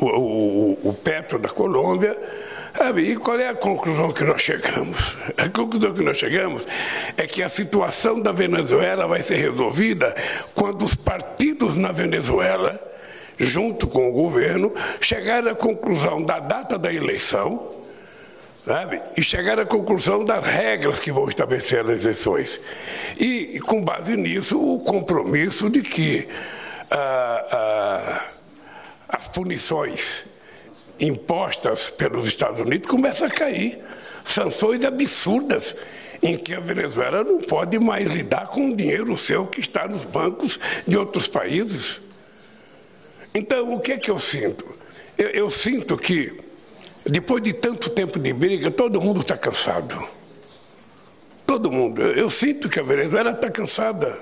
o, 0.00 0.06
o, 0.06 0.88
o, 0.88 0.92
Petro 0.94 1.38
da 1.38 1.50
Colômbia. 1.50 2.16
Sabe, 2.74 3.02
e 3.02 3.16
qual 3.16 3.38
é 3.38 3.48
a 3.48 3.54
conclusão 3.54 4.10
que 4.12 4.24
nós 4.24 4.40
chegamos? 4.40 5.16
A 5.36 5.48
conclusão 5.48 5.92
que 5.92 6.02
nós 6.02 6.16
chegamos 6.16 6.66
é 7.16 7.24
que 7.24 7.40
a 7.40 7.48
situação 7.48 8.20
da 8.20 8.32
Venezuela 8.32 9.06
vai 9.06 9.22
ser 9.22 9.36
resolvida 9.36 10.12
quando 10.56 10.84
os 10.84 10.96
partidos 10.96 11.76
na 11.76 11.92
Venezuela, 11.92 12.80
junto 13.38 13.86
com 13.86 14.08
o 14.08 14.12
governo, 14.12 14.74
chegarem 15.00 15.52
à 15.52 15.54
conclusão 15.54 16.24
da 16.24 16.40
data 16.40 16.76
da 16.76 16.92
eleição, 16.92 17.73
sabe? 18.64 19.00
e 19.16 19.22
chegar 19.22 19.58
à 19.58 19.66
conclusão 19.66 20.24
das 20.24 20.44
regras 20.44 20.98
que 20.98 21.12
vão 21.12 21.28
estabelecer 21.28 21.80
as 21.80 22.04
eleições. 22.04 22.60
E, 23.18 23.60
com 23.60 23.82
base 23.82 24.16
nisso, 24.16 24.58
o 24.60 24.80
compromisso 24.80 25.68
de 25.68 25.82
que 25.82 26.26
ah, 26.90 27.46
ah, 27.52 28.24
as 29.08 29.28
punições 29.28 30.24
impostas 30.98 31.90
pelos 31.90 32.26
Estados 32.26 32.60
Unidos 32.60 32.88
começam 32.88 33.26
a 33.26 33.30
cair. 33.30 33.78
Sanções 34.24 34.84
absurdas 34.84 35.74
em 36.22 36.38
que 36.38 36.54
a 36.54 36.60
Venezuela 36.60 37.22
não 37.22 37.40
pode 37.40 37.78
mais 37.78 38.06
lidar 38.06 38.46
com 38.46 38.70
o 38.70 38.76
dinheiro 38.76 39.14
seu 39.16 39.46
que 39.46 39.60
está 39.60 39.86
nos 39.86 40.04
bancos 40.04 40.58
de 40.88 40.96
outros 40.96 41.28
países. 41.28 42.00
Então, 43.34 43.74
o 43.74 43.80
que 43.80 43.92
é 43.92 43.98
que 43.98 44.10
eu 44.10 44.18
sinto? 44.18 44.74
eu, 45.16 45.28
eu 45.28 45.50
sinto 45.50 45.96
que 45.96 46.43
depois 47.04 47.42
de 47.42 47.52
tanto 47.52 47.90
tempo 47.90 48.18
de 48.18 48.32
briga, 48.32 48.70
todo 48.70 49.00
mundo 49.00 49.20
está 49.20 49.36
cansado. 49.36 50.02
Todo 51.46 51.70
mundo. 51.70 52.00
Eu, 52.00 52.14
eu 52.14 52.30
sinto 52.30 52.68
que 52.68 52.80
a 52.80 52.82
Venezuela 52.82 53.32
está 53.32 53.50
cansada. 53.50 54.18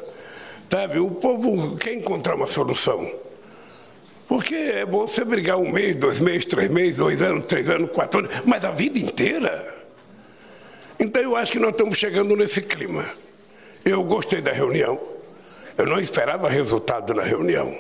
Sabe? 0.70 0.98
O 0.98 1.10
povo 1.10 1.76
quer 1.76 1.94
encontrar 1.94 2.34
uma 2.34 2.46
solução. 2.46 3.08
Porque 4.26 4.54
é 4.54 4.86
bom 4.86 5.06
você 5.06 5.24
brigar 5.24 5.58
um 5.58 5.70
mês, 5.70 5.94
dois 5.94 6.18
meses, 6.18 6.46
três 6.46 6.70
meses, 6.70 6.96
dois 6.96 7.20
anos, 7.20 7.44
três 7.44 7.68
anos, 7.68 7.90
quatro 7.90 8.20
anos, 8.20 8.32
mas 8.46 8.64
a 8.64 8.70
vida 8.70 8.98
inteira. 8.98 9.74
Então 10.98 11.20
eu 11.20 11.36
acho 11.36 11.52
que 11.52 11.58
nós 11.58 11.72
estamos 11.72 11.98
chegando 11.98 12.34
nesse 12.34 12.62
clima. 12.62 13.04
Eu 13.84 14.02
gostei 14.02 14.40
da 14.40 14.50
reunião. 14.50 14.98
Eu 15.76 15.86
não 15.86 15.98
esperava 15.98 16.48
resultado 16.48 17.12
na 17.12 17.22
reunião. 17.22 17.76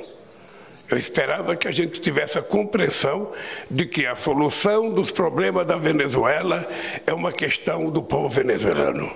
Eu 0.92 0.98
esperava 0.98 1.56
que 1.56 1.66
a 1.66 1.70
gente 1.70 2.02
tivesse 2.02 2.38
a 2.38 2.42
compreensão 2.42 3.32
de 3.70 3.86
que 3.86 4.06
a 4.06 4.14
solução 4.14 4.90
dos 4.90 5.10
problemas 5.10 5.66
da 5.66 5.78
Venezuela 5.78 6.68
é 7.06 7.14
uma 7.14 7.32
questão 7.32 7.88
do 7.88 8.02
povo 8.02 8.28
venezuelano. 8.28 9.10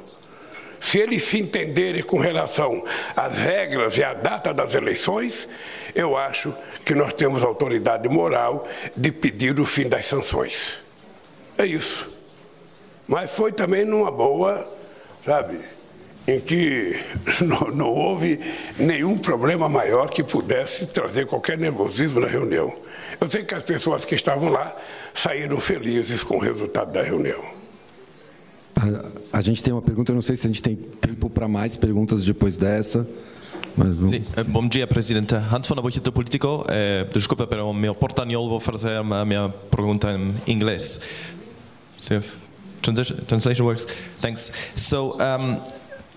Se 0.80 0.98
eles 0.98 1.24
se 1.24 1.38
entenderem 1.38 2.02
com 2.02 2.18
relação 2.18 2.82
às 3.14 3.36
regras 3.36 3.98
e 3.98 4.04
à 4.04 4.14
data 4.14 4.54
das 4.54 4.74
eleições, 4.74 5.46
eu 5.94 6.16
acho 6.16 6.54
que 6.82 6.94
nós 6.94 7.12
temos 7.12 7.44
autoridade 7.44 8.08
moral 8.08 8.66
de 8.96 9.12
pedir 9.12 9.60
o 9.60 9.66
fim 9.66 9.86
das 9.86 10.06
sanções. 10.06 10.80
É 11.58 11.66
isso. 11.66 12.10
Mas 13.06 13.30
foi 13.32 13.52
também 13.52 13.84
numa 13.84 14.10
boa, 14.10 14.66
sabe, 15.22 15.60
em 16.26 16.40
que 16.40 16.98
não, 17.42 17.70
não, 17.74 17.88
houve 17.88 18.40
nenhum 18.78 19.16
problema 19.16 19.68
maior 19.68 20.08
que 20.08 20.22
pudesse 20.22 20.86
trazer 20.86 21.26
qualquer 21.26 21.56
nervosismo 21.56 22.20
na 22.20 22.26
reunião. 22.26 22.72
Eu 23.20 23.30
sei 23.30 23.44
que 23.44 23.54
as 23.54 23.62
pessoas 23.62 24.04
que 24.04 24.14
estavam 24.14 24.48
lá 24.50 24.76
saíram 25.14 25.58
felizes 25.58 26.22
com 26.22 26.36
o 26.36 26.40
resultado 26.40 26.92
da 26.92 27.02
reunião. 27.02 27.40
A, 28.74 29.38
a 29.38 29.40
gente 29.40 29.62
tem 29.62 29.72
uma 29.72 29.82
pergunta, 29.82 30.12
eu 30.12 30.14
não 30.14 30.22
sei 30.22 30.36
se 30.36 30.46
a 30.46 30.50
gente 30.50 30.60
tem 30.60 30.76
tempo 30.76 31.30
para 31.30 31.48
mais 31.48 31.76
perguntas 31.76 32.24
depois 32.24 32.56
dessa. 32.56 33.08
Sim. 34.08 34.24
Eh, 34.36 34.44
bom 34.44 34.66
dia, 34.66 34.86
Presidente. 34.86 35.34
Hans 35.34 35.66
von 35.66 35.74
der 35.74 35.82
Buchet 35.82 36.02
do 36.02 36.10
Politico. 36.10 36.64
Eh, 36.68 37.06
desculpa, 37.12 37.46
pero 37.46 37.68
o 37.68 37.74
meu 37.74 37.94
portanhol 37.94 38.48
vou 38.48 38.58
fazer 38.58 38.96
a 38.96 39.24
minha 39.24 39.50
pergunta 39.70 40.10
em 40.12 40.34
inglês. 40.46 41.00
So, 41.98 42.22
translation, 42.82 43.16
translation 43.26 43.64
works. 43.64 43.86
Thanks. 44.20 44.50
So, 44.74 45.18
um, 45.20 45.60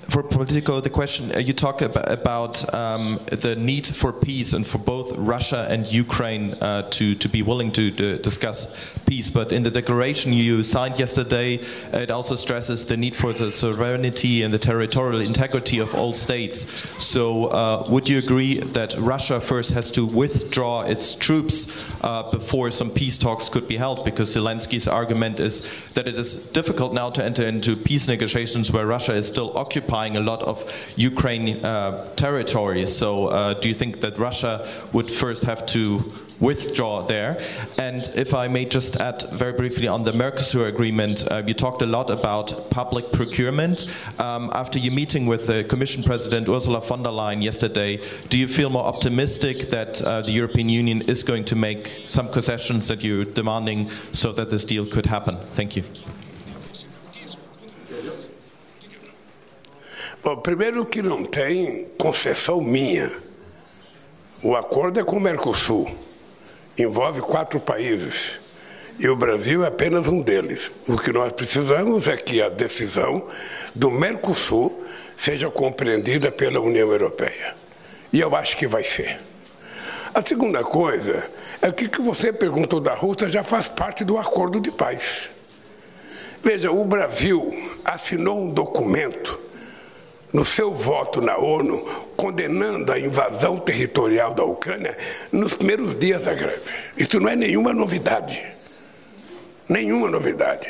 for 0.09 0.23
Politico, 0.23 0.79
the 0.81 0.89
question 0.89 1.31
uh, 1.35 1.39
you 1.39 1.53
talk 1.53 1.81
about, 1.81 2.11
about 2.11 2.73
um, 2.73 3.19
the 3.27 3.55
need 3.55 3.85
for 3.85 4.11
peace 4.11 4.53
and 4.53 4.65
for 4.65 4.79
both 4.79 5.15
Russia 5.17 5.67
and 5.69 5.85
Ukraine 5.85 6.53
uh, 6.61 6.89
to 6.89 7.13
to 7.15 7.29
be 7.29 7.41
willing 7.41 7.71
to, 7.73 7.91
to, 7.91 8.17
discuss 8.17 8.93
peace. 9.05 9.29
But 9.29 9.51
in 9.51 9.63
the 9.63 9.69
declaration 9.69 10.33
you 10.33 10.63
signed 10.63 10.97
yesterday, 10.97 11.59
it 11.93 12.09
also 12.09 12.35
stresses 12.35 12.85
the 12.85 12.97
need 12.97 13.15
for 13.15 13.33
the 13.33 13.51
sovereignty 13.51 14.41
and 14.43 14.53
the 14.53 14.59
territorial 14.59 15.21
integrity 15.21 15.79
of 15.79 15.93
all 15.93 16.13
states. 16.13 16.59
So, 17.03 17.45
uh, 17.45 17.85
would 17.89 18.09
you 18.09 18.17
agree 18.17 18.59
that 18.59 18.95
Russia 18.97 19.39
first 19.39 19.73
has 19.73 19.91
to 19.91 20.05
withdraw 20.05 20.81
its 20.81 21.15
troops 21.15 21.85
uh, 22.01 22.31
before 22.31 22.71
some 22.71 22.89
peace 22.89 23.17
talks 23.17 23.47
could 23.49 23.67
be 23.67 23.77
held? 23.77 24.03
Because 24.05 24.35
Zelensky's 24.35 24.87
argument 24.87 25.39
is 25.39 25.69
that 25.93 26.07
it 26.07 26.17
is 26.17 26.49
difficult 26.51 26.93
now 26.93 27.09
to 27.11 27.23
enter 27.23 27.45
into 27.45 27.75
peace 27.75 28.07
negotiations 28.07 28.71
where 28.71 28.87
Russia 28.87 29.13
is 29.13 29.27
still 29.27 29.55
occupying 29.57 29.98
occupying 29.99 30.17
a 30.17 30.21
lot 30.21 30.43
of 30.43 30.63
Ukraine 30.95 31.63
uh, 31.63 32.07
territory. 32.15 32.87
So, 32.87 33.27
uh, 33.27 33.53
do 33.59 33.67
you 33.67 33.75
think 33.75 34.01
that 34.01 34.17
Russia 34.17 34.65
would 34.93 35.09
first 35.09 35.43
have 35.43 35.65
to 35.67 36.03
withdraw 36.41 37.05
there. 37.05 37.37
And 37.77 38.09
if 38.15 38.33
I 38.33 38.47
may 38.47 38.63
just 38.63 39.01
add 39.01 39.23
very 39.33 39.51
briefly 39.51 39.89
on 39.89 40.03
the 40.03 40.11
Mercosur 40.11 40.69
agreement, 40.69 41.29
uh, 41.29 41.43
you 41.45 41.53
talked 41.53 41.81
a 41.81 41.85
lot 41.85 42.09
about 42.09 42.69
public 42.69 43.11
procurement. 43.11 43.89
Um, 44.19 44.49
after 44.53 44.79
your 44.79 44.93
meeting 44.93 45.27
with 45.27 45.47
the 45.47 45.65
Commission 45.65 46.01
President 46.01 46.47
Ursula 46.47 46.79
von 46.79 47.03
der 47.03 47.11
Leyen 47.11 47.43
yesterday, 47.43 47.99
do 48.29 48.37
you 48.37 48.47
feel 48.47 48.69
more 48.69 48.85
optimistic 48.85 49.69
that 49.69 50.01
uh, 50.01 50.21
the 50.21 50.31
European 50.31 50.69
Union 50.69 51.01
is 51.09 51.23
going 51.23 51.43
to 51.43 51.57
make 51.57 52.03
some 52.05 52.29
concessions 52.31 52.87
that 52.87 53.03
you're 53.03 53.25
demanding 53.25 53.87
so 54.13 54.31
that 54.31 54.49
this 54.49 54.63
deal 54.63 54.85
could 54.85 55.07
happen? 55.07 55.35
Thank 55.51 55.75
you. 55.75 55.83
Bom, 60.21 60.35
primeiro 60.35 60.85
que 60.85 61.01
não 61.01 61.23
tem 61.23 61.87
concessão 61.97 62.59
minha. 62.59 63.09
O 64.43 64.53
acordo 64.53 64.99
é 64.99 65.03
com 65.03 65.15
o 65.15 65.19
Mercosul. 65.19 65.89
Envolve 66.77 67.21
quatro 67.21 67.57
países. 67.57 68.31
E 68.99 69.07
o 69.07 69.15
Brasil 69.15 69.63
é 69.63 69.67
apenas 69.69 70.09
um 70.09 70.21
deles. 70.21 70.69
O 70.85 70.97
que 70.97 71.13
nós 71.13 71.31
precisamos 71.31 72.09
é 72.09 72.17
que 72.17 72.41
a 72.41 72.49
decisão 72.49 73.27
do 73.73 73.89
Mercosul 73.89 74.83
seja 75.17 75.49
compreendida 75.49 76.29
pela 76.29 76.59
União 76.59 76.91
Europeia. 76.91 77.55
E 78.11 78.19
eu 78.19 78.35
acho 78.35 78.57
que 78.57 78.67
vai 78.67 78.83
ser. 78.83 79.21
A 80.13 80.21
segunda 80.21 80.63
coisa 80.63 81.29
é 81.61 81.71
que 81.71 81.85
o 81.85 81.89
que 81.89 82.01
você 82.01 82.33
perguntou 82.33 82.81
da 82.81 82.93
Rússia 82.93 83.29
já 83.29 83.41
faz 83.41 83.69
parte 83.69 84.03
do 84.03 84.17
acordo 84.17 84.59
de 84.59 84.69
paz. 84.69 85.29
Veja, 86.43 86.71
o 86.71 86.83
Brasil 86.83 87.53
assinou 87.85 88.41
um 88.41 88.49
documento 88.49 89.47
no 90.31 90.45
seu 90.45 90.71
voto 90.73 91.21
na 91.21 91.37
ONU, 91.37 91.83
condenando 92.15 92.91
a 92.91 92.99
invasão 92.99 93.57
territorial 93.57 94.33
da 94.33 94.43
Ucrânia 94.43 94.95
nos 95.31 95.55
primeiros 95.55 95.97
dias 95.97 96.25
da 96.25 96.33
greve. 96.33 96.61
Isso 96.95 97.19
não 97.19 97.29
é 97.29 97.35
nenhuma 97.35 97.73
novidade. 97.73 98.45
Nenhuma 99.67 100.09
novidade. 100.09 100.69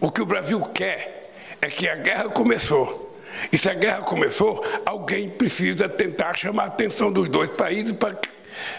O 0.00 0.10
que 0.10 0.22
o 0.22 0.26
Brasil 0.26 0.60
quer 0.74 1.30
é 1.60 1.68
que 1.68 1.88
a 1.88 1.96
guerra 1.96 2.28
começou. 2.28 3.18
E 3.52 3.58
se 3.58 3.68
a 3.68 3.74
guerra 3.74 4.02
começou, 4.02 4.64
alguém 4.84 5.28
precisa 5.28 5.88
tentar 5.88 6.34
chamar 6.34 6.64
a 6.64 6.66
atenção 6.66 7.12
dos 7.12 7.28
dois 7.28 7.50
países 7.50 7.92
para 7.92 8.16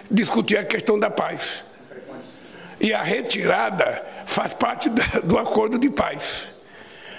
discutir 0.10 0.58
a 0.58 0.64
questão 0.64 0.98
da 0.98 1.10
paz. 1.10 1.64
E 2.80 2.94
a 2.94 3.02
retirada 3.02 4.04
faz 4.26 4.54
parte 4.54 4.90
do 5.24 5.38
acordo 5.38 5.78
de 5.78 5.90
paz. 5.90 6.55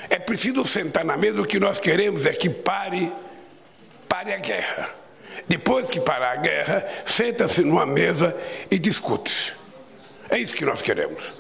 É 0.09 0.19
preciso 0.19 0.65
sentar 0.65 1.05
na 1.05 1.17
mesa. 1.17 1.41
O 1.41 1.47
que 1.47 1.59
nós 1.59 1.79
queremos 1.79 2.27
é 2.27 2.33
que 2.33 2.49
pare, 2.49 3.13
pare 4.09 4.33
a 4.33 4.39
guerra. 4.39 4.89
Depois 5.49 5.89
que 5.89 6.01
parar 6.01 6.33
a 6.33 6.37
guerra, 6.37 6.87
senta-se 7.05 7.63
numa 7.63 7.87
mesa 7.87 8.37
e 8.71 8.79
discute. 8.79 9.55
É 10.29 10.39
isso 10.39 10.55
que 10.55 10.65
nós 10.65 10.83
queremos. 10.83 11.33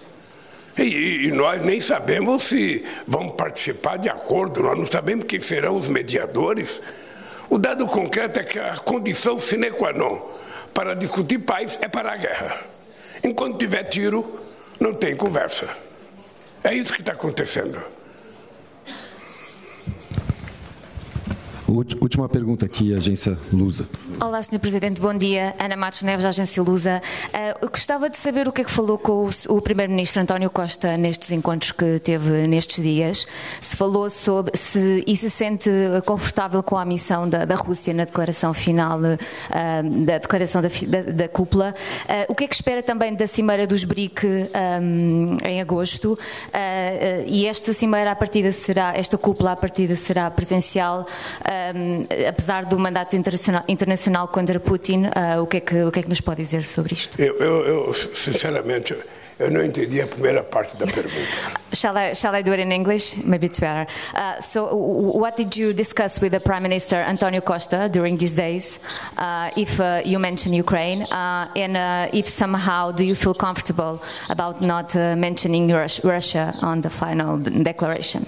E, 0.78 1.26
e, 1.26 1.30
nós 1.32 1.62
nem 1.62 1.80
sabemos 1.80 2.42
se 2.42 2.84
vamos 3.06 3.34
participar 3.34 3.96
de 3.96 4.10
acordo, 4.10 4.62
nós 4.62 4.78
não 4.78 4.84
sabemos 4.84 5.24
quem 5.24 5.40
serão 5.40 5.76
os 5.76 5.88
mediadores. 5.88 6.82
O 7.48 7.56
dado 7.56 7.86
concreto 7.86 8.40
é 8.40 8.44
que 8.44 8.58
a 8.58 8.76
condição 8.76 9.40
sine 9.40 9.70
qua 9.70 9.92
non 9.92 10.20
para 10.74 10.94
discutir 10.94 11.38
paz 11.38 11.78
é 11.80 11.88
parar 11.88 12.12
a 12.12 12.16
guerra. 12.18 12.66
Enquanto 13.24 13.56
tiver 13.58 13.84
tiro, 13.84 14.38
não 14.78 14.92
tem 14.92 15.16
conversa. 15.16 15.66
É 16.62 16.74
isso 16.74 16.92
que 16.92 17.00
está 17.00 17.12
acontecendo. 17.12 17.80
Última 21.68 22.28
pergunta 22.28 22.64
aqui, 22.64 22.94
agência 22.94 23.36
Lusa. 23.52 23.88
Olá, 24.22 24.40
Sr. 24.40 24.60
Presidente, 24.60 25.00
bom 25.00 25.12
dia. 25.12 25.52
Ana 25.58 25.76
Matos 25.76 26.04
Neves, 26.04 26.24
agência 26.24 26.62
Lusa. 26.62 27.02
Uh, 27.26 27.68
gostava 27.68 28.08
de 28.08 28.16
saber 28.16 28.46
o 28.46 28.52
que 28.52 28.60
é 28.60 28.64
que 28.64 28.70
falou 28.70 28.96
com 28.96 29.26
o, 29.26 29.56
o 29.56 29.60
Primeiro-Ministro 29.60 30.22
António 30.22 30.48
Costa 30.48 30.96
nestes 30.96 31.32
encontros 31.32 31.72
que 31.72 31.98
teve 31.98 32.46
nestes 32.46 32.82
dias. 32.82 33.26
Se 33.60 33.76
falou 33.76 34.08
sobre 34.08 34.56
se, 34.56 35.02
e 35.08 35.16
se 35.16 35.28
sente 35.28 35.68
confortável 36.04 36.62
com 36.62 36.78
a 36.78 36.84
missão 36.84 37.28
da, 37.28 37.44
da 37.44 37.56
Rússia 37.56 37.92
na 37.92 38.04
declaração 38.04 38.54
final, 38.54 39.00
uh, 39.00 40.04
da 40.04 40.18
declaração 40.18 40.62
da, 40.62 40.68
da, 40.68 41.12
da 41.12 41.28
cúpula. 41.28 41.74
Uh, 42.04 42.32
o 42.32 42.34
que 42.36 42.44
é 42.44 42.48
que 42.48 42.54
espera 42.54 42.80
também 42.80 43.12
da 43.12 43.26
Cimeira 43.26 43.66
dos 43.66 43.82
BRIC 43.82 44.24
um, 44.24 45.36
em 45.44 45.60
agosto? 45.60 46.16
e 47.26 47.46
esta 47.46 47.72
Cimeira, 47.72 48.12
a 48.12 48.16
partida 48.16 48.52
será, 48.52 48.96
esta 48.96 49.18
cúpula, 49.18 49.52
a 49.52 49.56
partida 49.56 49.96
será 49.96 50.30
presencial 50.30 51.06
um, 51.74 52.06
apesar 52.28 52.64
do 52.64 52.78
mandato 52.78 53.16
internacional, 53.16 53.64
internacional 53.68 54.28
contra 54.28 54.58
Putin, 54.60 55.06
uh, 55.06 55.42
o, 55.42 55.46
que 55.46 55.58
é 55.58 55.60
que, 55.60 55.82
o 55.82 55.90
que 55.90 56.00
é 56.00 56.02
que 56.02 56.08
nos 56.08 56.20
pode 56.20 56.42
dizer 56.42 56.64
sobre 56.64 56.94
isto? 56.94 57.20
Eu, 57.20 57.36
eu, 57.36 57.66
eu 57.66 57.92
sinceramente, 57.92 58.96
eu 59.38 59.50
não 59.50 59.62
entendi 59.62 60.00
a 60.00 60.06
primeira 60.06 60.42
parte 60.42 60.76
da 60.76 60.86
pergunta. 60.86 61.56
Shall 61.72 61.96
I, 61.98 62.14
shall 62.14 62.34
I 62.34 62.42
do 62.42 62.52
it 62.52 62.62
in 62.62 62.72
English? 62.72 63.18
Maybe 63.22 63.46
it's 63.48 63.60
better. 63.60 63.86
Uh, 64.14 64.40
so, 64.40 64.74
what 64.74 65.36
did 65.36 65.54
you 65.56 65.74
discuss 65.74 66.20
with 66.22 66.32
the 66.32 66.40
Prime 66.40 66.62
Minister 66.62 66.96
Antonio 67.02 67.42
Costa 67.42 67.90
during 67.92 68.16
these 68.16 68.34
days? 68.34 68.80
Uh, 69.18 69.50
if 69.56 69.78
uh, 69.78 70.00
you 70.06 70.18
mention 70.18 70.54
Ukraine, 70.54 71.02
uh, 71.02 71.48
and 71.54 71.76
if 72.14 72.28
somehow 72.28 72.92
do 72.92 73.04
you 73.04 73.14
feel 73.14 73.34
comfortable 73.34 74.00
about 74.30 74.62
not 74.62 74.94
mentioning 74.94 75.70
Russia 75.70 76.54
on 76.62 76.80
the 76.80 76.88
final 76.88 77.36
declaration? 77.36 78.24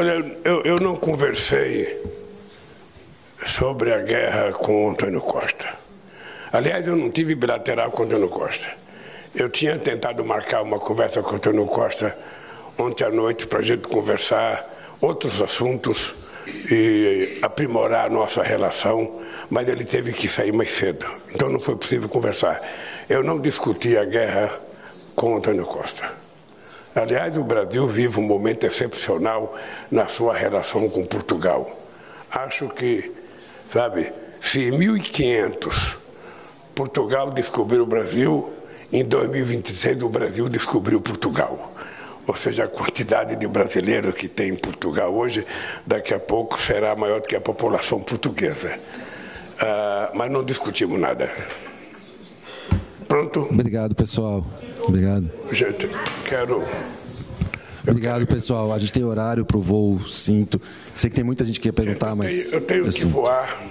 Olha, 0.00 0.24
eu, 0.44 0.62
eu 0.62 0.76
não 0.76 0.94
conversei 0.94 2.00
sobre 3.44 3.92
a 3.92 3.98
guerra 3.98 4.52
com 4.52 4.86
o 4.86 4.90
Antônio 4.90 5.20
Costa. 5.20 5.74
Aliás, 6.52 6.86
eu 6.86 6.94
não 6.94 7.10
tive 7.10 7.34
bilateral 7.34 7.90
com 7.90 8.04
o 8.04 8.06
Antônio 8.06 8.28
Costa. 8.28 8.68
Eu 9.34 9.48
tinha 9.48 9.76
tentado 9.76 10.24
marcar 10.24 10.62
uma 10.62 10.78
conversa 10.78 11.20
com 11.20 11.32
o 11.32 11.34
Antônio 11.34 11.66
Costa 11.66 12.16
ontem 12.78 13.02
à 13.02 13.10
noite 13.10 13.44
para 13.48 13.58
a 13.58 13.62
gente 13.62 13.88
conversar 13.88 14.72
outros 15.00 15.42
assuntos 15.42 16.14
e 16.70 17.40
aprimorar 17.42 18.06
a 18.06 18.08
nossa 18.08 18.40
relação, 18.40 19.20
mas 19.50 19.68
ele 19.68 19.84
teve 19.84 20.12
que 20.12 20.28
sair 20.28 20.52
mais 20.52 20.70
cedo. 20.70 21.06
Então 21.34 21.48
não 21.48 21.58
foi 21.58 21.74
possível 21.74 22.08
conversar. 22.08 22.62
Eu 23.08 23.24
não 23.24 23.40
discuti 23.40 23.98
a 23.98 24.04
guerra 24.04 24.60
com 25.16 25.34
o 25.34 25.38
Antônio 25.38 25.64
Costa. 25.64 26.27
Aliás, 26.98 27.36
o 27.36 27.44
Brasil 27.44 27.86
vive 27.86 28.18
um 28.18 28.24
momento 28.24 28.66
excepcional 28.66 29.54
na 29.88 30.08
sua 30.08 30.34
relação 30.34 30.88
com 30.88 31.04
Portugal. 31.04 31.70
Acho 32.28 32.68
que, 32.68 33.12
sabe, 33.70 34.12
se 34.40 34.64
em 34.64 34.72
1500 34.72 35.96
Portugal 36.74 37.30
descobriu 37.30 37.84
o 37.84 37.86
Brasil, 37.86 38.52
em 38.92 39.04
2026 39.04 40.02
o 40.02 40.08
Brasil 40.08 40.48
descobriu 40.48 41.00
Portugal. 41.00 41.72
Ou 42.26 42.34
seja, 42.34 42.64
a 42.64 42.68
quantidade 42.68 43.36
de 43.36 43.46
brasileiros 43.46 44.16
que 44.16 44.26
tem 44.26 44.50
em 44.50 44.56
Portugal 44.56 45.14
hoje, 45.14 45.46
daqui 45.86 46.12
a 46.12 46.18
pouco 46.18 46.60
será 46.60 46.96
maior 46.96 47.20
do 47.20 47.28
que 47.28 47.36
a 47.36 47.40
população 47.40 48.00
portuguesa. 48.00 48.76
Uh, 49.54 50.16
mas 50.16 50.30
não 50.30 50.42
discutimos 50.42 50.98
nada. 50.98 51.32
Pronto? 53.08 53.40
Obrigado, 53.50 53.94
pessoal. 53.94 54.46
Obrigado. 54.86 55.30
Gente, 55.50 55.88
quero. 56.24 56.62
Obrigado, 57.86 58.26
pessoal. 58.26 58.72
A 58.72 58.78
gente 58.78 58.92
tem 58.92 59.02
horário 59.02 59.44
para 59.46 59.56
o 59.56 59.62
voo, 59.62 59.98
sinto. 60.06 60.60
Sei 60.94 61.08
que 61.08 61.16
tem 61.16 61.24
muita 61.24 61.44
gente 61.44 61.58
que 61.58 61.68
quer 61.68 61.72
perguntar, 61.72 62.10
eu 62.10 62.16
mas. 62.16 62.44
Tenho, 62.46 62.54
eu 62.54 62.60
tenho 62.60 62.80
eu 62.80 62.92
que 62.92 63.00
sinto. 63.00 63.08
voar. 63.08 63.62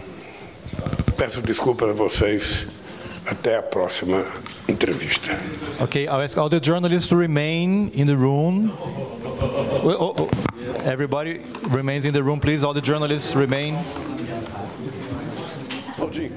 Peço 1.15 1.41
desculpas 1.41 1.89
a 1.89 1.93
vocês. 1.93 2.65
Até 3.25 3.57
a 3.57 3.61
próxima 3.61 4.25
entrevista. 4.69 5.37
Okay, 5.81 6.05
I'll 6.05 6.21
ask 6.21 6.37
all 6.37 6.49
the 6.49 6.61
journalists 6.63 7.09
to 7.09 7.15
remain 7.17 7.91
in 7.93 8.05
the 8.05 8.15
room. 8.15 8.71
Oh, 9.83 9.95
oh, 9.99 10.15
oh. 10.17 10.29
Everybody 10.89 11.41
remains 11.69 12.05
in 12.05 12.13
the 12.13 12.23
room, 12.23 12.39
please. 12.39 12.63
All 12.63 12.73
the 12.73 12.81
journalists 12.81 13.35
remain. 13.35 13.75
Claudinho. 15.95 16.31